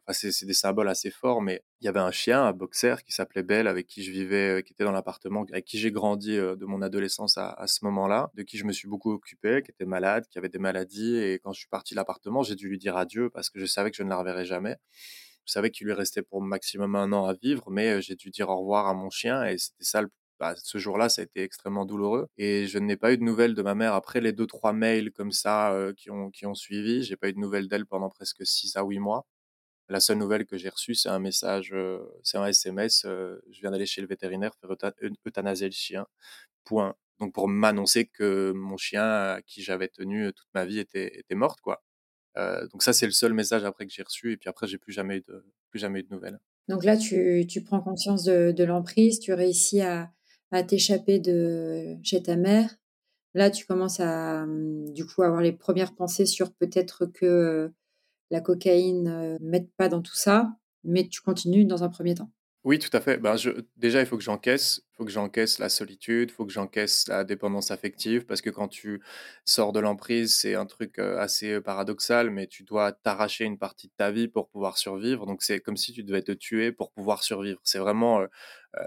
c'est 0.10 0.46
des 0.46 0.54
symboles 0.54 0.90
assez 0.90 1.12
forts, 1.12 1.42
mais 1.42 1.64
il 1.80 1.86
y 1.86 1.88
avait 1.88 2.00
un 2.00 2.12
chien, 2.12 2.44
un 2.44 2.52
boxer 2.52 3.04
qui 3.04 3.14
s'appelait 3.14 3.44
Belle, 3.44 3.68
avec 3.68 3.88
qui 3.88 4.04
je 4.04 4.12
vivais, 4.12 4.64
qui 4.66 4.74
était 4.74 4.84
dans 4.84 4.92
l'appartement, 4.92 5.46
avec 5.52 5.66
qui 5.66 5.78
j'ai 5.78 5.92
grandi 5.92 6.36
de 6.36 6.66
mon 6.66 6.82
adolescence 6.82 7.38
à, 7.38 7.52
à 7.52 7.68
ce 7.68 7.86
moment-là, 7.86 8.32
de 8.36 8.44
qui 8.44 8.58
je 8.58 8.66
me 8.66 8.74
suis 8.74 8.90
beaucoup 8.90 9.12
occupé, 9.14 9.62
qui 9.64 9.72
était 9.72 9.86
malade, 9.86 10.26
qui 10.30 10.38
avait 10.40 10.50
des 10.50 10.60
maladies. 10.60 11.18
Et 11.18 11.40
quand 11.40 11.54
je 11.54 11.60
suis 11.60 11.70
parti 11.70 11.94
de 11.94 11.98
l'appartement, 11.98 12.44
j'ai 12.44 12.56
dû 12.56 12.68
lui 12.68 12.78
dire 12.78 12.98
adieu 12.98 13.30
parce 13.30 13.50
que 13.50 13.60
je 13.60 13.66
savais 13.66 13.92
que 13.92 13.98
je 13.98 14.04
ne 14.04 14.10
la 14.10 14.18
reverrais 14.18 14.46
jamais. 14.46 14.76
Je 15.46 15.54
savais 15.54 15.72
qu'il 15.72 15.88
lui 15.88 15.94
restait 15.94 16.22
pour 16.22 16.42
maximum 16.42 16.96
un 16.96 17.14
an 17.14 17.26
à 17.26 17.34
vivre, 17.34 17.70
mais 17.72 18.02
j'ai 18.02 18.16
dû 18.16 18.30
dire 18.30 18.50
au 18.50 18.60
revoir 18.60 18.88
à 18.88 18.94
mon 18.94 19.10
chien 19.10 19.44
et 19.46 19.58
c'était 19.58 19.84
ça 19.84 20.02
le 20.02 20.10
bah, 20.42 20.56
ce 20.58 20.80
jour-là, 20.80 21.08
ça 21.08 21.22
a 21.22 21.26
été 21.26 21.44
extrêmement 21.44 21.86
douloureux. 21.86 22.28
Et 22.36 22.66
je 22.66 22.80
n'ai 22.80 22.98
pas 22.98 23.14
eu 23.14 23.18
de 23.20 23.24
nouvelles 23.24 23.54
de 23.54 23.62
ma 23.62 23.76
mère 23.76 23.94
après 23.94 24.22
les 24.22 24.34
deux, 24.34 24.48
trois 24.48 24.74
mails 24.74 25.12
comme 25.12 25.32
ça 25.32 25.78
qui, 25.96 26.10
ont, 26.10 26.32
qui 26.32 26.48
ont 26.48 26.56
suivi. 26.56 27.04
J'ai 27.04 27.16
pas 27.16 27.30
eu 27.30 27.34
de 27.34 27.40
nouvelles 27.40 27.68
d'elle 27.68 27.86
pendant 27.86 28.10
presque 28.10 28.44
six 28.44 28.76
à 28.76 28.82
huit 28.82 28.98
mois. 28.98 29.28
La 29.88 30.00
seule 30.00 30.18
nouvelle 30.18 30.48
que 30.48 30.58
j'ai 30.58 30.70
reçue, 30.70 30.96
c'est 30.96 31.10
un 31.10 31.20
message, 31.20 31.76
c'est 32.24 32.40
un 32.40 32.46
SMS. 32.48 33.02
je 33.04 33.62
viens 33.62 33.70
d'aller 33.70 33.86
chez 33.86 34.02
le 34.02 34.08
vétérinaire 34.08 34.54
faire 34.60 34.72
euthanasier 35.28 35.68
le 35.68 35.74
chien. 35.74 36.08
Point. 36.64 36.96
Donc 37.20 37.34
pour 37.36 37.48
m'annoncer 37.48 38.08
que 38.08 38.52
mon 38.52 38.78
chien, 38.78 39.04
à 39.04 39.42
qui 39.44 39.62
j'avais 39.62 39.90
tenu 39.90 40.34
toute 40.34 40.48
ma 40.56 40.66
vie, 40.66 40.80
était, 40.80 41.20
était 41.20 41.36
morte, 41.36 41.62
quoi. 41.62 41.84
donc 42.72 42.82
ça, 42.82 42.94
c'est 42.94 43.06
le 43.06 43.12
seul 43.12 43.34
message 43.34 43.64
après 43.64 43.86
que 43.86 43.94
j'ai 43.94 44.02
reçu. 44.02 44.32
Et 44.32 44.38
puis 44.38 44.50
après, 44.50 44.66
j'ai 44.66 44.80
plus 44.80 44.94
jamais 44.94 45.24
plus 45.70 45.80
jamais 45.80 46.00
eu 46.00 46.04
de 46.04 46.12
nouvelles. 46.16 46.40
Donc 46.68 46.84
là, 46.84 46.98
tu, 46.98 47.46
tu 47.48 47.64
prends 47.64 47.82
conscience 47.82 48.24
de 48.24 48.64
l'emprise, 48.64 49.20
tu 49.20 49.34
réussis 49.34 49.82
à, 49.82 50.12
à 50.52 50.64
t'échapper 50.64 51.20
de 51.20 51.98
chez 52.04 52.22
ta 52.24 52.36
mère. 52.36 52.76
Là, 53.34 53.50
tu 53.50 53.66
commences 53.66 54.00
à, 54.00 54.46
mmh, 54.46 54.94
du 54.94 55.06
coup, 55.06 55.24
avoir 55.24 55.42
les 55.42 55.54
premières 55.54 55.96
pensées 55.96 56.26
sur 56.26 56.54
peut-être 56.54 57.06
que 57.08 57.72
la 58.32 58.42
cocaïne 58.42 59.04
ne 59.04 59.38
mette 59.42 59.72
pas 59.78 59.90
dans 59.90 60.02
tout 60.02 60.16
ça, 60.16 60.54
mais 60.84 61.08
tu 61.08 61.22
continues 61.22 61.66
dans 61.66 61.84
un 61.84 61.90
premier 61.90 62.16
temps. 62.16 62.32
Oui, 62.64 62.78
tout 62.78 62.96
à 62.96 63.02
fait. 63.02 63.18
Ben, 63.18 63.36
déjà, 63.76 64.02
il 64.02 64.06
faut 64.06 64.18
que 64.18 64.24
j'encaisse. 64.24 64.82
Il 64.94 64.96
faut 64.98 65.06
que 65.06 65.10
j'encaisse 65.12 65.58
la 65.58 65.68
solitude, 65.68 66.30
il 66.30 66.34
faut 66.34 66.46
que 66.46 66.52
j'encaisse 66.54 67.08
la 67.08 67.24
dépendance 67.24 67.72
affective, 67.72 68.26
parce 68.28 68.40
que 68.42 68.52
quand 68.52 68.68
tu 68.68 69.02
sors 69.46 69.72
de 69.72 69.80
l'emprise, 69.80 70.36
c'est 70.36 70.54
un 70.54 70.68
truc 70.68 71.00
assez 71.00 71.60
paradoxal, 71.60 72.30
mais 72.30 72.46
tu 72.46 72.62
dois 72.64 72.92
t'arracher 72.92 73.46
une 73.46 73.58
partie 73.58 73.88
de 73.88 73.94
ta 73.98 74.12
vie 74.12 74.28
pour 74.28 74.48
pouvoir 74.48 74.78
survivre. 74.78 75.26
Donc, 75.26 75.42
c'est 75.42 75.60
comme 75.60 75.76
si 75.76 75.92
tu 75.92 76.04
devais 76.04 76.22
te 76.22 76.32
tuer 76.34 76.72
pour 76.72 76.92
pouvoir 76.92 77.24
survivre. 77.24 77.60
C'est 77.64 77.80
vraiment, 77.80 78.28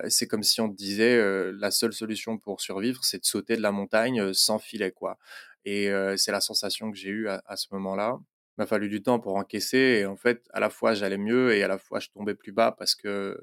c'est 0.08 0.28
comme 0.28 0.44
si 0.44 0.60
on 0.60 0.70
te 0.70 0.76
disait, 0.76 1.20
la 1.52 1.72
seule 1.72 1.92
solution 1.92 2.38
pour 2.38 2.60
survivre, 2.60 3.04
c'est 3.04 3.18
de 3.18 3.24
sauter 3.26 3.56
de 3.56 3.62
la 3.62 3.72
montagne 3.72 4.32
sans 4.34 4.60
filet, 4.60 4.92
quoi. 4.92 5.18
Et 5.64 5.90
c'est 6.16 6.30
la 6.30 6.40
sensation 6.40 6.92
que 6.92 6.96
j'ai 6.96 7.10
eue 7.10 7.28
à 7.28 7.56
ce 7.56 7.66
moment-là 7.72 8.18
m'a 8.59 8.67
fallu 8.67 8.88
du 8.88 9.03
temps 9.03 9.19
pour 9.21 9.37
encaisser 9.37 10.01
et 10.01 10.07
en 10.07 10.17
fait 10.17 10.47
à 10.53 10.61
la 10.61 10.71
fois 10.71 10.95
j'allais 10.95 11.19
mieux 11.19 11.55
et 11.55 11.62
à 11.62 11.69
la 11.69 11.79
fois 11.79 12.01
je 12.01 12.09
tombais 12.11 12.35
plus 12.35 12.53
bas 12.53 12.73
parce 12.77 12.95
que 12.95 13.37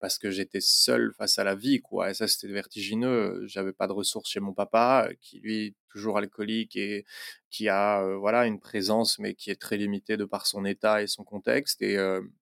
parce 0.00 0.18
que 0.18 0.30
j'étais 0.30 0.60
seul 0.60 1.12
face 1.16 1.38
à 1.38 1.44
la 1.44 1.54
vie 1.54 1.80
quoi. 1.80 2.10
Et 2.10 2.14
ça 2.14 2.28
c'était 2.28 2.52
vertigineux. 2.52 3.42
J'avais 3.46 3.72
pas 3.72 3.86
de 3.86 3.92
ressources 3.92 4.30
chez 4.30 4.40
mon 4.40 4.52
papa 4.52 5.08
qui 5.20 5.40
lui 5.40 5.74
toujours 5.90 6.18
alcoolique 6.18 6.76
et 6.76 7.04
qui 7.50 7.68
a 7.68 8.04
voilà 8.18 8.46
une 8.46 8.60
présence 8.60 9.18
mais 9.18 9.34
qui 9.34 9.50
est 9.50 9.60
très 9.60 9.76
limitée 9.76 10.16
de 10.16 10.24
par 10.24 10.46
son 10.46 10.64
état 10.64 11.02
et 11.02 11.06
son 11.06 11.24
contexte. 11.24 11.82
Et, 11.82 11.96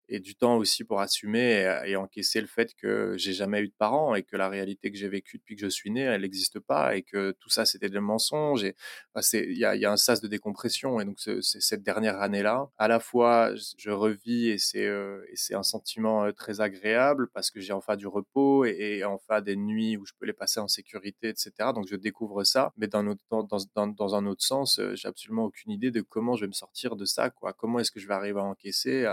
et 0.09 0.19
du 0.19 0.35
temps 0.35 0.57
aussi 0.57 0.83
pour 0.83 0.99
assumer 0.99 1.81
et, 1.85 1.95
encaisser 1.95 2.41
le 2.41 2.47
fait 2.47 2.73
que 2.75 3.15
j'ai 3.17 3.33
jamais 3.33 3.61
eu 3.61 3.67
de 3.67 3.73
parents 3.77 4.15
et 4.15 4.23
que 4.23 4.35
la 4.35 4.49
réalité 4.49 4.91
que 4.91 4.97
j'ai 4.97 5.07
vécue 5.07 5.37
depuis 5.37 5.55
que 5.55 5.61
je 5.61 5.67
suis 5.67 5.91
né 5.91 6.01
elle 6.01 6.21
n'existe 6.21 6.59
pas 6.59 6.95
et 6.95 7.03
que 7.03 7.31
tout 7.39 7.49
ça 7.49 7.65
c'était 7.65 7.89
des 7.89 7.99
mensonges 7.99 8.63
il 8.63 9.57
y, 9.57 9.65
a, 9.65 9.91
un 9.91 9.97
sas 9.97 10.21
de 10.21 10.27
décompression 10.27 10.99
et 10.99 11.05
donc 11.05 11.19
c'est 11.19 11.41
cette 11.41 11.83
dernière 11.83 12.21
année 12.21 12.43
là 12.43 12.67
à 12.77 12.87
la 12.87 12.99
fois 12.99 13.53
je 13.55 13.89
revis 13.91 14.49
et 14.49 14.57
c'est 14.57 14.89
c'est 15.35 15.55
un 15.55 15.63
sentiment 15.63 16.31
très 16.33 16.61
agréable 16.61 17.29
parce 17.33 17.49
que 17.51 17.59
j'ai 17.59 17.73
enfin 17.73 17.95
du 17.95 18.07
repos 18.07 18.65
et, 18.65 19.03
enfin 19.03 19.41
des 19.41 19.55
nuits 19.55 19.97
où 19.97 20.05
je 20.05 20.13
peux 20.19 20.25
les 20.25 20.33
passer 20.33 20.59
en 20.59 20.67
sécurité 20.67 21.29
etc 21.29 21.71
donc 21.73 21.87
je 21.87 21.95
découvre 21.95 22.43
ça 22.43 22.73
mais 22.77 22.87
d'un 22.87 23.07
autre 23.07 23.21
temps 23.29 23.43
dans, 23.43 23.87
dans, 23.87 24.15
un 24.15 24.25
autre 24.25 24.43
sens, 24.43 24.79
j'ai 24.93 25.07
absolument 25.07 25.45
aucune 25.45 25.71
idée 25.71 25.91
de 25.91 26.01
comment 26.01 26.35
je 26.35 26.41
vais 26.41 26.47
me 26.47 26.53
sortir 26.53 26.95
de 26.95 27.05
ça, 27.05 27.29
quoi. 27.29 27.53
Comment 27.53 27.79
est-ce 27.79 27.91
que 27.91 27.99
je 27.99 28.07
vais 28.07 28.13
arriver 28.13 28.39
à 28.39 28.43
encaisser 28.43 29.05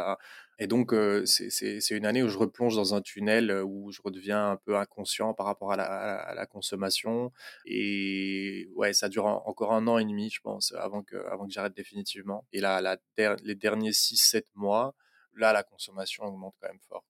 Et 0.63 0.69
donc, 0.69 0.95
c'est 1.25 1.91
une 1.91 2.07
année 2.07 2.23
où 2.23 2.29
je 2.29 2.39
replonge 2.39 2.77
dans 2.77 2.95
un 2.95 3.01
tunnel 3.01 3.51
où 3.65 3.91
je 3.91 4.01
redeviens 4.01 4.53
un 4.53 4.57
peu 4.57 4.77
inconscient 4.77 5.35
par 5.35 5.47
rapport 5.47 5.73
à 5.73 5.77
la, 5.77 6.47
consommation. 6.47 7.33
Et 7.67 8.69
ouais, 8.77 8.93
ça 8.93 9.09
dure 9.09 9.27
encore 9.27 9.73
un 9.73 9.89
an 9.89 9.99
et 9.99 10.05
demi, 10.05 10.31
je 10.31 10.41
pense, 10.41 10.73
avant 10.79 11.03
que, 11.03 11.17
avant 11.33 11.47
que 11.47 11.53
j'arrête 11.53 11.75
définitivement. 11.75 12.47
Et 12.53 12.61
là, 12.61 12.97
les 13.43 13.57
derniers 13.57 13.91
6-7 13.91 14.45
mois, 14.55 14.95
là, 15.35 15.53
la 15.53 15.65
consommation 15.65 16.23
augmente 16.27 16.55
quand 16.61 16.69
même 16.69 16.79
fort. 16.89 17.05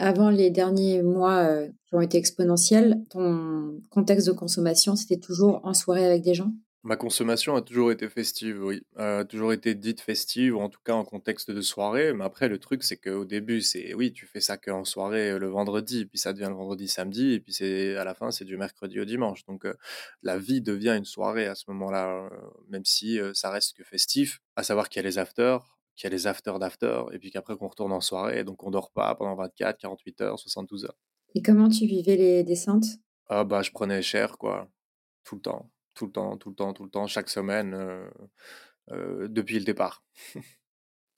Avant 0.00 0.30
les 0.30 0.50
derniers 0.50 1.00
mois 1.04 1.48
qui 1.86 1.94
ont 1.94 2.00
été 2.00 2.18
exponentiels, 2.18 3.04
ton 3.08 3.80
contexte 3.90 4.26
de 4.26 4.32
consommation, 4.32 4.96
c'était 4.96 5.20
toujours 5.20 5.60
en 5.62 5.74
soirée 5.74 6.04
avec 6.04 6.22
des 6.22 6.34
gens? 6.34 6.50
Ma 6.86 6.96
consommation 6.96 7.56
a 7.56 7.62
toujours 7.62 7.90
été 7.90 8.08
festive, 8.08 8.62
oui. 8.62 8.86
a 8.94 9.24
toujours 9.24 9.52
été 9.52 9.74
dite 9.74 10.00
festive, 10.00 10.54
ou 10.54 10.60
en 10.60 10.68
tout 10.68 10.78
cas 10.84 10.92
en 10.92 11.04
contexte 11.04 11.50
de 11.50 11.60
soirée. 11.60 12.12
Mais 12.12 12.22
après, 12.24 12.46
le 12.46 12.60
truc, 12.60 12.84
c'est 12.84 12.96
qu'au 12.96 13.24
début, 13.24 13.60
c'est 13.60 13.92
oui, 13.94 14.12
tu 14.12 14.24
fais 14.24 14.40
ça 14.40 14.56
qu'en 14.56 14.84
soirée 14.84 15.32
euh, 15.32 15.38
le 15.40 15.48
vendredi, 15.48 16.06
puis 16.06 16.20
ça 16.20 16.32
devient 16.32 16.46
le 16.48 16.54
vendredi, 16.54 16.86
samedi, 16.86 17.32
et 17.32 17.40
puis 17.40 17.52
c'est 17.52 17.96
à 17.96 18.04
la 18.04 18.14
fin, 18.14 18.30
c'est 18.30 18.44
du 18.44 18.56
mercredi 18.56 19.00
au 19.00 19.04
dimanche. 19.04 19.44
Donc 19.46 19.64
euh, 19.64 19.74
la 20.22 20.38
vie 20.38 20.60
devient 20.60 20.94
une 20.96 21.04
soirée 21.04 21.48
à 21.48 21.56
ce 21.56 21.64
moment-là, 21.72 22.28
euh, 22.30 22.30
même 22.68 22.84
si 22.84 23.18
ça 23.34 23.50
reste 23.50 23.76
que 23.76 23.82
festif. 23.82 24.38
À 24.54 24.62
savoir 24.62 24.88
qu'il 24.88 25.02
y 25.02 25.04
a 25.04 25.08
les 25.08 25.18
afters, 25.18 25.76
qu'il 25.96 26.08
y 26.08 26.12
a 26.12 26.14
les 26.14 26.28
afters 26.28 26.60
d'after, 26.60 27.02
et 27.10 27.18
puis 27.18 27.32
qu'après 27.32 27.56
qu'on 27.56 27.66
retourne 27.66 27.92
en 27.92 28.00
soirée, 28.00 28.44
donc 28.44 28.62
on 28.62 28.70
dort 28.70 28.92
pas 28.92 29.12
pendant 29.16 29.34
24, 29.34 29.76
48 29.76 30.20
heures, 30.20 30.38
72 30.38 30.84
heures. 30.84 30.98
Et 31.34 31.42
comment 31.42 31.68
tu 31.68 31.84
vivais 31.86 32.14
les 32.14 32.44
descentes? 32.44 32.86
Ah 33.28 33.42
bah 33.42 33.62
je 33.62 33.72
prenais 33.72 34.02
cher, 34.02 34.38
quoi, 34.38 34.70
tout 35.24 35.34
le 35.34 35.40
temps 35.40 35.68
tout 35.96 36.06
le 36.06 36.12
temps, 36.12 36.36
tout 36.36 36.50
le 36.50 36.54
temps, 36.54 36.72
tout 36.72 36.84
le 36.84 36.90
temps, 36.90 37.06
chaque 37.08 37.28
semaine, 37.28 37.74
euh, 37.74 38.08
euh, 38.92 39.28
depuis 39.28 39.58
le 39.58 39.64
départ. 39.64 40.04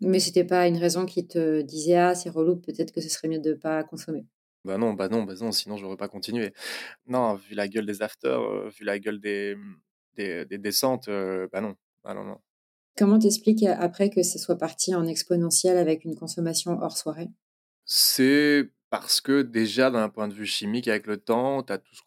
Mais 0.00 0.20
c'était 0.20 0.44
pas 0.44 0.68
une 0.68 0.76
raison 0.76 1.04
qui 1.04 1.26
te 1.26 1.60
disait 1.60 1.96
ah 1.96 2.14
c'est 2.14 2.30
relou, 2.30 2.56
peut-être 2.56 2.92
que 2.92 3.00
ce 3.00 3.08
serait 3.08 3.28
mieux 3.28 3.40
de 3.40 3.52
pas 3.52 3.82
consommer. 3.82 4.24
Bah 4.64 4.78
non, 4.78 4.94
bah 4.94 5.08
non, 5.08 5.24
bah 5.24 5.34
non, 5.40 5.50
sinon 5.50 5.76
j'aurais 5.76 5.96
pas 5.96 6.08
continué. 6.08 6.52
Non, 7.06 7.34
vu 7.34 7.54
la 7.54 7.66
gueule 7.66 7.86
des 7.86 8.00
afters, 8.00 8.40
euh, 8.40 8.68
vu 8.68 8.84
la 8.84 8.98
gueule 8.98 9.20
des, 9.20 9.56
des, 10.16 10.46
descentes, 10.58 11.08
bah 11.08 11.60
non, 11.60 11.74
ah 12.04 12.14
non, 12.14 12.24
non. 12.24 12.38
Comment 12.96 13.18
t'expliques 13.18 13.64
après 13.64 14.10
que 14.10 14.22
ce 14.22 14.38
soit 14.38 14.58
parti 14.58 14.94
en 14.94 15.06
exponentiel 15.06 15.76
avec 15.76 16.04
une 16.04 16.16
consommation 16.16 16.78
hors 16.80 16.96
soirée? 16.96 17.30
C'est 17.84 18.70
parce 18.90 19.20
que 19.20 19.42
déjà, 19.42 19.90
d'un 19.90 20.08
point 20.08 20.28
de 20.28 20.34
vue 20.34 20.46
chimique, 20.46 20.88
avec 20.88 21.06
le 21.06 21.18
temps, 21.18 21.62
tu 21.62 21.72
as 21.72 21.78
tout 21.78 21.94
ce, 21.94 22.02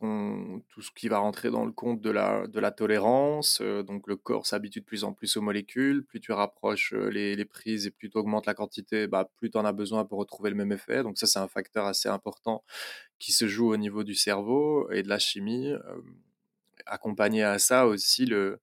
tout 0.70 0.82
ce 0.82 0.89
qui 0.96 1.08
va 1.10 1.20
rentrer 1.20 1.52
dans 1.52 1.65
le 1.65 1.72
compte 1.72 2.02
de 2.02 2.10
la, 2.10 2.48
de 2.48 2.60
la 2.60 2.72
tolérance. 2.72 3.62
Donc 3.62 4.08
le 4.08 4.15
corps 4.15 4.48
s'habitue 4.48 4.80
de 4.82 4.86
plus 4.86 5.04
en 5.04 5.13
plus 5.13 5.38
aux 5.38 5.41
molécules. 5.41 6.04
Plus 6.04 6.20
tu 6.20 6.32
rapproches 6.32 6.94
les, 6.94 7.36
les 7.36 7.46
prises 7.46 7.86
et 7.86 7.91
plus 7.91 8.10
tu 8.10 8.17
augmentes 8.17 8.48
la 8.48 8.56
quantité, 8.56 9.08
bah, 9.08 9.30
plus 9.38 9.52
tu 9.52 9.58
en 9.60 9.65
as 9.65 9.74
besoin 9.74 10.06
pour 10.06 10.17
retrouver 10.20 10.50
le 10.50 10.56
même 10.56 10.72
effet. 10.72 11.04
Donc 11.04 11.20
ça, 11.20 11.28
c'est 11.28 11.39
un 11.39 11.48
facteur 11.48 11.86
assez 11.86 12.10
important 12.10 12.63
qui 13.20 13.32
se 13.32 13.48
joue 13.48 13.72
au 13.72 13.78
niveau 13.78 14.04
du 14.04 14.15
cerveau 14.15 14.89
et 14.91 15.04
de 15.04 15.10
la 15.10 15.20
chimie. 15.20 15.74
Accompagné 16.88 17.44
à 17.44 17.60
ça 17.60 17.86
aussi 17.86 18.26
le 18.26 18.60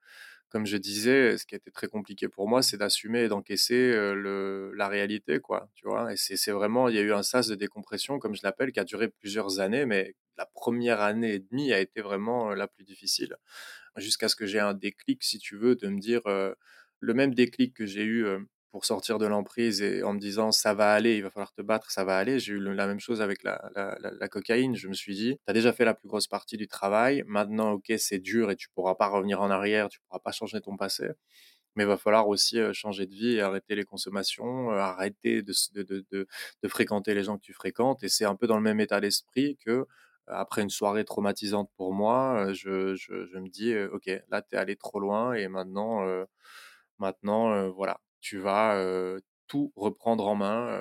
comme 0.48 0.66
je 0.66 0.76
disais, 0.76 1.36
ce 1.38 1.46
qui 1.46 1.54
a 1.54 1.58
été 1.58 1.70
très 1.70 1.88
compliqué 1.88 2.28
pour 2.28 2.48
moi, 2.48 2.62
c'est 2.62 2.76
d'assumer 2.78 3.24
et 3.24 3.28
d'encaisser 3.28 3.92
le, 4.14 4.72
la 4.74 4.88
réalité, 4.88 5.40
quoi. 5.40 5.68
Tu 5.74 5.86
vois, 5.86 6.12
et 6.12 6.16
c'est 6.16 6.50
vraiment, 6.52 6.88
il 6.88 6.96
y 6.96 6.98
a 6.98 7.02
eu 7.02 7.12
un 7.12 7.22
sas 7.22 7.48
de 7.48 7.54
décompression, 7.54 8.18
comme 8.18 8.34
je 8.34 8.40
l'appelle, 8.42 8.72
qui 8.72 8.80
a 8.80 8.84
duré 8.84 9.08
plusieurs 9.08 9.60
années, 9.60 9.86
mais 9.86 10.14
la 10.38 10.46
première 10.46 11.00
année 11.00 11.34
et 11.34 11.38
demie 11.40 11.72
a 11.72 11.80
été 11.80 12.00
vraiment 12.00 12.54
la 12.54 12.66
plus 12.68 12.84
difficile, 12.84 13.36
jusqu'à 13.96 14.28
ce 14.28 14.36
que 14.36 14.46
j'ai 14.46 14.60
un 14.60 14.74
déclic, 14.74 15.22
si 15.24 15.38
tu 15.38 15.56
veux, 15.56 15.76
de 15.76 15.88
me 15.88 16.00
dire 16.00 16.22
le 17.00 17.14
même 17.14 17.34
déclic 17.34 17.74
que 17.74 17.86
j'ai 17.86 18.04
eu 18.04 18.26
pour 18.70 18.84
sortir 18.84 19.18
de 19.18 19.26
l'emprise 19.26 19.80
et 19.80 20.02
en 20.02 20.12
me 20.12 20.18
disant 20.18 20.52
ça 20.52 20.74
va 20.74 20.92
aller, 20.92 21.16
il 21.16 21.22
va 21.22 21.30
falloir 21.30 21.52
te 21.52 21.62
battre, 21.62 21.90
ça 21.90 22.04
va 22.04 22.18
aller. 22.18 22.38
J'ai 22.38 22.52
eu 22.52 22.60
la 22.60 22.86
même 22.86 23.00
chose 23.00 23.22
avec 23.22 23.42
la, 23.42 23.70
la, 23.74 24.28
cocaïne. 24.28 24.76
Je 24.76 24.88
me 24.88 24.94
suis 24.94 25.14
dit, 25.14 25.36
tu 25.36 25.50
as 25.50 25.52
déjà 25.54 25.72
fait 25.72 25.84
la 25.84 25.94
plus 25.94 26.08
grosse 26.08 26.26
partie 26.26 26.56
du 26.56 26.68
travail. 26.68 27.24
Maintenant, 27.26 27.72
ok, 27.72 27.92
c'est 27.98 28.18
dur 28.18 28.50
et 28.50 28.56
tu 28.56 28.68
pourras 28.74 28.94
pas 28.94 29.08
revenir 29.08 29.40
en 29.40 29.50
arrière, 29.50 29.88
tu 29.88 30.00
pourras 30.00 30.20
pas 30.20 30.32
changer 30.32 30.60
ton 30.60 30.76
passé. 30.76 31.08
Mais 31.76 31.84
il 31.84 31.86
va 31.86 31.96
falloir 31.96 32.28
aussi 32.28 32.58
changer 32.72 33.06
de 33.06 33.14
vie 33.14 33.34
et 33.36 33.40
arrêter 33.40 33.74
les 33.74 33.84
consommations, 33.84 34.70
arrêter 34.70 35.42
de, 35.42 35.52
de, 35.74 35.82
de, 36.10 36.26
de, 36.62 36.68
fréquenter 36.68 37.14
les 37.14 37.22
gens 37.22 37.36
que 37.38 37.42
tu 37.42 37.52
fréquentes. 37.54 38.02
Et 38.02 38.08
c'est 38.08 38.24
un 38.24 38.36
peu 38.36 38.46
dans 38.46 38.56
le 38.56 38.62
même 38.62 38.80
état 38.80 39.00
d'esprit 39.00 39.56
que 39.64 39.86
après 40.26 40.62
une 40.62 40.70
soirée 40.70 41.04
traumatisante 41.04 41.70
pour 41.76 41.94
moi, 41.94 42.52
je, 42.52 42.94
je, 42.96 43.26
je 43.26 43.38
me 43.38 43.48
dis, 43.48 43.76
ok, 43.78 44.10
là, 44.28 44.42
tu 44.42 44.56
es 44.56 44.58
allé 44.58 44.76
trop 44.76 45.00
loin 45.00 45.34
et 45.34 45.48
maintenant, 45.48 46.04
maintenant 46.98 47.70
voilà, 47.70 48.00
tu 48.20 48.38
vas 48.38 48.80
tout 49.46 49.72
reprendre 49.76 50.26
en 50.26 50.34
main 50.34 50.80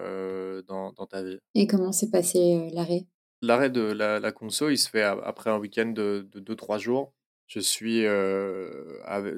dans, 0.68 0.92
ta 1.10 1.24
vie. 1.24 1.40
Et 1.56 1.68
comment 1.68 1.92
s'est 1.92 2.10
passé 2.10 2.70
l'arrêt? 2.74 3.06
L'arrêt 3.42 3.70
de 3.70 3.82
la 3.82 4.20
la 4.20 4.32
conso, 4.32 4.70
il 4.70 4.78
se 4.78 4.90
fait 4.90 5.04
a 5.04 5.12
après 5.24 5.50
un 5.50 5.58
week-end 5.58 5.88
de 5.88 6.28
de 6.32 6.40
2-3 6.56 6.80
jours. 6.80 7.14
Je 7.50 7.62
suis, 7.62 8.02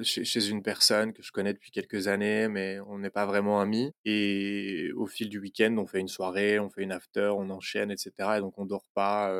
chez 0.02 0.24
chez 0.24 0.48
une 0.48 0.64
personne 0.64 1.12
que 1.12 1.22
je 1.22 1.30
connais 1.30 1.52
depuis 1.52 1.70
quelques 1.70 2.08
années, 2.08 2.48
mais 2.48 2.80
on 2.88 2.98
n'est 2.98 3.10
pas 3.10 3.24
vraiment 3.24 3.60
amis 3.60 3.92
et 4.04 4.90
au 4.96 5.06
fil 5.06 5.28
du 5.28 5.38
week-end, 5.38 5.76
on 5.78 5.86
fait 5.86 6.00
une 6.00 6.08
soirée, 6.08 6.58
on 6.58 6.70
fait 6.70 6.82
une 6.82 6.90
after, 6.90 7.30
on 7.36 7.50
enchaîne 7.50 7.92
et 7.92 7.96
cetera 7.96 8.38
et 8.38 8.40
donc 8.40 8.58
on 8.58 8.66
dort 8.66 8.86
pas, 8.94 9.32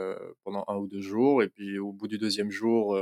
pendant 0.44 0.64
1 0.68 0.76
ou 0.76 0.86
2 0.86 1.00
jours 1.00 1.42
et 1.42 1.48
puis 1.48 1.80
au 1.80 1.92
bout 1.92 2.06
du 2.06 2.18
2e 2.18 2.50
jour, 2.50 2.96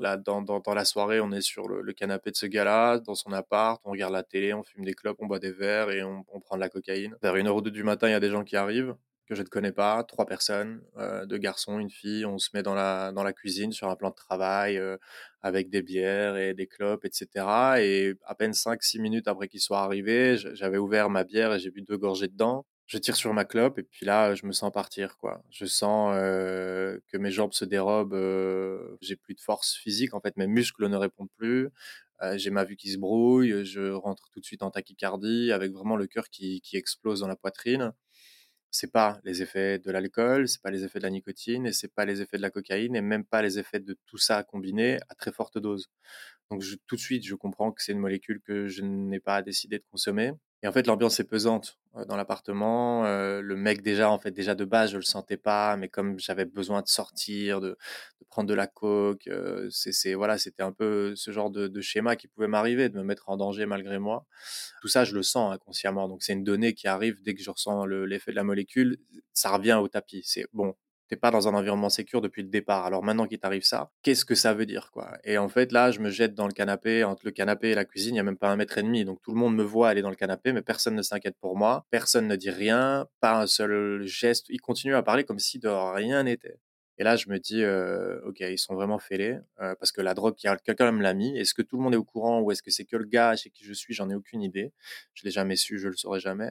là, 0.00 0.16
dans 0.16 0.42
dans 0.42 0.60
dans 0.60 0.74
la 0.74 0.84
soirée, 0.84 1.20
on 1.20 1.32
est 1.32 1.40
sur 1.42 1.68
le 1.68 1.82
le 1.82 1.92
canapé 1.92 2.30
de 2.30 2.36
ce 2.36 2.46
gars-là, 2.46 2.98
dans 2.98 3.14
son 3.14 3.32
appart, 3.32 3.80
on 3.84 3.90
regarde 3.92 4.12
la 4.12 4.22
télé, 4.22 4.54
on 4.54 4.62
fume 4.62 4.84
des 4.84 4.94
clopes, 4.94 5.18
on 5.20 5.26
boit 5.26 5.38
des 5.38 5.52
verres 5.52 5.90
et 5.90 6.02
on 6.02 6.24
on 6.28 6.40
prend 6.40 6.56
de 6.56 6.60
la 6.60 6.68
cocaïne. 6.68 7.14
Vers 7.22 7.36
1:00 7.36 7.56
ou 7.56 7.60
2:00 7.62 7.72
du 7.72 7.84
matin, 7.84 8.08
il 8.08 8.12
y 8.12 8.14
a 8.14 8.20
des 8.20 8.30
gens 8.30 8.44
qui 8.44 8.56
arrivent, 8.56 8.94
que 9.26 9.34
je 9.34 9.42
ne 9.42 9.46
connais 9.48 9.72
pas, 9.72 10.02
3 10.04 10.26
personnes, 10.26 10.82
heu, 10.98 11.26
2 11.26 11.38
garçons, 11.38 11.78
1 11.78 11.90
fille. 11.90 12.24
On 12.26 12.38
se 12.38 12.50
met 12.54 12.62
dans 12.62 12.74
la 12.74 13.12
dans 13.12 13.22
la 13.24 13.32
cuisine 13.32 13.72
sur 13.72 13.88
un 13.90 13.96
plan 13.96 14.10
de 14.10 14.14
travail, 14.14 14.76
heu, 14.78 14.98
avec 15.42 15.70
des 15.70 15.82
bières 15.82 16.36
et 16.36 16.54
des 16.54 16.66
clopes 16.66 17.04
et 17.04 17.10
cetera 17.12 17.80
et 17.82 18.14
à 18.26 18.34
peine 18.34 18.52
5-6 18.54 19.00
minutes 19.00 19.28
après 19.28 19.48
qu'ils 19.48 19.60
soient 19.60 19.80
arrivés, 19.82 20.36
j'avais 20.54 20.78
ouvert 20.78 21.10
ma 21.10 21.24
bière 21.24 21.52
et 21.54 21.58
j'ai 21.60 21.70
bu 21.70 21.82
2 21.82 21.96
gorgées 21.98 22.28
dedans. 22.28 22.64
Je 22.86 22.98
tire 22.98 23.16
sur 23.16 23.32
ma 23.32 23.44
clope 23.44 23.78
et 23.78 23.82
puis 23.84 24.04
là, 24.04 24.34
je 24.34 24.44
me 24.46 24.52
sens 24.52 24.70
partir, 24.72 25.16
quoi. 25.16 25.42
Je 25.50 25.64
sens, 25.66 26.14
heu, 26.16 27.02
que 27.08 27.16
mes 27.16 27.30
jambes 27.30 27.52
se 27.54 27.64
dérobent, 27.64 28.14
heu, 28.14 28.98
j'ai 29.00 29.16
plus 29.16 29.34
de 29.34 29.40
force 29.40 29.74
physique, 29.76 30.14
en 30.14 30.20
fait, 30.20 30.36
mes 30.36 30.46
muscles 30.46 30.86
ne 30.88 30.96
répondent 30.96 31.30
plus, 31.38 31.68
heu, 32.22 32.36
j'ai 32.38 32.50
ma 32.50 32.64
vue 32.64 32.76
qui 32.76 32.90
se 32.92 32.98
brouille, 32.98 33.64
je 33.64 33.90
rentre 33.92 34.28
tout 34.30 34.40
de 34.40 34.44
suite 34.44 34.62
en 34.62 34.70
tachycardie 34.70 35.52
avec 35.52 35.72
vraiment 35.72 35.96
le 35.96 36.06
cœur 36.06 36.28
qui 36.28 36.60
qui 36.60 36.76
explose 36.76 37.20
dans 37.20 37.28
la 37.28 37.36
poitrine. 37.36 37.92
C'est 38.70 38.92
pas 38.92 39.20
les 39.24 39.42
effets 39.42 39.78
de 39.78 39.90
l'alcool, 39.90 40.48
c'est 40.48 40.62
pas 40.62 40.70
les 40.70 40.84
effets 40.84 40.98
de 40.98 41.04
la 41.04 41.10
nicotine 41.10 41.66
et 41.66 41.72
c'est 41.72 41.92
pas 41.94 42.06
les 42.06 42.22
effets 42.22 42.38
de 42.38 42.42
la 42.42 42.50
cocaïne 42.50 42.96
et 42.96 43.02
même 43.02 43.24
pas 43.24 43.42
les 43.42 43.58
effets 43.58 43.80
de 43.80 43.96
tout 44.06 44.18
ça 44.18 44.42
combiné 44.44 44.98
à 45.10 45.14
très 45.14 45.32
forte 45.32 45.58
dose. 45.58 45.88
Donc 46.50 46.62
je 46.62 46.76
tout 46.86 46.96
de 46.96 47.00
suite, 47.00 47.24
je 47.26 47.34
comprends 47.36 47.72
que 47.72 47.82
c'est 47.82 47.92
une 47.92 47.98
molécule 48.00 48.40
que 48.42 48.68
je 48.68 48.82
n'ai 48.82 49.20
pas 49.20 49.42
décidé 49.42 49.78
de 49.78 49.84
consommer 49.90 50.32
et 50.62 50.68
en 50.68 50.72
fait, 50.72 50.86
l'ambiance 50.86 51.18
est 51.20 51.24
pesante, 51.24 51.78
dans 52.08 52.16
l'appartement, 52.16 53.04
heu, 53.06 53.40
le 53.40 53.56
mec 53.56 53.82
déjà, 53.82 54.10
en 54.10 54.18
fait, 54.18 54.30
déjà 54.30 54.54
de 54.54 54.64
base, 54.64 54.92
je 54.92 54.96
le 54.96 55.02
sentais 55.02 55.36
pas, 55.36 55.76
mais 55.76 55.88
comme 55.88 56.18
j'avais 56.18 56.44
besoin 56.44 56.82
de 56.82 56.88
sortir, 56.88 57.60
de 57.60 57.76
de 58.20 58.24
prendre 58.28 58.48
de 58.48 58.54
la 58.54 58.66
coke, 58.68 59.26
heu, 59.28 59.68
c'est 59.70 60.14
voilà, 60.14 60.38
c'était 60.38 60.62
un 60.62 60.72
peu 60.72 61.14
ce 61.16 61.30
genre 61.32 61.50
de 61.50 61.66
de 61.68 61.80
schéma 61.80 62.16
qui 62.16 62.28
pouvait 62.28 62.48
m'arriver, 62.48 62.88
de 62.88 62.96
me 62.98 63.02
mettre 63.04 63.28
en 63.28 63.36
danger 63.36 63.66
malgré 63.66 63.98
moi. 63.98 64.26
Tout 64.80 64.88
ça, 64.88 65.04
je 65.04 65.14
le 65.14 65.22
sens 65.22 65.52
inconsciemment, 65.54 66.08
donc 66.08 66.22
c'est 66.22 66.32
une 66.34 66.44
donnée 66.44 66.74
qui 66.74 66.88
arrive 66.88 67.22
dès 67.22 67.34
que 67.34 67.42
je 67.42 67.50
ressens 67.50 67.84
le 67.86 68.06
l'effet 68.06 68.30
de 68.32 68.36
la 68.36 68.44
molécule, 68.44 68.98
ça 69.34 69.50
revient 69.50 69.78
au 69.82 69.88
tapis. 69.88 70.22
C'est 70.24 70.46
bon, 70.52 70.74
tu 71.12 71.16
es 71.16 71.18
pas 71.18 71.30
dans 71.30 71.48
un 71.48 71.54
environnement 71.54 71.90
sécure 71.90 72.20
depuis 72.20 72.42
le 72.42 72.48
départ, 72.48 72.86
alors 72.86 73.02
maintenant 73.04 73.26
qu'il 73.26 73.38
t'arrive 73.38 73.64
ça, 73.64 73.90
qu'est-ce 74.02 74.24
que 74.24 74.34
ça 74.34 74.54
veut 74.54 74.66
dire, 74.66 74.90
quoi? 74.92 75.18
Et 75.24 75.38
en 75.38 75.48
fait, 75.48 75.72
là, 75.72 75.90
je 75.90 76.00
me 76.00 76.10
jette 76.10 76.34
dans 76.34 76.46
le 76.46 76.52
canapé, 76.52 77.04
entre 77.04 77.22
le 77.26 77.30
canapé 77.32 77.70
et 77.70 77.74
la 77.74 77.84
cuisine, 77.84 78.14
il 78.14 78.18
y 78.18 78.20
a 78.20 78.24
même 78.24 78.36
pas 78.38 78.48
1 78.50 78.56
mètre 78.56 78.78
et 78.78 78.82
demi, 78.82 79.04
donc 79.04 79.20
tout 79.22 79.32
le 79.32 79.38
monde 79.38 79.54
me 79.56 79.62
voit 79.64 79.88
aller 79.90 80.02
dans 80.02 80.10
le 80.10 80.16
canapé, 80.16 80.52
mais 80.52 80.62
personne 80.62 80.94
ne 80.94 81.02
s'inquiète 81.02 81.36
pour 81.40 81.56
moi, 81.56 81.86
personne 81.90 82.26
ne 82.28 82.36
dit 82.36 82.50
rien, 82.50 83.06
pas 83.20 83.40
un 83.42 83.46
seul 83.46 84.02
geste. 84.06 84.46
Ils 84.48 84.60
continuent 84.60 84.94
à 84.96 85.02
parler 85.02 85.24
comme 85.24 85.38
si 85.38 85.58
de 85.58 85.68
rien 85.68 86.22
n'était 86.24 86.58
et 86.98 87.04
là, 87.04 87.16
je 87.16 87.28
me 87.30 87.38
dis, 87.38 87.62
heu: 87.62 88.22
«OK, 88.26 88.40
ils 88.40 88.58
sont 88.58 88.74
vraiment 88.74 88.98
fêlés», 88.98 89.38
heu, 89.60 89.74
parce 89.80 89.92
que 89.92 90.02
la 90.02 90.12
drogue, 90.14 90.34
quelqu'un 90.36 90.92
me 90.92 91.02
l'a 91.02 91.14
mis. 91.14 91.36
Est-ce 91.38 91.54
que 91.54 91.62
tout 91.62 91.76
le 91.78 91.82
monde 91.82 91.94
est 91.94 91.96
au 91.96 92.04
courant 92.04 92.40
ou 92.42 92.50
est-ce 92.52 92.62
que 92.62 92.70
c'est 92.70 92.84
que 92.84 92.96
le 92.96 93.06
gars 93.06 93.34
chez 93.34 93.50
qui 93.50 93.64
je 93.64 93.72
suis? 93.72 93.94
J'en 93.94 94.10
ai 94.10 94.14
aucune 94.14 94.42
idée. 94.42 94.72
Je 95.14 95.24
l'ai 95.24 95.30
jamais 95.30 95.56
su, 95.56 95.78
je 95.78 95.88
le 95.88 95.96
saurai 95.96 96.20
jamais. 96.20 96.50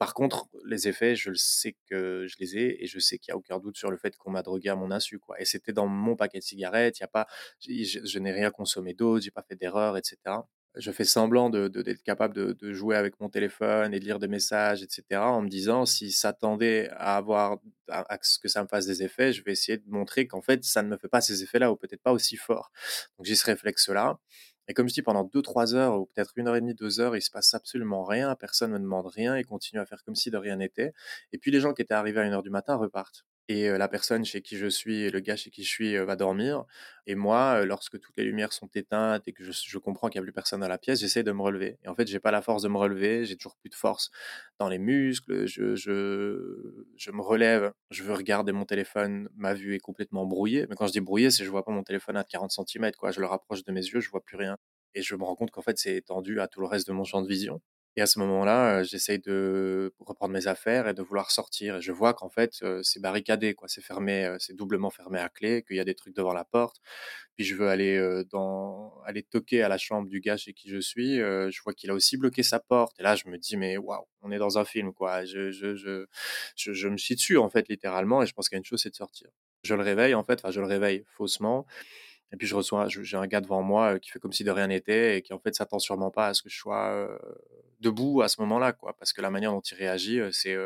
Par 0.00 0.12
contre, 0.14 0.46
les 0.66 0.88
effets, 0.88 1.16
je 1.16 1.30
le 1.30 1.36
sais 1.36 1.74
que 1.90 2.26
je 2.28 2.36
les 2.38 2.58
ai 2.58 2.84
et 2.84 2.86
je 2.86 2.98
sais 2.98 3.18
qu'il 3.18 3.32
y 3.32 3.34
a 3.34 3.36
aucun 3.38 3.58
doute 3.58 3.78
sur 3.78 3.90
le 3.90 3.96
fait 3.96 4.14
qu'on 4.16 4.30
m'a 4.30 4.42
drogué 4.42 4.68
à 4.68 4.76
mon 4.76 4.90
insu, 4.90 5.18
quoi 5.18 5.40
et 5.40 5.46
c'était 5.46 5.72
dans 5.72 5.86
mon 5.86 6.16
paquet 6.16 6.38
de 6.38 6.44
cigarettes, 6.44 6.98
y 7.00 7.04
a 7.04 7.08
pas 7.08 7.26
je 7.60 8.18
n'ai 8.18 8.32
rien 8.32 8.50
consommé 8.50 8.92
d'autre, 8.94 9.24
j'ai 9.24 9.30
pas 9.30 9.42
fait 9.48 9.56
d'erreur 9.56 9.96
et 9.96 10.02
cetera. 10.04 10.46
Je 10.78 10.90
fais 10.92 11.04
semblant 11.04 11.48
de 11.48 11.68
de 11.68 11.80
d'être 11.80 12.02
capable 12.02 12.34
de 12.34 12.52
de 12.52 12.72
jouer 12.74 12.96
avec 12.96 13.18
mon 13.20 13.30
téléphone 13.30 13.94
et 13.94 14.00
de 14.00 14.04
lire 14.04 14.18
des 14.18 14.28
messages 14.28 14.82
et 14.82 14.86
cetera, 14.90 15.30
en 15.32 15.40
me 15.40 15.48
disant: 15.48 15.86
«S'ils 15.86 16.12
s'attendaient 16.12 16.90
à 16.90 17.16
avoir 17.16 17.58
à 17.88 18.12
à 18.14 18.18
ce 18.22 18.38
que 18.38 18.48
ça 18.48 18.62
me 18.62 18.68
fasse 18.68 18.84
des 18.86 19.02
effets, 19.02 19.32
je 19.32 19.42
vais 19.42 19.52
essayer 19.52 19.78
de 19.78 19.88
montrer 19.88 20.26
qu'en 20.26 20.42
fait, 20.42 20.62
ça 20.64 20.82
ne 20.82 20.88
me 20.90 20.98
fait 20.98 21.08
pas 21.08 21.22
ces 21.22 21.42
effets-là 21.42 21.72
ou 21.72 21.76
peut-être 21.76 22.02
pas 22.02 22.12
aussi 22.12 22.36
fort». 22.36 22.70
Donc 23.18 23.24
j'ai 23.26 23.34
ce 23.36 23.46
réflexe-là 23.46 24.18
et 24.68 24.74
comme 24.74 24.88
je 24.88 24.94
dis, 24.94 25.02
pendant 25.02 25.24
2-3 25.24 25.74
heures 25.74 26.00
ou 26.00 26.06
peut-être 26.06 26.32
1 26.36 26.46
heure 26.48 26.56
et 26.56 26.60
demie, 26.60 26.74
2 26.74 27.00
heures, 27.00 27.16
il 27.16 27.22
se 27.22 27.30
passe 27.30 27.54
absolument 27.54 28.04
rien, 28.04 28.34
personne 28.36 28.72
me 28.72 28.78
demande 28.78 29.06
rien, 29.06 29.36
ils 29.38 29.46
continuent 29.46 29.80
à 29.82 29.86
faire 29.86 30.02
comme 30.04 30.14
si 30.16 30.30
de 30.30 30.36
rien 30.38 30.56
n'était. 30.56 30.92
Et 31.32 31.38
puis 31.38 31.50
les 31.50 31.60
gens 31.60 31.72
qui 31.74 31.82
étaient 31.82 31.94
arrivés 31.94 32.20
à 32.20 32.24
1:00 32.24 32.42
du 32.42 32.50
matin 32.50 32.76
repartent 32.76 33.22
et 33.48 33.68
la 33.70 33.88
personne 33.88 34.24
chez 34.24 34.42
qui 34.42 34.56
je 34.56 34.66
suis 34.66 35.02
et 35.02 35.10
le 35.10 35.20
gars 35.20 35.36
chez 35.36 35.50
qui 35.50 35.62
je 35.64 35.68
suis, 35.68 35.96
va 35.98 36.16
dormir 36.16 36.64
et 37.06 37.14
moi, 37.14 37.64
lorsque 37.64 38.00
toutes 38.00 38.16
les 38.16 38.24
lumières 38.24 38.52
sont 38.52 38.68
éteintes 38.74 39.28
et 39.28 39.32
que 39.32 39.44
je 39.44 39.78
comprends 39.78 40.08
qu'il 40.08 40.18
y 40.18 40.20
a 40.20 40.22
plus 40.22 40.32
personne 40.32 40.60
dans 40.60 40.68
la 40.68 40.78
pièce, 40.78 41.00
j'essaie 41.00 41.22
de 41.22 41.30
me 41.32 41.42
relever 41.42 41.78
et 41.84 41.88
en 41.88 41.94
fait, 41.94 42.06
j'ai 42.08 42.18
pas 42.20 42.32
la 42.32 42.42
force 42.42 42.62
de 42.62 42.68
me 42.68 42.76
relever, 42.78 43.24
j'ai 43.24 43.36
toujours 43.36 43.56
plus 43.56 43.70
de 43.70 43.74
force 43.76 44.10
dans 44.58 44.68
les 44.68 44.78
muscles, 44.78 45.46
je 45.46 45.74
je 45.76 46.84
je 46.96 47.10
me 47.10 47.22
relève, 47.22 47.72
je 47.90 48.02
veux 48.02 48.14
regarder 48.14 48.52
mon 48.52 48.64
téléphone, 48.64 49.28
ma 49.36 49.54
vue 49.54 49.74
est 49.74 49.78
complètement 49.80 50.26
brouillée, 50.26 50.66
mais 50.68 50.74
quand 50.76 50.86
je 50.86 50.92
dis 50.92 51.00
brouillée, 51.00 51.30
c'est 51.30 51.44
je 51.44 51.50
vois 51.50 51.64
pas 51.64 51.72
mon 51.72 51.82
téléphone 51.84 52.16
à 52.16 52.24
40 52.24 52.50
centimètres, 52.50 52.98
quoi. 52.98 53.10
Je 53.12 53.20
le 53.20 53.26
rapproche 53.26 53.64
de 53.64 53.72
mes 53.72 53.84
yeux, 53.84 54.00
je 54.00 54.10
vois 54.10 54.22
plus 54.22 54.36
rien 54.36 54.56
et 54.94 55.02
je 55.02 55.14
me 55.14 55.24
rends 55.24 55.36
compte 55.36 55.50
qu'en 55.50 55.62
fait, 55.62 55.78
c'est 55.78 55.94
étendu 55.96 56.40
à 56.40 56.48
tout 56.48 56.60
le 56.60 56.66
reste 56.66 56.86
de 56.88 56.92
mon 56.92 57.04
champ 57.04 57.22
de 57.22 57.28
vision 57.28 57.60
et 57.96 58.02
à 58.02 58.06
ce 58.06 58.18
moment-là, 58.20 58.82
j'essaye 58.82 59.18
de 59.20 59.92
reprendre 60.00 60.32
mes 60.34 60.46
affaires 60.48 60.88
et 60.88 60.94
de 60.94 61.02
vouloir 61.02 61.30
sortir 61.30 61.76
et 61.76 61.80
je 61.82 61.92
vois 61.92 62.14
qu'en 62.14 62.28
fait, 62.28 62.62
c'est 62.82 63.00
barricadé, 63.00 63.54
quoi. 63.54 63.68
C'est 63.68 63.82
fermé, 63.82 64.36
c'est 64.38 64.54
doublement 64.56 64.90
fermé 64.90 65.18
à 65.18 65.28
clé, 65.30 65.62
qu'il 65.66 65.76
y 65.76 65.80
a 65.80 65.84
des 65.84 65.94
trucs 65.94 66.14
devant 66.14 66.32
la 66.34 66.44
porte. 66.44 66.76
Puis 67.36 67.44
je 67.44 67.54
veux 67.54 67.68
aller, 67.68 68.22
dans 68.30 68.94
aller 69.04 69.22
toquer 69.22 69.62
à 69.62 69.68
la 69.68 69.78
chambre 69.78 70.08
du 70.08 70.20
gars 70.20 70.36
chez 70.36 70.52
qui 70.54 70.68
je 70.70 70.78
suis, 70.80 71.16
je 71.18 71.62
vois 71.64 71.74
qu'il 71.74 71.90
a 71.90 71.94
aussi 71.94 72.16
bloqué 72.16 72.42
sa 72.42 72.60
porte 72.60 72.98
et 73.00 73.02
là, 73.02 73.14
je 73.16 73.28
me 73.28 73.38
dis: 73.38 73.56
«Mais 73.56 73.76
waouh, 73.76 74.04
on 74.22 74.30
est 74.32 74.38
dans 74.38 74.58
un 74.58 74.64
film, 74.64 74.92
quoi». 74.94 75.24
Je 75.24 75.50
je 75.50 75.74
je 75.76 76.06
je 76.56 76.72
je 76.72 76.88
me 76.88 76.96
chie 76.96 77.14
dessus, 77.16 77.38
en 77.38 77.50
fait, 77.50 77.68
littéralement 77.68 78.22
et 78.22 78.26
je 78.26 78.32
pense 78.34 78.48
qu'il 78.48 78.56
y 78.56 78.58
a 78.58 78.60
une 78.60 78.64
chose, 78.64 78.82
c'est 78.82 78.90
de 78.90 78.96
sortir. 78.96 79.28
Je 79.64 79.74
le 79.74 79.82
réveille, 79.82 80.14
en 80.14 80.24
fait, 80.24 80.40
enfin, 80.40 80.50
je 80.50 80.60
le 80.60 80.66
réveille 80.66 81.04
faussement 81.16 81.66
et 82.32 82.36
puis 82.36 82.46
je 82.46 82.54
reçois 82.56 82.88
j'ai 82.88 83.16
un 83.16 83.26
gars 83.26 83.40
devant 83.40 83.62
moi, 83.62 83.94
heu, 83.94 83.98
qui 83.98 84.10
fait 84.10 84.18
comme 84.18 84.32
si 84.32 84.44
de 84.44 84.50
rien 84.50 84.66
n'était 84.68 85.18
et 85.18 85.22
qui, 85.22 85.32
en 85.32 85.38
fait, 85.40 85.54
s'attend 85.54 85.78
sûrement 85.78 86.10
pas 86.10 86.28
à 86.28 86.34
ce 86.34 86.42
que 86.42 86.48
je 86.50 86.56
sois, 86.58 86.92
heu, 86.92 87.18
debout 87.80 88.22
à 88.22 88.28
ce 88.28 88.40
moment-là, 88.42 88.72
quoi. 88.72 88.94
Parce 88.98 89.12
que 89.12 89.20
la 89.22 89.30
manière 89.30 89.52
dont 89.52 89.60
il 89.60 89.74
réagit, 89.76 90.18
heu, 90.20 90.30
c'est, 90.32 90.56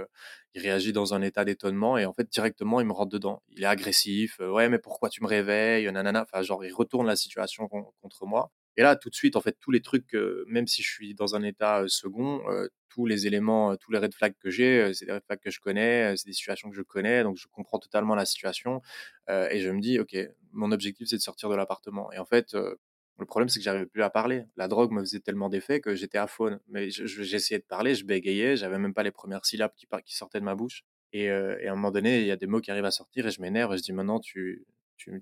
il 0.55 0.61
réagit 0.63 0.93
dans 0.93 1.15
un 1.15 1.23
état 1.23 1.45
d'étonnement 1.45 1.99
et 1.99 2.07
en 2.07 2.13
fait, 2.13 2.29
directement, 2.31 2.81
il 2.81 2.87
me 2.87 2.93
rentre 2.93 3.11
dedans. 3.13 3.43
Il 3.51 3.63
est 3.63 3.67
agressif, 3.67 4.39
«Ouais, 4.41 4.69
mais 4.69 4.79
pourquoi 4.79 5.09
tu 5.11 5.23
me 5.23 5.29
réveilles?» 5.29 5.91
nanana, 5.93 6.23
enfin, 6.23 6.43
genre, 6.43 6.65
il 6.65 6.73
retourne 6.73 7.07
la 7.07 7.17
situation 7.17 7.69
con 7.69 7.93
contre 8.03 8.27
moi 8.27 8.51
et 8.77 8.83
là, 8.83 8.97
tout 8.97 9.11
de 9.11 9.15
suite, 9.15 9.37
en 9.37 9.41
fait, 9.43 9.57
tous 9.61 9.71
les 9.73 9.83
trucs, 9.83 10.15
heu, 10.15 10.45
même 10.49 10.67
si 10.67 10.83
je 10.83 10.91
suis 10.91 11.15
dans 11.15 11.35
un 11.37 11.43
état, 11.43 11.83
heu, 11.83 11.89
second, 11.89 12.43
heu, 12.51 12.71
tous 12.89 13.07
les 13.07 13.27
éléments, 13.27 13.77
tous 13.77 13.93
les 13.93 13.99
red 13.99 14.15
flags 14.15 14.35
que 14.41 14.51
j'ai, 14.51 14.93
c'est 14.95 15.07
des 15.07 15.13
red 15.13 15.23
flags 15.27 15.41
que 15.41 15.51
je 15.51 15.61
connais, 15.61 16.17
c'est 16.17 16.27
des 16.27 16.33
situations 16.35 16.71
que 16.71 16.77
je 16.77 16.83
connais, 16.83 17.23
donc 17.25 17.37
je 17.37 17.47
comprends 17.49 17.79
totalement 17.79 18.15
la 18.17 18.25
situation, 18.27 18.83
et 19.29 19.61
je 19.61 19.71
me 19.71 19.81
dis: 19.81 19.99
«OK, 20.01 20.17
mon 20.53 20.73
objectif, 20.73 21.09
c'est 21.09 21.17
de 21.17 21.23
sortir 21.23 21.49
de 21.51 21.55
l'appartement» 21.57 22.11
et 22.13 22.19
en 22.19 22.25
fait, 22.27 22.55
le 22.55 23.27
problème, 23.27 23.49
c'est 23.51 23.61
que 23.61 23.65
j'arrivais 23.65 23.87
plus 23.87 24.03
à 24.03 24.11
parler. 24.11 24.45
La 24.57 24.67
drogue 24.69 24.93
me 24.93 25.01
faisait 25.03 25.21
tellement 25.21 25.49
d'effet 25.51 25.81
que 25.81 25.95
j'étais 25.95 26.19
aphone, 26.19 26.59
mais 26.69 26.91
je 26.91 27.07
je 27.07 27.23
j'essayais 27.23 27.61
de 27.61 27.65
parler, 27.67 27.95
je 27.95 28.05
bégayais, 28.07 28.57
j'avais 28.57 28.79
même 28.79 28.95
pas 28.95 29.03
les 29.05 29.11
1res 29.13 29.45
syllabes 29.47 29.73
qui 29.77 30.17
sortaient 30.17 30.41
de 30.41 30.45
ma 30.47 30.55
bouche. 30.57 30.85
Et 31.13 31.25
et 31.27 31.31
à 31.69 31.73
un 31.73 31.77
moment 31.77 31.91
donné, 31.93 32.21
il 32.23 32.27
y 32.27 32.31
a 32.33 32.37
des 32.37 32.47
mots 32.49 32.61
qui 32.63 32.71
arrivent 32.73 32.85
à 32.87 32.91
sortir 32.93 33.27
et 33.27 33.31
je 33.31 33.41
m'énerve 33.43 33.75
et 33.75 33.79
je 33.79 33.83
dis: 33.83 33.93
«Maintenant, 33.93 34.21
tu 34.21 34.65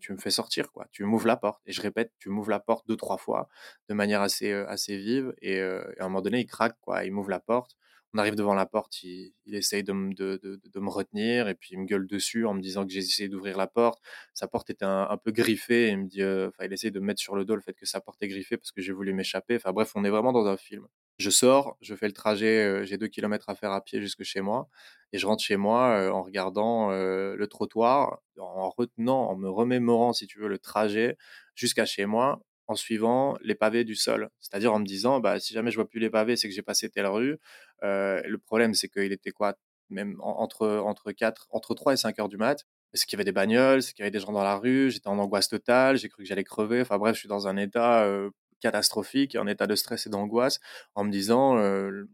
tu 0.00 0.12
me 0.12 0.18
fais 0.18 0.30
sortir, 0.30 0.72
quoi. 0.72 0.86
Tu 0.92 1.04
m'ouvres 1.04 1.26
la 1.26 1.36
porte» 1.36 1.62
et 1.66 1.72
je 1.72 1.80
répète: 1.82 2.12
«Tu 2.18 2.28
m'ouvres 2.30 2.50
la 2.50 2.60
porte» 2.60 2.86
2-3 2.88 3.18
fois 3.18 3.48
de 3.88 3.94
manière 3.94 4.22
assez, 4.22 4.50
heu, 4.52 4.68
assez 4.68 4.96
vive 4.98 5.34
et 5.42 5.58
heu 5.60 5.84
et 5.96 6.00
à 6.00 6.04
un 6.04 6.08
moment 6.08 6.22
donné, 6.22 6.40
il 6.40 6.46
craque, 6.46 6.76
quoi. 6.80 7.04
Il 7.04 7.12
m'ouvre 7.12 7.30
la 7.30 7.40
porte. 7.40 7.76
On 8.14 8.18
arrive 8.18 8.36
devant 8.36 8.54
la 8.54 8.64
porte, 8.66 9.02
il 9.02 9.34
essaye 9.46 9.82
de 9.84 9.92
de 10.14 10.40
de 10.64 10.80
me 10.80 10.88
retenir 10.88 11.46
et 11.48 11.54
puis 11.54 11.70
il 11.72 11.78
me 11.80 11.84
gueule 11.86 12.06
dessus 12.06 12.46
en 12.46 12.54
me 12.54 12.60
disant 12.62 12.86
que 12.86 12.92
j'ai 12.92 13.00
essayé 13.00 13.28
d'ouvrir 13.28 13.58
la 13.58 13.66
porte. 13.66 14.00
Sa 14.34 14.48
porte 14.48 14.70
était 14.70 14.84
un 14.86 15.06
un 15.10 15.16
peu 15.18 15.30
griffée 15.30 15.88
il 15.90 15.98
me 15.98 16.06
dit, 16.08 16.22
heu 16.22 16.48
enfin, 16.48 16.64
il 16.64 16.72
essaye 16.72 16.90
de 16.90 17.00
me 17.00 17.04
mettre 17.06 17.20
sur 17.20 17.36
le 17.36 17.44
dos 17.44 17.54
le 17.54 17.60
fait 17.60 17.74
que 17.74 17.84
sa 17.86 18.00
porte 18.00 18.22
est 18.22 18.28
griffée 18.28 18.56
parce 18.56 18.72
que 18.72 18.80
j'ai 18.80 18.92
voulu 18.92 19.12
m'échapper. 19.12 19.56
Enfin 19.56 19.72
bref, 19.72 19.92
on 19.94 20.04
est 20.04 20.10
vraiment 20.10 20.32
dans 20.32 20.46
un 20.46 20.56
film. 20.56 20.86
Je 21.18 21.28
sors, 21.30 21.76
je 21.82 21.94
fais 21.94 22.06
le 22.06 22.12
trajet, 22.14 22.84
j'ai 22.86 22.96
2 22.96 23.08
kilomètres 23.08 23.48
à 23.50 23.54
faire 23.54 23.72
à 23.72 23.82
pied 23.84 24.00
jusque 24.00 24.22
chez 24.22 24.40
moi 24.40 24.68
et 25.12 25.18
je 25.18 25.26
rentre 25.26 25.42
chez 25.42 25.56
moi, 25.56 26.10
en 26.12 26.22
regardant, 26.22 26.90
le 26.90 27.46
trottoir, 27.48 28.20
en 28.38 28.70
retenant, 28.70 29.28
en 29.30 29.36
me 29.36 29.48
remémorant, 29.48 30.12
si 30.12 30.26
tu 30.26 30.38
veux, 30.40 30.48
le 30.48 30.58
trajet 30.58 31.16
jusqu'à 31.54 31.84
chez 31.86 32.06
moi, 32.06 32.40
en 32.66 32.74
suivant 32.76 33.36
les 33.42 33.54
pavés 33.54 33.84
du 33.84 33.94
sol. 33.96 34.30
C'est-à-dire 34.40 34.72
en 34.74 34.78
me 34.80 34.84
disant: 34.86 35.20
«Bah, 35.20 35.40
si 35.40 35.54
jamais 35.54 35.70
je 35.70 35.76
vois 35.76 35.88
plus 35.88 36.00
les 36.00 36.10
pavés, 36.10 36.36
c'est 36.36 36.48
que 36.48 36.54
j'ai 36.54 36.62
passé 36.62 36.90
telle 36.90 37.06
rue». 37.06 37.38
Heu, 37.82 38.22
le 38.26 38.38
problème, 38.38 38.74
c'est 38.74 38.88
qu'il 38.88 39.12
était 39.12 39.30
quoi? 39.30 39.54
Même 39.90 40.16
en 40.20 40.40
entre 40.42 40.68
entre 40.84 41.12
4 41.12 41.46
entre 41.50 41.74
3 41.74 41.94
et 41.94 41.96
5:00 41.96 42.28
du 42.28 42.36
mat. 42.36 42.64
C'est 42.94 43.06
qu'il 43.06 43.16
y 43.16 43.20
avait 43.20 43.24
des 43.24 43.32
bagnoles, 43.32 43.82
c'est 43.82 43.92
qu'il 43.94 44.02
y 44.02 44.04
avait 44.04 44.10
des 44.10 44.20
gens 44.20 44.32
dans 44.32 44.42
la 44.42 44.56
rue, 44.56 44.90
j'étais 44.90 45.08
en 45.08 45.18
angoisse 45.18 45.48
totale, 45.48 45.96
j'ai 45.98 46.08
cru 46.08 46.22
que 46.22 46.28
j'allais 46.28 46.44
crever. 46.44 46.80
Enfin 46.82 46.98
bref, 46.98 47.14
je 47.14 47.20
suis 47.20 47.28
dans 47.28 47.46
un 47.48 47.56
état, 47.56 48.06
heu, 48.06 48.30
catastrophique, 48.60 49.36
un 49.36 49.46
état 49.46 49.66
de 49.66 49.74
stress 49.74 50.06
et 50.06 50.10
d'angoisse 50.10 50.60
en 50.94 51.04
me 51.04 51.10
disant, 51.10 51.56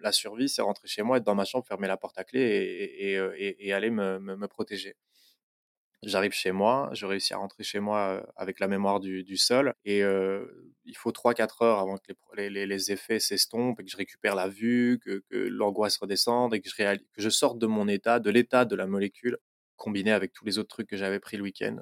«La 0.01 0.13
survie, 0.13 0.49
c'est 0.49 0.63
rentrer 0.63 0.89
chez 0.89 1.03
moi, 1.03 1.19
être 1.19 1.25
dans 1.25 1.35
ma 1.35 1.45
chambre, 1.45 1.67
fermer 1.67 1.89
la 1.89 1.97
porte 1.97 2.19
à 2.19 2.25
clé 2.25 2.41
et 2.41 3.13
et 3.13 3.19
et 3.37 3.69
et 3.69 3.73
aller 3.73 3.91
me 3.91 4.19
me 4.19 4.49
protéger». 4.49 4.97
J'arrive 6.07 6.33
chez 6.33 6.53
moi, 6.53 6.91
je 6.93 7.07
réussis 7.07 7.33
à 7.33 7.39
rentrer 7.39 7.65
chez 7.65 7.81
moi 7.81 8.27
avec 8.37 8.61
la 8.61 8.69
mémoire 8.69 9.01
du, 9.01 9.37
sol 9.37 9.75
et 9.85 10.01
il 10.01 10.97
faut 10.97 11.13
3-4 11.13 11.65
heures 11.65 11.79
avant 11.79 11.97
que 11.97 12.13
les, 12.37 12.51
les, 12.51 12.67
les 12.67 12.93
effets 12.93 13.21
s'estompent 13.21 13.81
et 13.81 13.85
que 13.85 13.91
je 13.91 13.97
récupère 13.97 14.35
la 14.35 14.49
vue, 14.49 15.01
que, 15.03 15.23
que 15.31 15.37
l'angoisse 15.37 15.97
redescende 15.97 16.55
et 16.55 16.61
que 16.61 16.69
je, 16.69 16.77
que 16.77 17.23
je 17.23 17.29
sorte 17.31 17.59
de 17.59 17.67
mon 17.67 17.89
état, 17.89 18.21
de 18.21 18.31
l'état 18.31 18.65
de 18.67 18.77
la 18.77 18.87
molécule, 18.87 19.39
combiné 19.77 20.13
avec 20.13 20.33
tous 20.33 20.45
les 20.45 20.59
autres 20.59 20.69
trucs 20.69 20.89
que 20.89 20.97
j'avais 20.97 21.21
pris 21.21 21.37
le 21.37 21.43
week-end. 21.45 21.79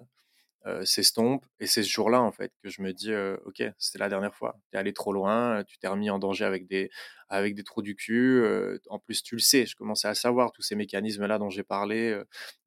Euh, 0.65 0.85
s'estompe. 0.85 1.45
Et 1.59 1.67
c'est 1.67 1.83
ce 1.83 1.91
jour-là, 1.91 2.23
en 2.23 2.31
fait, 2.31 2.53
que 2.63 2.71
je 2.71 2.83
me 2.83 2.93
dis, 2.93 3.13
ok, 3.45 3.65
c'était 3.79 3.99
la 3.99 4.09
dernière 4.09 4.33
fois. 4.33 4.61
Tu 4.71 4.77
es 4.77 4.79
allé 4.79 4.93
trop 4.93 5.13
loin, 5.13 5.65
tu 5.65 5.77
t'es 5.77 5.89
remis 5.89 6.09
en 6.09 6.21
danger 6.21 6.45
avec 6.45 6.69
des, 6.69 6.89
avec 7.29 7.57
des 7.57 7.65
trous 7.65 7.83
du 7.83 7.97
cul. 7.97 8.45
en 8.89 9.01
plus, 9.01 9.25
tu 9.25 9.35
le 9.35 9.41
sais, 9.41 9.67
je 9.67 9.75
commençais 9.75 10.07
à 10.07 10.15
savoir 10.15 10.53
tous 10.53 10.63
ces 10.63 10.77
mécanismes-là 10.77 11.39
dont 11.39 11.51
j'ai 11.51 11.65
parlé, 11.65 12.17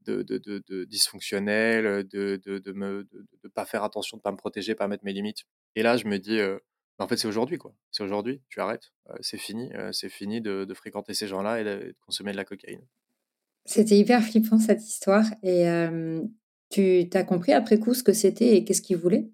de, 0.01 0.23
de, 0.23 0.37
de, 0.39 0.83
dysfonctionnels, 0.83 2.05
de 2.05 2.41
ne 2.45 2.57
de, 2.57 2.71
me, 2.73 3.07
de, 3.43 3.47
pas 3.47 3.65
faire 3.65 3.83
attention, 3.85 4.17
de 4.17 4.21
pas 4.21 4.31
me 4.31 4.37
protéger, 4.37 4.75
pas 4.75 4.89
mettre 4.89 5.05
mes 5.05 5.13
limites. 5.13 5.45
Et 5.75 5.81
là, 5.81 5.95
je 5.95 6.05
me 6.05 6.19
dis, 6.19 6.39
bah, 6.39 7.05
en 7.05 7.07
fait, 7.07 7.15
c'est 7.15 7.29
aujourd'hui, 7.29 7.57
quoi. 7.57 7.73
C'est 7.91 8.03
aujourd'hui, 8.03 8.41
tu 8.49 8.59
arrêtes. 8.59 8.91
c'est 9.21 9.37
fini. 9.37 9.71
c'est 9.93 10.09
fini 10.09 10.41
de, 10.41 10.73
fréquenter 10.73 11.13
ces 11.13 11.27
gens-là 11.27 11.61
et 11.61 11.63
de, 11.63 11.95
consommer 12.05 12.33
de 12.33 12.37
la 12.37 12.45
cocaïne. 12.45 12.85
C'était 13.63 13.97
hyper 13.97 14.21
flippant 14.21 14.59
cette 14.59 14.83
histoire. 14.83 15.23
Et 15.43 15.65
tu 16.69 17.07
as 17.13 17.23
compris 17.23 17.53
après 17.53 17.79
coup 17.79 17.93
ce 17.93 18.03
que 18.03 18.13
c'était 18.13 18.55
et 18.55 18.63
qu'est-ce 18.63 18.81
qu'il 18.81 18.97
voulait 18.97 19.29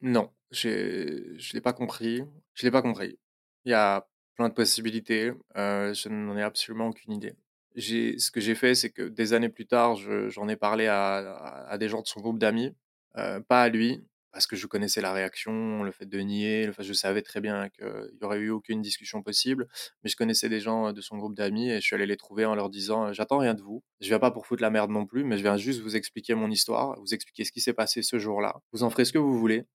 Non, 0.00 0.30
je 0.50 0.68
ne 0.68 1.52
l'ai 1.52 1.60
pas 1.60 1.72
compris. 1.72 2.22
Je 2.54 2.64
l'ai 2.64 2.70
pas 2.70 2.82
compris. 2.82 3.18
Il 3.64 3.70
y 3.70 3.74
a 3.74 4.06
plein 4.36 4.48
de 4.48 4.54
possibilités. 4.54 5.32
Euh, 5.56 5.92
je 5.94 6.08
n'en 6.08 6.36
ai 6.36 6.42
absolument 6.42 6.88
aucune 6.88 7.12
idée. 7.12 7.34
Ce 7.76 8.30
que 8.30 8.40
j'ai 8.40 8.54
fait, 8.54 8.74
c'est 8.74 8.90
que 8.90 9.02
des 9.02 9.32
années 9.32 9.48
plus 9.48 9.66
tard, 9.66 9.96
j'en 9.96 10.48
ai 10.48 10.56
parlé 10.56 10.86
à, 10.86 11.66
à, 11.68 11.78
des 11.78 11.88
gens 11.88 12.02
de 12.02 12.06
son 12.06 12.20
groupe 12.20 12.38
d'amis, 12.38 12.72
euh, 13.16 13.40
pas 13.40 13.62
à 13.62 13.68
lui, 13.68 14.04
parce 14.34 14.48
que 14.48 14.56
je 14.56 14.66
connaissais 14.66 15.00
la 15.00 15.12
réaction, 15.12 15.84
le 15.84 15.92
fait 15.92 16.06
de 16.06 16.18
nier, 16.18 16.66
le 16.66 16.72
fait, 16.72 16.82
je 16.82 16.92
savais 16.92 17.22
très 17.22 17.40
bien 17.40 17.68
qu'il 17.70 17.86
n'y 18.20 18.26
aurait 18.26 18.40
eu 18.40 18.50
aucune 18.50 18.82
discussion 18.82 19.22
possible, 19.22 19.68
mais 20.02 20.10
je 20.10 20.16
connaissais 20.16 20.48
des 20.48 20.58
gens 20.58 20.92
de 20.92 21.00
son 21.00 21.16
groupe 21.16 21.36
d'amis 21.36 21.70
et 21.70 21.76
je 21.76 21.80
suis 21.80 21.94
allé 21.94 22.04
les 22.04 22.16
trouver 22.16 22.44
en 22.44 22.56
leur 22.56 22.68
disant 22.68 23.12
J'attends 23.12 23.38
rien 23.38 23.54
de 23.54 23.62
vous, 23.62 23.84
je 24.00 24.08
viens 24.08 24.18
pas 24.18 24.32
pour 24.32 24.46
foutre 24.46 24.60
la 24.60 24.70
merde 24.70 24.90
non 24.90 25.06
plus, 25.06 25.22
mais 25.22 25.38
je 25.38 25.42
viens 25.42 25.56
juste 25.56 25.80
vous 25.82 25.94
expliquer 25.94 26.34
mon 26.34 26.50
histoire, 26.50 26.98
vous 27.00 27.14
expliquer 27.14 27.44
ce 27.44 27.52
qui 27.52 27.60
s'est 27.60 27.72
passé 27.72 28.02
ce 28.02 28.18
jour-là. 28.18 28.56
Vous 28.72 28.82
en 28.82 28.90
ferez 28.90 29.04
ce 29.04 29.12
que 29.12 29.18
vous 29.18 29.38
voulez, 29.38 29.66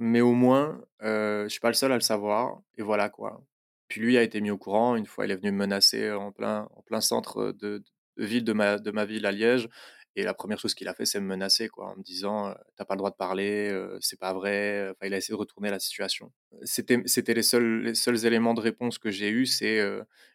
mais 0.00 0.20
au 0.20 0.32
moins, 0.32 0.82
euh, 1.02 1.44
je 1.44 1.48
suis 1.50 1.60
pas 1.60 1.68
le 1.68 1.74
seul 1.74 1.92
à 1.92 1.94
le 1.94 2.00
savoir, 2.00 2.60
et 2.76 2.82
voilà 2.82 3.08
quoi. 3.08 3.44
Puis 3.86 4.00
lui 4.00 4.18
a 4.18 4.22
été 4.22 4.40
mis 4.40 4.50
au 4.50 4.58
courant, 4.58 4.96
une 4.96 5.06
fois 5.06 5.24
il 5.24 5.30
est 5.30 5.36
venu 5.36 5.52
me 5.52 5.58
menacer 5.58 6.10
en 6.10 6.32
plein, 6.32 6.68
en 6.74 6.82
plein 6.82 7.00
centre 7.00 7.52
de, 7.52 7.84
de 8.16 8.24
ville 8.24 8.44
de 8.44 8.52
ma, 8.52 8.78
de 8.78 8.90
ma 8.90 9.04
ville 9.04 9.24
à 9.24 9.30
Liège, 9.30 9.68
et 10.16 10.22
la 10.22 10.34
première 10.34 10.58
chose 10.58 10.74
qu'il 10.74 10.88
a 10.88 10.94
fait, 10.94 11.06
c'est 11.06 11.20
me 11.20 11.26
menacer, 11.26 11.68
quoi, 11.68 11.86
en 11.90 11.96
me 11.96 12.02
disant 12.02 12.54
T'as 12.76 12.84
pas 12.84 12.94
le 12.94 12.98
droit 12.98 13.10
de 13.10 13.16
parler, 13.16 13.72
c'est 14.00 14.18
pas 14.18 14.32
vrai. 14.32 14.90
Enfin, 14.90 15.06
il 15.06 15.14
a 15.14 15.16
essayé 15.16 15.34
de 15.34 15.38
retourner 15.38 15.70
la 15.70 15.78
situation. 15.78 16.32
C'était, 16.62 17.02
c'était 17.06 17.34
les, 17.34 17.42
seuls, 17.42 17.82
les 17.82 17.94
seuls 17.94 18.24
éléments 18.24 18.54
de 18.54 18.60
réponse 18.60 18.98
que 18.98 19.10
j'ai 19.10 19.30
eus, 19.30 19.46
c'est 19.46 19.80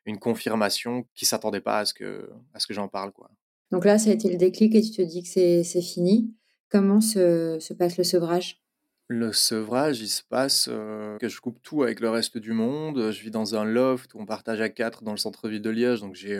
une 0.05 0.19
confirmation 0.19 1.05
qui 1.15 1.25
s'attendait 1.25 1.61
pas 1.61 1.79
à 1.79 1.85
ce 1.85 1.93
que, 1.93 2.29
à 2.53 2.59
ce 2.59 2.67
que 2.67 2.73
j'en 2.73 2.87
parle, 2.87 3.11
quoi. 3.11 3.29
Donc 3.71 3.85
là, 3.85 3.97
ça 3.97 4.09
a 4.09 4.13
été 4.13 4.29
le 4.29 4.37
déclic 4.37 4.73
et 4.75 4.81
tu 4.81 4.91
te 4.91 5.01
dis 5.01 5.23
que 5.23 5.29
c'est, 5.29 5.63
c'est 5.63 5.81
fini. 5.81 6.33
Comment 6.69 7.01
se, 7.01 7.57
se 7.59 7.73
passe 7.73 7.97
le 7.97 8.03
sevrage? 8.03 8.61
Le 9.09 9.33
sevrage, 9.33 10.01
il 10.01 10.07
se 10.07 10.21
passe 10.23 10.65
que 10.67 11.27
je 11.27 11.41
coupe 11.41 11.59
tout 11.63 11.81
avec 11.81 11.99
le 11.99 12.11
reste 12.11 12.37
du 12.37 12.53
monde. 12.53 13.11
Je 13.11 13.21
vis 13.21 13.31
dans 13.31 13.55
un 13.55 13.65
loft 13.65 14.13
où 14.13 14.19
on 14.19 14.25
partage 14.27 14.61
à 14.61 14.69
quatre 14.69 15.03
dans 15.03 15.11
le 15.11 15.17
centre-ville 15.17 15.63
de 15.63 15.69
Liège, 15.71 16.01
donc 16.01 16.13
j'ai 16.13 16.39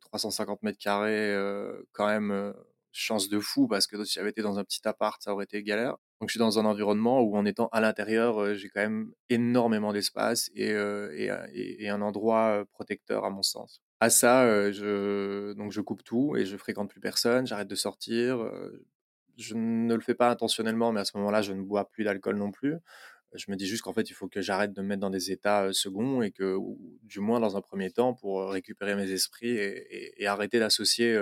350 0.00 0.64
mètres 0.64 0.78
carrés, 0.78 1.32
quand 1.92 2.08
même 2.08 2.52
chance 2.90 3.28
de 3.28 3.40
fou 3.40 3.68
parce 3.68 3.86
que 3.86 4.04
si 4.04 4.14
j'avais 4.14 4.30
été 4.30 4.42
dans 4.42 4.58
un 4.58 4.64
petit 4.64 4.86
appart, 4.86 5.22
ça 5.22 5.32
aurait 5.32 5.44
été 5.44 5.62
galère. 5.62 5.96
Donc 6.20 6.28
je 6.28 6.32
suis 6.32 6.38
dans 6.38 6.58
un 6.58 6.64
environnement 6.64 7.22
où 7.22 7.36
en 7.36 7.44
étant 7.44 7.68
à 7.68 7.80
l'intérieur, 7.80 8.54
j'ai 8.54 8.68
quand 8.68 8.80
même 8.80 9.12
énormément 9.30 9.92
d'espace 9.92 10.50
et, 10.54 10.74
un 11.88 12.02
endroit 12.02 12.64
protecteur 12.72 13.24
à 13.24 13.30
mon 13.30 13.42
sens. 13.42 13.80
À 14.00 14.10
ça, 14.10 14.44
donc 14.44 15.70
je 15.70 15.80
coupe 15.80 16.02
tout 16.02 16.36
et 16.36 16.44
je 16.44 16.56
fréquente 16.56 16.90
plus 16.90 17.00
personne, 17.00 17.46
j'arrête 17.46 17.68
de 17.68 17.76
sortir, 17.76 18.50
je 19.38 19.54
ne 19.54 19.94
le 19.94 20.00
fais 20.00 20.14
pas 20.14 20.30
intentionnellement, 20.30 20.92
mais 20.92 21.00
à 21.00 21.04
ce 21.04 21.16
moment-là, 21.18 21.42
je 21.42 21.52
ne 21.52 21.62
bois 21.62 21.88
plus 21.88 22.04
d'alcool 22.04 22.36
non 22.36 22.50
plus. 22.50 22.76
Je 23.34 23.50
me 23.50 23.56
dis 23.56 23.66
juste 23.66 23.82
qu'en 23.82 23.94
fait, 23.94 24.10
il 24.10 24.14
faut 24.14 24.28
que 24.28 24.42
j'arrête 24.42 24.72
de 24.74 24.82
me 24.82 24.88
mettre 24.88 25.00
dans 25.00 25.10
des 25.10 25.32
états 25.32 25.72
seconds 25.72 26.22
et 26.22 26.32
que, 26.32 26.58
du 27.02 27.20
moins 27.20 27.40
dans 27.40 27.56
un 27.56 27.62
premier 27.62 27.90
temps, 27.90 28.14
pour 28.14 28.50
récupérer 28.50 28.94
mes 28.94 29.10
esprits 29.10 29.56
et, 29.56 30.26
arrêter 30.26 30.58
d'associer 30.58 31.18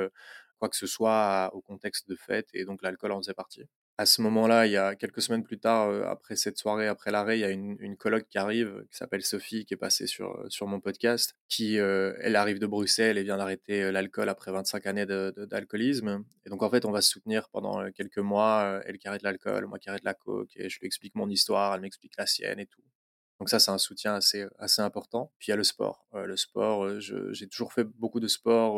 quoi 0.59 0.69
que 0.69 0.77
ce 0.77 0.87
soit 0.87 1.51
au 1.55 1.61
contexte 1.61 2.09
de 2.09 2.17
fête. 2.17 2.49
Et 2.53 2.65
donc, 2.65 2.83
l'alcool 2.83 3.13
en 3.13 3.19
faisait 3.19 3.35
partie 3.35 3.65
à 4.01 4.07
ce 4.07 4.23
moment-là, 4.23 4.67
il 4.67 4.73
y 4.73 4.79
a 4.79 4.95
quelques 4.95 5.21
semaines 5.21 5.45
plus 5.45 5.59
tard, 5.59 5.91
euh, 5.91 6.05
après 6.07 6.35
cette 6.35 6.57
soirée, 6.57 6.89
après 6.89 7.11
l'arrêt, 7.11 7.37
il 7.37 7.43
y 7.43 7.45
a 7.45 7.51
une, 7.51 7.77
une 7.81 7.99
qui 7.99 8.39
arrive, 8.39 8.83
qui 8.91 8.97
s'appelle 8.97 9.23
Sophie, 9.23 9.67
qui 9.67 9.75
est 9.75 9.77
passée 9.77 10.07
sur, 10.07 10.41
euh, 10.41 10.47
sur 10.49 10.67
mon 10.67 10.81
podcast, 10.81 11.37
qui, 11.49 11.79
euh, 11.79 12.15
elle 12.23 12.37
arrive 12.37 12.59
de 12.59 12.67
Bruxelles 12.67 13.19
et 13.19 13.23
vient 13.23 13.37
d'arrêter 13.37 13.93
l'alcool 13.93 14.31
après 14.31 14.53
25 14.53 14.87
années 14.87 15.05
d'alcoolisme. 15.05 16.25
et 16.47 16.49
donc, 16.49 16.63
en 16.63 16.71
fait, 16.71 16.87
on 16.87 16.93
va 16.93 17.03
se 17.03 17.11
soutenir 17.11 17.51
pendant 17.51 17.93
quelques 17.93 18.17
mois, 18.17 18.81
elle 18.87 18.97
qui 18.97 19.07
arrête 19.07 19.23
l'alcool, 19.23 19.67
moi 19.67 19.79
qui 19.79 19.91
arrête 19.91 20.05
la 20.05 20.15
coke, 20.15 20.57
et 20.57 20.71
je 20.71 20.81
lui 20.81 20.87
explique 20.87 21.15
mon 21.15 21.29
histoire, 21.29 21.75
elle 21.75 21.83
m'explique 21.83 22.15
la 22.17 22.25
sienne 22.25 22.59
et 22.59 22.67
tout. 22.67 22.81
Donc 23.41 23.49
ça, 23.49 23.59
c'est 23.59 23.71
un 23.71 23.79
soutien 23.79 24.15
assez, 24.15 24.47
assez 24.59 24.83
important. 24.83 25.33
Puis 25.39 25.49
il 25.49 25.51
y 25.51 25.55
a 25.55 25.57
le 25.57 25.65
sport. 25.65 26.07
le 26.13 26.37
sport, 26.37 27.01
j'ai 27.01 27.49
toujours 27.49 27.73
fait 27.73 27.85
beaucoup 27.85 28.21
de 28.21 28.29
sport 28.29 28.77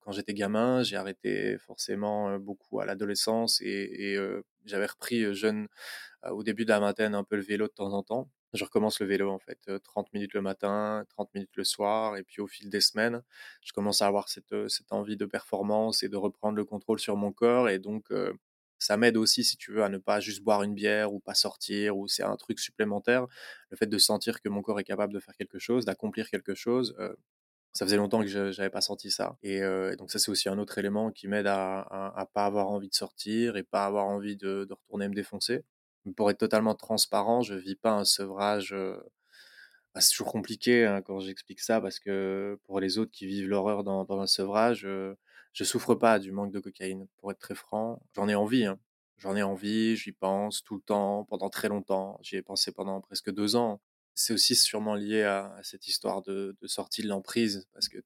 quand 0.00 0.10
j'étais 0.10 0.34
gamin. 0.34 0.82
J'ai 0.82 0.96
arrêté 0.96 1.56
forcément 1.58 2.36
beaucoup 2.40 2.80
à 2.80 2.86
l'adolescence 2.86 3.60
et, 3.60 4.18
j'avais 4.66 4.86
repris 4.86 5.32
jeune 5.34 5.68
au 6.28 6.42
début 6.42 6.64
de 6.64 6.70
la 6.70 6.80
vingtaine 6.80 7.14
un 7.14 7.24
peu 7.24 7.36
le 7.36 7.42
vélo 7.42 7.66
de 7.66 7.72
temps 7.72 7.92
en 7.94 8.02
temps. 8.02 8.28
Je 8.52 8.64
recommence 8.64 8.98
le 9.00 9.06
vélo 9.06 9.30
en 9.30 9.38
fait, 9.38 9.70
30 9.84 10.12
minutes 10.12 10.34
le 10.34 10.42
matin, 10.42 11.04
30 11.10 11.32
minutes 11.34 11.56
le 11.56 11.64
soir, 11.64 12.16
et 12.16 12.24
puis 12.24 12.42
au 12.42 12.48
fil 12.48 12.68
des 12.68 12.80
semaines, 12.80 13.22
je 13.62 13.72
commence 13.72 14.02
à 14.02 14.08
avoir 14.08 14.28
cette, 14.28 14.68
cette 14.68 14.92
envie 14.92 15.16
de 15.16 15.24
performance 15.24 16.02
et 16.02 16.08
de 16.08 16.16
reprendre 16.16 16.56
le 16.56 16.64
contrôle 16.64 16.98
sur 16.98 17.16
mon 17.16 17.32
corps, 17.32 17.68
et 17.68 17.78
donc 17.78 18.10
ça 18.80 18.96
m'aide 18.96 19.16
aussi, 19.16 19.44
si 19.44 19.56
tu 19.56 19.72
veux, 19.72 19.84
à 19.84 19.88
ne 19.88 19.98
pas 19.98 20.20
juste 20.20 20.42
boire 20.42 20.62
une 20.62 20.74
bière 20.74 21.12
ou 21.12 21.20
pas 21.20 21.34
sortir, 21.34 21.96
ou 21.96 22.08
c'est 22.08 22.22
un 22.24 22.36
truc 22.36 22.58
supplémentaire. 22.58 23.26
Le 23.70 23.76
fait 23.76 23.86
de 23.86 23.98
sentir 23.98 24.40
que 24.40 24.48
mon 24.48 24.62
corps 24.62 24.80
est 24.80 24.84
capable 24.84 25.12
de 25.12 25.20
faire 25.20 25.34
quelque 25.36 25.58
chose, 25.58 25.84
d'accomplir 25.84 26.30
quelque 26.30 26.54
chose, 26.54 26.96
ça 27.72 27.84
faisait 27.86 27.96
longtemps 27.96 28.20
que 28.20 28.26
je 28.26 28.56
n'avais 28.56 28.70
pas 28.70 28.80
senti 28.80 29.10
ça. 29.10 29.36
Et, 29.42 29.60
donc 29.96 30.10
ça, 30.10 30.18
c'est 30.18 30.30
aussi 30.30 30.48
un 30.48 30.58
autre 30.58 30.78
élément 30.78 31.10
qui 31.10 31.28
m'aide 31.28 31.46
à, 31.46 32.14
ne 32.18 32.24
pas 32.32 32.46
avoir 32.46 32.68
envie 32.68 32.88
de 32.88 32.94
sortir 32.94 33.56
et 33.56 33.62
pas 33.62 33.84
avoir 33.84 34.06
envie 34.06 34.36
de, 34.36 34.66
retourner 34.70 35.08
me 35.08 35.14
défoncer. 35.14 35.62
pour 36.16 36.30
être 36.30 36.38
totalement 36.38 36.74
transparent, 36.74 37.42
je 37.42 37.54
vis 37.54 37.76
pas 37.76 37.92
un 37.92 38.04
sevrage. 38.04 38.74
Bah, 39.94 40.00
c'est 40.00 40.10
toujours 40.12 40.32
compliqué 40.32 40.86
hein, 40.86 41.02
quand 41.02 41.18
j'explique 41.20 41.60
ça 41.60 41.80
parce 41.80 41.98
que 41.98 42.58
pour 42.64 42.78
les 42.80 42.98
autres 42.98 43.10
qui 43.10 43.26
vivent 43.26 43.48
l'horreur 43.48 43.82
dans, 43.84 44.06
un 44.20 44.26
sevrage, 44.26 44.86
je 45.52 45.64
souffre 45.64 45.94
pas 45.94 46.18
du 46.18 46.32
manque 46.32 46.52
de 46.52 46.60
cocaïne, 46.60 47.06
pour 47.18 47.30
être 47.30 47.38
très 47.38 47.54
franc. 47.54 48.02
J'en 48.14 48.28
ai 48.28 48.34
envie, 48.34 48.64
hein. 48.64 48.78
J'en 49.18 49.36
ai 49.36 49.42
envie, 49.42 49.96
j'y 49.96 50.12
pense 50.12 50.64
tout 50.64 50.76
le 50.76 50.80
temps, 50.80 51.24
pendant 51.24 51.50
très 51.50 51.68
longtemps. 51.68 52.18
J'y 52.22 52.36
ai 52.36 52.42
pensé 52.42 52.72
pendant 52.72 53.00
presque 53.02 53.30
deux 53.30 53.54
ans. 53.54 53.82
C'est 54.14 54.32
aussi 54.32 54.56
sûrement 54.56 54.94
lié 54.94 55.22
à, 55.24 55.54
cette 55.62 55.88
histoire 55.88 56.22
de, 56.22 56.56
sortie 56.64 57.02
de 57.02 57.08
l'emprise, 57.08 57.68
parce 57.72 57.88
que 57.88 57.98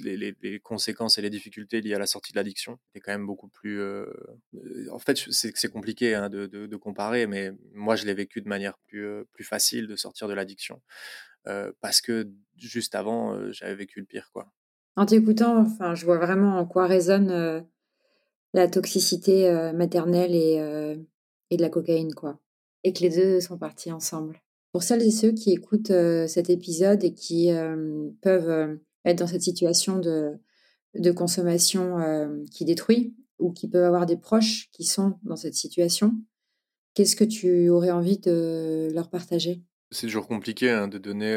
les, 0.00 0.60
conséquences 0.60 1.18
et 1.18 1.22
les 1.22 1.28
difficultés 1.28 1.82
liées 1.82 1.94
à 1.94 1.98
la 1.98 2.06
sortie 2.06 2.32
de 2.32 2.38
l'addiction 2.38 2.78
c'est 2.94 3.00
quand 3.00 3.12
même 3.12 3.26
beaucoup 3.26 3.48
plus. 3.48 3.80
Euh, 3.80 4.06
en 4.90 4.98
fait, 4.98 5.18
c'est 5.30 5.70
compliqué 5.70 6.14
hein, 6.14 6.30
de, 6.30 6.76
comparer, 6.76 7.26
mais 7.26 7.50
moi, 7.74 7.94
je 7.94 8.06
l'ai 8.06 8.14
vécu 8.14 8.40
de 8.40 8.48
manière 8.48 8.78
plus, 8.86 9.04
euh, 9.04 9.24
facile 9.42 9.86
de 9.86 9.96
sortir 9.96 10.26
de 10.28 10.32
l'addiction. 10.32 10.80
Euh, 11.48 11.70
parce 11.80 12.00
que 12.00 12.30
juste 12.56 12.94
avant, 12.94 13.52
j'avais 13.52 13.74
vécu 13.74 14.00
le 14.00 14.06
pire, 14.06 14.30
quoi. 14.32 14.50
En 14.96 15.06
t'écoutant, 15.06 15.58
enfin, 15.58 15.94
je 15.94 16.04
vois 16.04 16.18
vraiment 16.18 16.58
en 16.58 16.66
quoi 16.66 16.86
résonne 16.86 17.30
euh, 17.30 17.60
la 18.52 18.68
toxicité 18.68 19.48
euh, 19.48 19.72
maternelle 19.72 20.34
et, 20.34 20.58
euh, 20.60 20.96
et, 21.50 21.56
de 21.56 21.62
la 21.62 21.70
cocaïne, 21.70 22.14
quoi. 22.14 22.38
Et 22.84 22.92
que 22.92 23.00
les 23.00 23.10
deux 23.10 23.40
sont 23.40 23.56
partis 23.56 23.90
ensemble. 23.90 24.42
Pour 24.72 24.82
celles 24.82 25.02
et 25.02 25.10
ceux 25.10 25.32
qui 25.32 25.52
écoutent 25.52 25.92
cet 26.26 26.48
épisode 26.48 27.04
et 27.04 27.12
qui 27.12 27.50
peuvent 28.22 28.78
être 29.04 29.18
dans 29.18 29.26
cette 29.26 29.42
situation 29.42 29.98
de, 29.98 30.32
de 30.94 31.12
consommation 31.12 32.42
qui 32.50 32.64
détruit 32.64 33.14
ou 33.38 33.52
qui 33.52 33.68
peuvent 33.68 33.84
avoir 33.84 34.06
des 34.06 34.16
proches 34.16 34.70
qui 34.72 34.84
sont 34.84 35.18
dans 35.24 35.36
cette 35.36 35.54
situation, 35.54 36.14
qu'est-ce 36.94 37.16
que 37.16 37.24
tu 37.24 37.68
aurais 37.68 37.90
envie 37.90 38.18
de 38.18 38.88
leur 38.94 39.10
partager? 39.10 39.62
C'est 39.92 40.06
toujours 40.06 40.26
compliqué 40.26 40.70
hein, 40.70 40.88
de 40.88 40.98
donner 40.98 41.36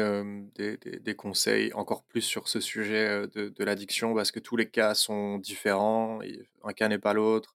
des, 0.56 1.14
conseils 1.14 1.72
encore 1.74 2.04
plus 2.04 2.22
sur 2.22 2.48
ce 2.48 2.60
sujet 2.60 3.26
de, 3.28 3.64
l'addiction 3.64 4.14
parce 4.14 4.30
que 4.30 4.40
tous 4.40 4.56
les 4.56 4.68
cas 4.68 4.94
sont 4.94 5.38
différents. 5.38 6.20
Un 6.64 6.72
cas 6.72 6.88
n'est 6.88 6.98
pas 6.98 7.12
l'autre. 7.12 7.54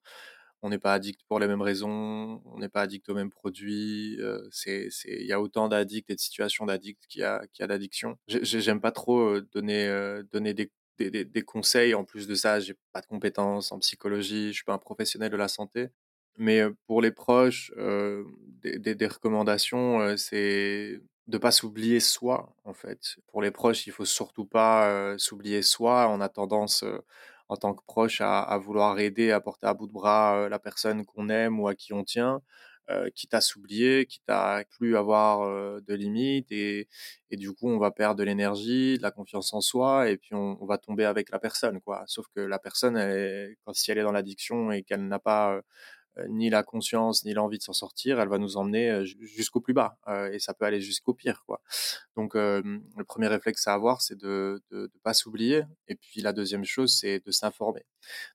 On 0.63 0.69
n'est 0.69 0.77
pas 0.77 0.93
addict 0.93 1.21
pour 1.27 1.39
les 1.39 1.47
mêmes 1.47 1.61
raisons. 1.61 2.41
On 2.45 2.59
n'est 2.59 2.69
pas 2.69 2.81
addict 2.81 3.09
aux 3.09 3.15
mêmes 3.15 3.31
produits. 3.31 4.17
Il 4.17 5.25
y 5.25 5.33
a 5.33 5.41
autant 5.41 5.67
d'addicts 5.67 6.09
et 6.09 6.15
de 6.15 6.19
situations 6.19 6.65
d'addicts 6.65 7.05
qu'il 7.07 7.21
y 7.21 7.23
a, 7.23 7.41
d'addiction. 7.59 8.17
J'aime 8.27 8.79
pas 8.79 8.91
trop 8.91 9.41
donner, 9.41 10.21
donner 10.31 10.53
des, 10.53 10.71
des, 11.09 11.41
conseils. 11.41 11.95
En 11.95 12.03
plus 12.03 12.27
de 12.27 12.35
ça, 12.35 12.59
j'ai 12.59 12.75
pas 12.93 13.01
de 13.01 13.07
compétences 13.07 13.71
en 13.71 13.79
psychologie, 13.79 14.49
je 14.49 14.53
suis 14.53 14.63
pas 14.63 14.73
un 14.73 14.77
professionnel 14.77 15.31
de 15.31 15.37
la 15.37 15.47
santé. 15.47 15.89
Mais 16.37 16.63
pour 16.87 17.01
les 17.01 17.11
proches, 17.11 17.71
des, 18.63 18.95
des, 18.95 19.07
recommandations, 19.07 20.15
c'est 20.17 20.99
de 21.27 21.37
pas 21.37 21.51
s'oublier 21.51 21.99
soi, 21.99 22.55
en 22.63 22.73
fait. 22.73 23.17
Pour 23.27 23.41
les 23.41 23.51
proches, 23.51 23.87
il 23.87 23.91
faut 23.91 24.05
surtout 24.05 24.45
pas 24.45 25.15
s'oublier 25.17 25.61
soi. 25.61 26.07
On 26.09 26.21
a 26.21 26.29
tendance, 26.29 26.83
en 27.49 27.57
tant 27.57 27.73
que 27.73 27.83
proche, 27.85 28.21
à, 28.21 28.41
à, 28.41 28.57
vouloir 28.57 28.99
aider, 28.99 29.31
à 29.31 29.41
porter 29.41 29.67
à 29.67 29.73
bout 29.73 29.87
de 29.87 29.93
bras 29.93 30.49
la 30.49 30.59
personne 30.59 31.05
qu'on 31.05 31.29
aime 31.29 31.59
ou 31.59 31.67
à 31.67 31.75
qui 31.75 31.93
on 31.93 32.03
tient. 32.03 32.41
Euh, 32.91 33.09
quitte 33.15 33.33
à 33.33 33.41
s'oublier, 33.41 34.05
quitte 34.05 34.27
à 34.27 34.63
plus 34.69 34.97
avoir 34.97 35.43
euh, 35.43 35.79
de 35.87 35.93
limites 35.93 36.51
et, 36.51 36.89
et, 37.29 37.37
du 37.37 37.53
coup 37.53 37.69
on 37.69 37.77
va 37.77 37.91
perdre 37.91 38.17
de 38.17 38.23
l'énergie, 38.23 38.97
de 38.97 39.03
la 39.03 39.11
confiance 39.11 39.53
en 39.53 39.61
soi 39.61 40.09
et 40.09 40.17
puis 40.17 40.33
on, 40.33 40.57
on, 40.61 40.65
va 40.65 40.77
tomber 40.77 41.05
avec 41.05 41.29
la 41.29 41.39
personne 41.39 41.79
quoi. 41.79 42.03
Sauf 42.07 42.25
que 42.35 42.41
la 42.41 42.59
personne, 42.59 42.97
elle, 42.97 43.55
quand 43.63 43.73
si 43.73 43.91
elle 43.91 43.99
est 43.99 44.03
dans 44.03 44.11
l'addiction 44.11 44.71
et 44.71 44.83
qu'elle 44.83 45.07
n'a 45.07 45.19
pas 45.19 45.53
euh, 45.53 45.57
euh, 45.57 45.61
ni 46.27 46.49
la 46.49 46.63
conscience 46.63 47.23
ni 47.25 47.33
l'envie 47.33 47.57
de 47.57 47.63
s'en 47.63 47.73
sortir, 47.73 48.19
elle 48.19 48.27
va 48.27 48.37
nous 48.37 48.57
emmener 48.57 48.89
euh, 48.89 49.05
jusqu'au 49.05 49.61
plus 49.61 49.73
bas 49.73 49.97
euh, 50.07 50.31
et 50.31 50.39
ça 50.39 50.53
peut 50.53 50.65
aller 50.65 50.81
jusqu'au 50.81 51.13
pire 51.13 51.43
quoi. 51.45 51.61
Donc 52.15 52.35
le 52.35 53.03
premier 53.05 53.27
réflexe 53.27 53.67
à 53.67 53.73
avoir 53.73 54.01
c'est 54.01 54.17
de 54.17 54.61
ne 54.71 54.87
pas 55.03 55.13
s'oublier 55.13 55.63
et 55.87 55.95
puis 55.95 56.21
la 56.21 56.33
deuxième 56.33 56.65
chose 56.65 56.95
c'est 56.97 57.25
de 57.25 57.31
s'informer, 57.31 57.85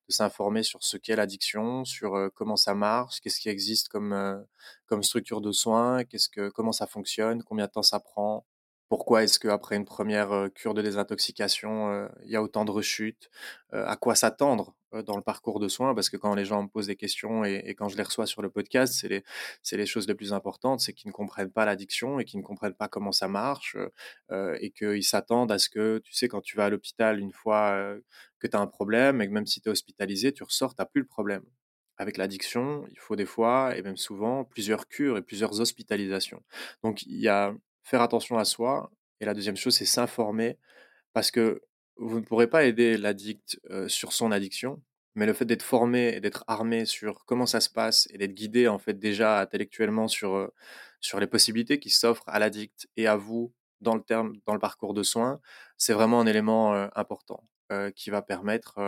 de 0.09 0.13
s'informer 0.13 0.63
sur 0.63 0.83
ce 0.83 0.97
qu'est 0.97 1.17
l'addiction, 1.17 1.85
sur 1.85 2.31
comment 2.35 2.57
ça 2.57 2.75
marche, 2.75 3.21
qu'est-ce 3.21 3.41
qui 3.41 3.49
existe 3.49 3.89
comme 3.89 4.47
comme 4.87 5.03
structure 5.03 5.41
de 5.41 5.53
soins, 5.53 6.05
qu'est-ce 6.05 6.29
que 6.29 6.49
comment 6.49 6.73
ça 6.73 6.87
fonctionne, 6.87 7.43
combien 7.43 7.67
de 7.67 7.71
temps 7.71 7.83
ça 7.83 8.01
prend, 8.01 8.47
pourquoi 8.89 9.25
est-ce 9.25 9.39
qu'après 9.39 9.77
une 9.77 9.85
première 9.85 10.49
cure 10.55 10.75
de 10.75 10.83
désintoxication, 10.83 12.09
il 12.25 12.31
y 12.31 12.37
a 12.37 12.43
autant 12.43 12.65
de 12.65 12.71
rechutes 12.71 13.31
À 13.73 13.97
quoi 13.97 14.15
s'attendre 14.15 14.75
dans 15.03 15.17
le 15.17 15.23
parcours 15.23 15.61
de 15.61 15.69
soins 15.69 15.95
Parce 15.95 16.11
que 16.11 16.17
quand 16.17 16.35
les 16.35 16.45
gens 16.45 16.63
me 16.63 16.69
posent 16.69 16.87
des 16.87 16.97
questions 16.97 17.45
et, 17.45 17.75
quand 17.77 17.89
je 17.89 17.97
les 17.97 18.03
reçois 18.03 18.27
sur 18.27 18.43
le 18.43 18.51
podcast, 18.51 18.95
c'est 18.95 19.09
les, 19.09 19.25
les, 19.73 19.87
choses 19.87 20.07
les 20.09 20.15
plus 20.15 20.33
importantes, 20.33 20.81
c'est 20.81 20.93
qu'ils 20.93 21.09
ne 21.09 21.13
comprennent 21.13 21.51
pas 21.51 21.65
l'addiction 21.65 22.19
et 22.21 22.25
qu'ils 22.25 22.41
ne 22.41 22.45
comprennent 22.45 22.75
pas 22.75 22.89
comment 22.89 23.13
ça 23.13 23.29
marche 23.29 23.77
et 24.31 24.71
qu'ils 24.71 25.05
s'attendent 25.05 25.53
à 25.53 25.59
ce 25.59 25.69
que, 25.69 25.99
tu 25.99 26.13
sais, 26.13 26.29
quand 26.29 26.41
tu 26.41 26.57
vas 26.57 26.67
à 26.67 26.71
l'hôpital 26.71 27.19
une 27.19 27.33
fois 27.33 27.97
que 28.39 28.47
tu 28.47 28.57
as 28.57 28.61
un 28.61 28.67
problème 28.67 29.21
et 29.21 29.29
que 29.29 29.33
même 29.33 29.47
si 29.47 29.61
tu 29.61 29.69
es 29.69 29.73
hospitalisé, 29.73 30.33
tu 30.33 30.43
ressors, 30.43 30.75
tu 30.75 30.83
n'as 30.83 30.87
plus 30.87 31.03
le 31.03 31.07
problème. 31.07 31.43
Avec 31.99 32.19
l'addiction, 32.19 32.87
il 32.91 32.99
faut 32.99 33.17
des 33.17 33.25
fois, 33.25 33.75
et 33.77 33.83
même 33.83 33.97
souvent, 33.97 34.45
plusieurs 34.45 34.87
cures 34.87 35.17
et 35.17 35.23
plusieurs 35.23 35.61
hospitalisations. 35.61 36.43
Donc, 36.83 37.03
il 37.05 37.19
y 37.19 37.29
a 37.29 37.55
faire 37.87 38.03
attention 38.03 38.37
à 38.37 38.45
soi. 38.45 38.91
Et 39.21 39.25
la 39.25 39.33
deuxième 39.33 39.57
chose, 39.57 39.75
c'est 39.75 39.87
s'informer 39.87 40.59
parce 41.15 41.31
que 41.31 41.63
vous 41.97 42.21
ne 42.21 42.25
pourrez 42.25 42.47
pas 42.49 42.65
aider 42.65 42.97
l'addict 42.97 43.61
sur 43.89 44.13
son 44.13 44.33
addiction, 44.33 44.83
mais 45.15 45.27
le 45.27 45.33
fait 45.33 45.45
d'être 45.45 45.63
formé 45.63 46.15
et 46.15 46.21
d'être 46.21 46.45
armé 46.47 46.85
sur 46.85 47.25
comment 47.25 47.47
ça 47.47 47.61
se 47.61 47.71
passe 47.71 48.07
et 48.11 48.19
d'être 48.19 48.35
guidé 48.35 48.69
en 48.69 48.79
fait 48.79 48.99
déjà 48.99 49.41
intellectuellement 49.41 50.09
sur, 50.09 50.51
sur 51.01 51.21
les 51.21 51.27
possibilités 51.27 51.79
qui 51.79 51.91
s'offrent 51.91 52.29
à 52.29 52.39
l'addict 52.39 52.89
et 52.97 53.07
à 53.07 53.17
vous 53.17 53.53
dans 53.81 53.95
le 53.95 54.03
terme, 54.03 54.35
dans 54.47 54.55
le 54.55 54.61
parcours 54.61 54.95
de 54.95 55.03
soins, 55.03 55.41
c'est 55.77 55.93
vraiment 55.93 56.21
un 56.21 56.27
élément 56.27 56.75
important. 56.95 57.49
qui 57.97 58.11
va 58.11 58.23
permettre 58.23 58.79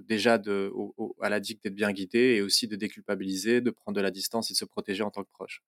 déjà 0.00 0.38
de, 0.38 0.72
à 1.20 1.28
l'addict 1.28 1.62
d'être 1.64 1.74
bien 1.74 1.92
guidé 1.92 2.36
et 2.36 2.42
aussi 2.42 2.68
de 2.68 2.76
déculpabiliser, 2.76 3.60
de 3.60 3.70
prendre 3.70 3.96
de 3.96 4.00
la 4.00 4.10
distance 4.10 4.50
et 4.50 4.54
de 4.54 4.58
se 4.58 4.64
protéger 4.64 5.02
en 5.02 5.10
tant 5.10 5.22
que 5.24 5.30
proche. 5.30 5.62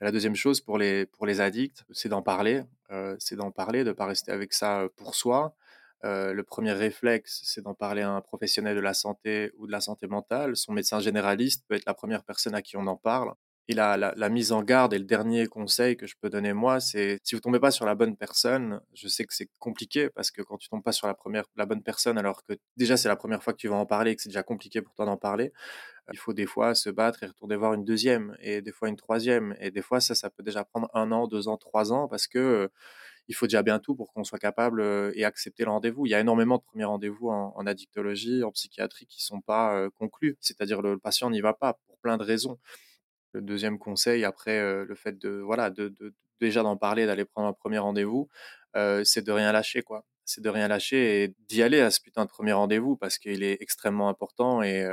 La 0.00 0.12
deuxième 0.12 0.36
chose 0.36 0.60
pour 0.60 0.78
les, 0.78 1.06
pour 1.06 1.26
les 1.26 1.40
addicts, 1.40 1.84
c'est 1.90 2.08
d'en 2.08 2.22
parler. 2.22 2.62
Euh, 2.90 3.16
c'est 3.18 3.34
d'en 3.34 3.50
parler, 3.50 3.82
de 3.82 3.88
ne 3.88 3.94
pas 3.94 4.06
rester 4.06 4.30
avec 4.30 4.52
ça 4.52 4.82
euh, 4.82 4.88
pour 4.94 5.14
soi. 5.16 5.56
Euh, 6.04 6.32
le 6.32 6.42
premier 6.44 6.72
réflexe, 6.72 7.40
c'est 7.44 7.62
d'en 7.62 7.74
parler 7.74 8.02
à 8.02 8.10
un 8.10 8.20
professionnel 8.20 8.76
de 8.76 8.80
la 8.80 8.94
santé 8.94 9.50
ou 9.56 9.66
de 9.66 9.72
la 9.72 9.80
santé 9.80 10.06
mentale. 10.06 10.56
Son 10.56 10.72
médecin 10.72 11.00
généraliste 11.00 11.64
peut 11.68 11.74
être 11.74 11.86
la 11.86 11.94
première 11.94 12.24
personne 12.24 12.54
à 12.54 12.62
qui 12.62 12.76
on 12.76 12.86
en 12.86 12.96
parle. 12.96 13.32
Et 13.70 13.74
la, 13.74 13.98
la, 13.98 14.28
mise 14.30 14.52
en 14.52 14.62
garde 14.62 14.94
et 14.94 14.98
le 14.98 15.04
dernier 15.04 15.46
conseil 15.46 15.98
que 15.98 16.06
je 16.06 16.14
peux 16.18 16.30
donner 16.30 16.54
moi, 16.54 16.80
c'est 16.80 17.18
si 17.22 17.34
vous 17.34 17.40
tombez 17.42 17.60
pas 17.60 17.70
sur 17.70 17.84
la 17.84 17.94
bonne 17.94 18.16
personne, 18.16 18.80
je 18.94 19.08
sais 19.08 19.26
que 19.26 19.34
c'est 19.34 19.50
compliqué 19.58 20.08
parce 20.08 20.30
que 20.30 20.40
quand 20.40 20.56
tu 20.56 20.70
tombes 20.70 20.82
pas 20.82 20.92
sur 20.92 21.06
la 21.06 21.12
première, 21.12 21.44
la 21.54 21.66
bonne 21.66 21.82
personne, 21.82 22.16
alors 22.16 22.42
que 22.44 22.54
déjà 22.78 22.96
c'est 22.96 23.08
la 23.08 23.16
première 23.16 23.42
fois 23.42 23.52
que 23.52 23.58
tu 23.58 23.68
vas 23.68 23.76
en 23.76 23.84
parler 23.84 24.12
et 24.12 24.16
que 24.16 24.22
c'est 24.22 24.30
déjà 24.30 24.42
compliqué 24.42 24.80
pour 24.80 24.94
toi 24.94 25.04
d'en 25.04 25.18
parler, 25.18 25.52
il 26.10 26.18
faut 26.18 26.32
des 26.32 26.46
fois 26.46 26.74
se 26.74 26.88
battre 26.88 27.22
et 27.24 27.26
retourner 27.26 27.56
voir 27.56 27.74
une 27.74 27.84
deuxième 27.84 28.34
et 28.40 28.62
des 28.62 28.72
fois 28.72 28.88
une 28.88 28.96
troisième 28.96 29.54
et 29.60 29.70
des 29.70 29.82
fois 29.82 30.00
ça, 30.00 30.14
ça 30.14 30.30
peut 30.30 30.42
déjà 30.42 30.64
prendre 30.64 30.88
un 30.94 31.12
an, 31.12 31.26
deux 31.26 31.46
ans, 31.48 31.58
trois 31.58 31.92
ans 31.92 32.08
parce 32.08 32.26
que 32.26 32.70
il 33.28 33.34
faut 33.34 33.46
déjà 33.46 33.62
bien 33.62 33.78
tout 33.78 33.94
pour 33.94 34.12
qu'on 34.12 34.24
soit 34.24 34.38
capable 34.38 34.82
et 35.14 35.24
accepter 35.24 35.64
le 35.64 35.70
rendez-vous. 35.70 36.06
Il 36.06 36.10
y 36.10 36.14
a 36.14 36.20
énormément 36.20 36.56
de 36.56 36.62
premiers 36.62 36.84
rendez-vous 36.84 37.28
en, 37.28 37.66
addictologie, 37.66 38.42
en 38.42 38.50
psychiatrie 38.52 39.06
qui 39.06 39.22
sont 39.22 39.40
pas 39.40 39.88
conclus, 39.98 40.36
c'est-à-dire 40.40 40.82
le 40.82 40.98
patient 40.98 41.30
n'y 41.30 41.40
va 41.40 41.52
pas 41.52 41.74
pour 41.86 41.98
plein 41.98 42.16
de 42.16 42.24
raisons 42.24 42.58
le 43.32 43.42
deuxième 43.42 43.78
conseil 43.78 44.24
après 44.24 44.84
le 44.84 44.94
fait 44.94 45.18
de 45.18 45.30
voilà 45.30 45.70
de, 45.70 45.92
déjà 46.40 46.62
d'en 46.62 46.76
parler, 46.76 47.06
d'aller 47.06 47.24
prendre 47.24 47.48
un 47.48 47.52
premier 47.52 47.78
rendez-vous, 47.78 48.28
c'est 49.04 49.24
de 49.24 49.32
rien 49.32 49.52
lâcher 49.52 49.82
quoi. 49.82 50.04
C'est 50.24 50.42
de 50.42 50.50
rien 50.50 50.68
lâcher 50.68 51.22
et 51.22 51.34
d'y 51.48 51.62
aller 51.62 51.80
à 51.80 51.90
ce 51.90 52.00
putain 52.00 52.24
de 52.24 52.30
premier 52.30 52.52
rendez-vous 52.52 52.96
parce 52.96 53.18
qu'il 53.18 53.42
est 53.42 53.56
extrêmement 53.60 54.08
important 54.08 54.62
et 54.62 54.86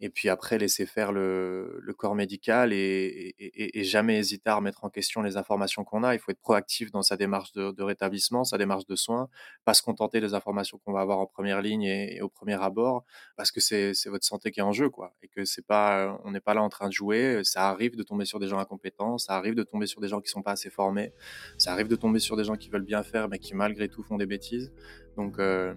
et 0.00 0.10
puis 0.10 0.28
après 0.28 0.58
laisser 0.58 0.84
faire 0.84 1.12
le, 1.12 1.82
corps 1.96 2.14
médical 2.14 2.72
et, 2.72 3.34
et, 3.38 3.78
et, 3.78 3.84
jamais 3.84 4.18
hésiter 4.18 4.50
à 4.50 4.56
remettre 4.56 4.84
en 4.84 4.90
question 4.90 5.22
les 5.22 5.38
informations 5.38 5.82
qu'on 5.84 6.02
a. 6.02 6.14
Il 6.14 6.18
faut 6.18 6.30
être 6.30 6.40
proactif 6.40 6.90
dans 6.90 7.00
sa 7.00 7.16
démarche 7.16 7.52
de, 7.52 7.82
rétablissement, 7.82 8.44
sa 8.44 8.58
démarche 8.58 8.86
de 8.86 8.96
soins, 8.96 9.28
pas 9.64 9.72
se 9.72 9.82
contenter 9.82 10.20
des 10.20 10.34
informations 10.34 10.78
qu'on 10.84 10.92
va 10.92 11.00
avoir 11.00 11.18
en 11.18 11.26
première 11.26 11.62
ligne 11.62 11.84
et, 11.84 12.20
au 12.20 12.28
premier 12.28 12.60
abord, 12.62 13.04
parce 13.36 13.50
que 13.50 13.60
c'est 13.60 13.94
votre 14.06 14.26
santé 14.26 14.50
qui 14.50 14.60
est 14.60 14.64
en 14.64 14.72
jeu, 14.72 14.90
quoi, 14.90 15.14
et 15.22 15.28
que 15.28 15.44
c'est 15.46 15.66
pas, 15.66 16.20
on 16.24 16.30
n'est 16.30 16.40
pas 16.40 16.52
là 16.52 16.62
en 16.62 16.68
train 16.68 16.88
de 16.88 16.92
jouer. 16.92 17.40
Ça 17.44 17.68
arrive 17.70 17.96
de 17.96 18.02
tomber 18.02 18.26
sur 18.26 18.38
des 18.38 18.48
gens 18.48 18.58
incompétents, 18.58 19.16
ça 19.16 19.36
arrive 19.36 19.54
de 19.54 19.62
tomber 19.62 19.86
sur 19.86 20.00
des 20.02 20.08
gens 20.08 20.20
qui 20.20 20.28
sont 20.28 20.42
pas 20.42 20.52
assez 20.52 20.70
formés, 20.70 21.12
ça 21.56 21.72
arrive 21.72 21.88
de 21.88 21.96
tomber 21.96 22.18
sur 22.18 22.36
des 22.36 22.44
gens 22.44 22.56
qui 22.56 22.68
veulent 22.68 22.82
bien 22.82 23.02
faire 23.02 23.28
mais 23.28 23.38
qui 23.38 23.54
malgré 23.54 23.88
tout 23.88 24.02
font 24.02 24.18
des 24.18 24.26
bêtises. 24.26 24.72
Donc 25.16 25.38
euh, 25.38 25.74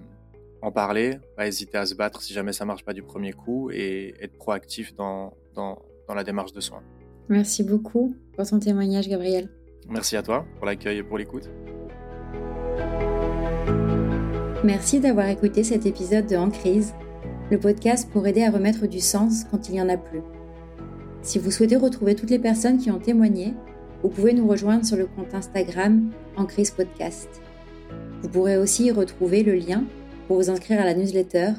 en 0.62 0.72
parler, 0.72 1.20
pas 1.36 1.48
hésiter 1.48 1.78
à 1.78 1.86
se 1.86 1.96
battre 1.96 2.22
si 2.22 2.34
jamais 2.34 2.54
ça 2.54 2.66
marche 2.66 2.84
pas 2.84 2.94
du 2.94 3.04
premier 3.04 3.34
coup 3.34 3.70
et 3.72 4.14
être 4.22 4.38
proactif 4.38 4.94
dans, 4.96 5.34
dans, 5.56 5.80
dans 6.08 6.14
la 6.14 6.24
démarche 6.24 6.54
de 6.54 6.60
soins. 6.60 6.84
Merci 7.30 7.64
beaucoup 7.64 8.16
pour 8.36 8.48
ton 8.48 8.60
témoignage, 8.60 9.08
Gabriel. 9.08 9.50
Merci 9.88 10.18
à 10.18 10.24
toi 10.24 10.46
pour 10.58 10.66
l'accueil 10.66 10.98
et 10.98 11.04
pour 11.04 11.18
l'écoute. 11.18 11.50
Merci 14.64 15.00
d'avoir 15.00 15.28
écouté 15.28 15.64
cet 15.64 15.86
épisode 15.86 16.28
de 16.28 16.36
En 16.36 16.50
crise, 16.50 16.94
le 17.50 17.58
podcast 17.58 18.10
pour 18.12 18.28
aider 18.28 18.44
à 18.44 18.52
remettre 18.52 18.88
du 18.88 19.00
sens 19.00 19.46
quand 19.50 19.70
il 19.70 19.74
n'y 19.74 19.82
en 19.82 19.90
a 19.90 19.98
plus. 19.98 20.22
Si 21.22 21.40
vous 21.40 21.52
souhaitez 21.52 21.78
retrouver 21.78 22.16
toutes 22.16 22.30
les 22.30 22.40
personnes 22.40 22.78
qui 22.78 22.92
ont 22.92 23.00
témoigné, 23.00 23.54
vous 24.04 24.10
pouvez 24.10 24.34
nous 24.34 24.48
rejoindre 24.48 24.86
sur 24.86 24.98
le 24.98 25.06
compte 25.06 25.34
Instagram 25.34 26.12
En 26.36 26.46
crise 26.46 26.72
podcast. 26.72 27.42
Vous 28.22 28.30
pourrez 28.30 28.58
aussi 28.58 28.86
y 28.86 28.92
retrouver 28.92 29.44
le 29.44 29.54
lien 29.54 29.84
pour 30.30 30.38
vous 30.38 30.52
inscrire 30.52 30.80
à 30.80 30.86
la 30.86 30.94
newsletter 30.94 31.54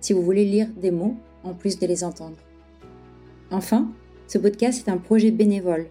si 0.00 0.12
vous 0.12 0.22
voulez 0.22 0.44
lire 0.44 0.66
des 0.76 0.90
mots 0.90 1.14
en 1.44 1.54
plus 1.54 1.78
de 1.78 1.86
les 1.86 2.02
entendre. 2.02 2.38
Enfin, 3.52 3.88
ce 4.26 4.36
podcast 4.36 4.84
est 4.84 4.90
un 4.90 4.96
projet 4.96 5.30
bénévole. 5.30 5.86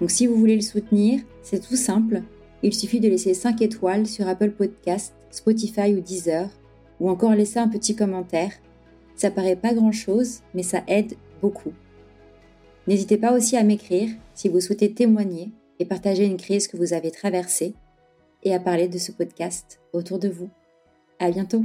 Donc 0.00 0.10
si 0.10 0.26
vous 0.26 0.34
voulez 0.34 0.56
le 0.56 0.62
soutenir, 0.62 1.20
c'est 1.42 1.64
tout 1.64 1.76
simple. 1.76 2.22
Il 2.64 2.74
suffit 2.74 2.98
de 2.98 3.08
laisser 3.08 3.34
5 3.34 3.62
étoiles 3.62 4.08
sur 4.08 4.26
Apple 4.26 4.50
Podcast, 4.50 5.14
Spotify 5.30 5.94
ou 5.94 6.00
Deezer, 6.00 6.50
ou 6.98 7.08
encore 7.08 7.36
laisser 7.36 7.60
un 7.60 7.68
petit 7.68 7.94
commentaire. 7.94 8.50
Ça 9.14 9.30
paraît 9.30 9.54
pas 9.54 9.72
grand 9.72 9.92
chose, 9.92 10.40
mais 10.54 10.64
ça 10.64 10.82
aide 10.88 11.14
beaucoup. 11.40 11.72
N'hésitez 12.88 13.16
pas 13.16 13.32
aussi 13.32 13.56
à 13.56 13.62
m'écrire 13.62 14.10
si 14.34 14.48
vous 14.48 14.60
souhaitez 14.60 14.92
témoigner 14.92 15.52
et 15.78 15.84
partager 15.84 16.24
une 16.26 16.36
crise 16.36 16.66
que 16.66 16.76
vous 16.76 16.94
avez 16.94 17.12
traversée, 17.12 17.74
et 18.42 18.52
à 18.54 18.58
parler 18.58 18.88
de 18.88 18.98
ce 18.98 19.12
podcast 19.12 19.78
autour 19.92 20.18
de 20.18 20.28
vous. 20.28 20.50
À 21.20 21.30
bientôt 21.30 21.62